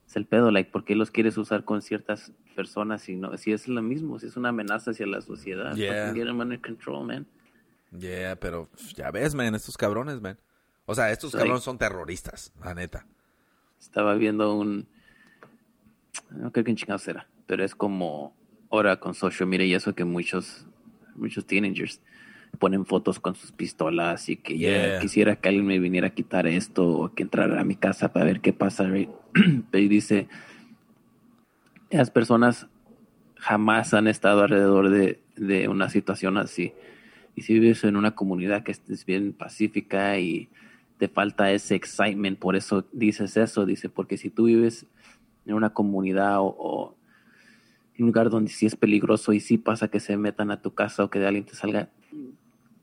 [0.05, 3.53] Es el pedo, like, ¿por qué los quieres usar con ciertas personas si no, si
[3.53, 5.77] es lo mismo, si es una amenaza hacia la sociedad?
[5.77, 6.13] Yeah.
[6.13, 7.27] Get them under control, man.
[7.97, 10.37] Yeah, pero ya ves, man, estos cabrones, man.
[10.91, 13.05] O sea, estos cabrones son terroristas, la neta.
[13.79, 14.89] Estaba viendo un.
[16.31, 18.35] No creo que en chingados era, pero es como
[18.71, 20.67] ahora con social media y eso que muchos,
[21.15, 22.01] muchos teenagers
[22.59, 26.47] ponen fotos con sus pistolas y que ya quisiera que alguien me viniera a quitar
[26.47, 28.89] esto o que entrara a mi casa para ver qué pasa.
[28.97, 29.09] y
[29.89, 30.27] dice,
[31.91, 32.67] esas personas
[33.37, 36.73] jamás han estado alrededor de, de una situación así.
[37.37, 40.49] Y si vives en una comunidad que es bien pacífica y
[40.99, 44.87] te falta ese excitement, por eso dices eso, dice, porque si tú vives
[45.47, 46.97] en una comunidad o, o
[47.95, 50.75] en un lugar donde sí es peligroso y sí pasa que se metan a tu
[50.75, 51.89] casa o que de alguien te salga,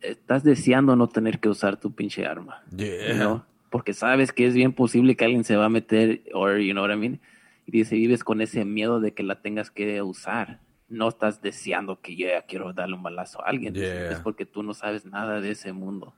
[0.01, 2.63] estás deseando no tener que usar tu pinche arma.
[2.75, 3.15] Yeah.
[3.15, 3.43] know?
[3.69, 6.83] Porque sabes que es bien posible que alguien se va a meter, or you know
[6.83, 7.19] what I mean?
[7.65, 10.61] Y dice, vives con ese miedo de que la tengas que usar.
[10.87, 13.73] No estás deseando que yo ya quiero darle un balazo a alguien.
[13.73, 14.11] Yeah.
[14.11, 16.13] Es porque tú no sabes nada de ese mundo.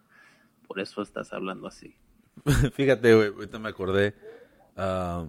[0.68, 1.95] Por eso estás hablando así.
[2.73, 4.15] Fíjate, güey, ahorita me acordé.
[4.76, 5.27] ah,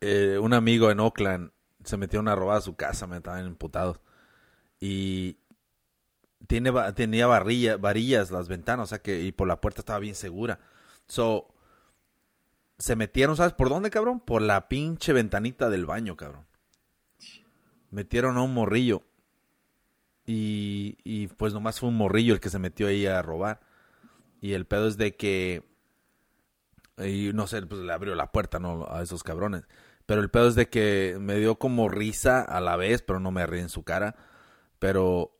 [0.00, 1.50] eh, un amigo en Oakland
[1.84, 4.00] se metió una robada a su casa, me estaban emputados.
[4.80, 5.38] Y
[6.46, 10.14] tiene, tenía varilla, varillas las ventanas, o sea que, y por la puerta estaba bien
[10.14, 10.60] segura.
[11.06, 11.54] So,
[12.78, 14.20] se metieron, ¿sabes por dónde, cabrón?
[14.20, 16.46] Por la pinche ventanita del baño, cabrón.
[17.90, 19.02] Metieron a un morrillo.
[20.26, 23.60] Y, y pues nomás fue un morrillo el que se metió ahí a robar.
[24.44, 25.62] Y el pedo es de que
[26.98, 28.86] y no sé, pues le abrió la puerta, ¿no?
[28.90, 29.66] A esos cabrones.
[30.04, 33.30] Pero el pedo es de que me dio como risa a la vez, pero no
[33.30, 34.16] me reí en su cara.
[34.78, 35.38] Pero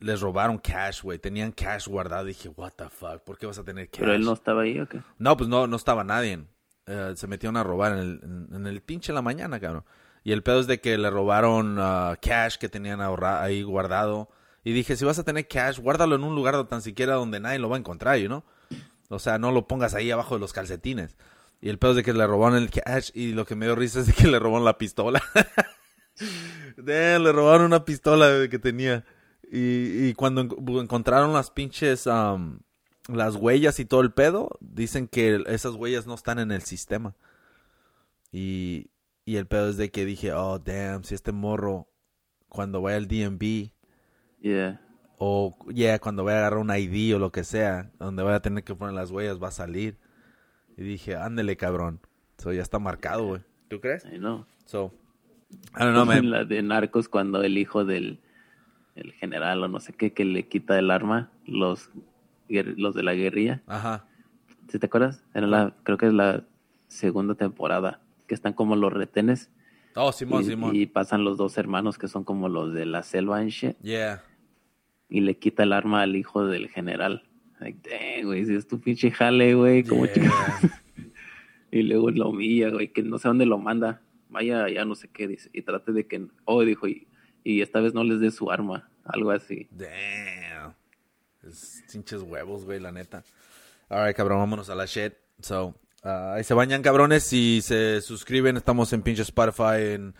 [0.00, 1.20] les robaron cash, güey.
[1.20, 2.24] Tenían cash guardado.
[2.24, 4.00] dije, what the fuck, ¿por qué vas a tener cash?
[4.00, 5.00] Pero él no estaba ahí, ¿o qué?
[5.18, 6.44] No, pues no, no estaba nadie.
[6.86, 9.84] Eh, se metieron a robar en el, en, en el pinche en la mañana, cabrón.
[10.24, 14.28] Y el pedo es de que le robaron ah, cash que tenían ahorra ahí guardado.
[14.64, 17.58] Y dije, si vas a tener cash, guárdalo en un lugar tan siquiera donde nadie
[17.58, 18.44] lo va a encontrar, ¿you know?
[19.08, 21.16] O sea, no lo pongas ahí abajo de los calcetines.
[21.62, 23.74] Y el pedo es de que le robaron el cash y lo que me dio
[23.74, 25.22] risa es de que le robaron la pistola.
[26.76, 29.04] Damn, le robaron una pistola que tenía.
[29.50, 30.50] Y, y cuando en-
[30.80, 36.38] encontraron las pinches, las huellas y todo el pedo, dicen que esas huellas no están
[36.38, 37.14] en el sistema.
[38.32, 38.90] Y,
[39.24, 41.88] y el pedo es de que dije, oh, damn, si este morro,
[42.48, 43.70] cuando vaya al DMV,
[44.40, 44.80] Yeah.
[45.18, 48.42] o ya cuando vaya a agarrar un ID o lo que sea, donde vaya a
[48.42, 49.98] tener que poner las huellas, va a salir.
[50.76, 52.00] Y dije, ándele, cabrón.
[52.38, 53.42] So, ya está marcado, güey.
[53.68, 54.04] ¿Tú crees?
[54.06, 54.46] I know.
[54.64, 54.94] So,
[55.76, 56.30] I don't know, man.
[56.30, 58.20] la de Narcos cuando el hijo del
[58.96, 61.90] el general o no sé qué que le quita el arma los
[62.48, 64.04] los de la guerrilla Ajá.
[64.68, 65.22] ¿sí te acuerdas?
[65.32, 66.44] Era la creo que es la
[66.88, 69.50] segunda temporada que están como los retenes
[69.94, 70.76] Oh, Simón, y, Simón.
[70.76, 74.22] y pasan los dos hermanos que son como los de la selva en shit Yeah.
[75.10, 77.24] Y le quita el arma al hijo del general
[77.58, 80.14] like dang güey si es tu pinche jale güey como Yeah.
[80.14, 80.82] chica-
[81.72, 85.08] y luego lo humilla güey que no sé dónde lo manda vaya ya no sé
[85.08, 87.06] qué dice y trate de que oh dijo y,
[87.44, 90.74] y esta vez no les dé su arma algo así Damn.
[91.42, 93.24] Es pinches huevos, güey, la neta.
[93.88, 95.14] Alright, cabrón, vámonos a la shit.
[95.40, 95.74] So,
[96.04, 97.22] uh, ahí se bañan, cabrones.
[97.24, 100.14] Si se suscriben, estamos en pinche Spotify, en,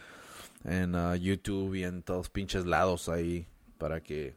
[0.65, 3.47] en uh, YouTube y en todos pinches lados ahí
[3.77, 4.35] para que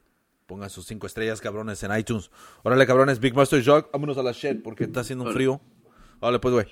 [0.53, 2.29] pongan sus cinco estrellas, cabrones, en iTunes.
[2.61, 5.59] Órale, cabrones, Big Master Jog, vámonos a la shit porque está haciendo un frío.
[6.19, 6.67] Órale, pues, güey.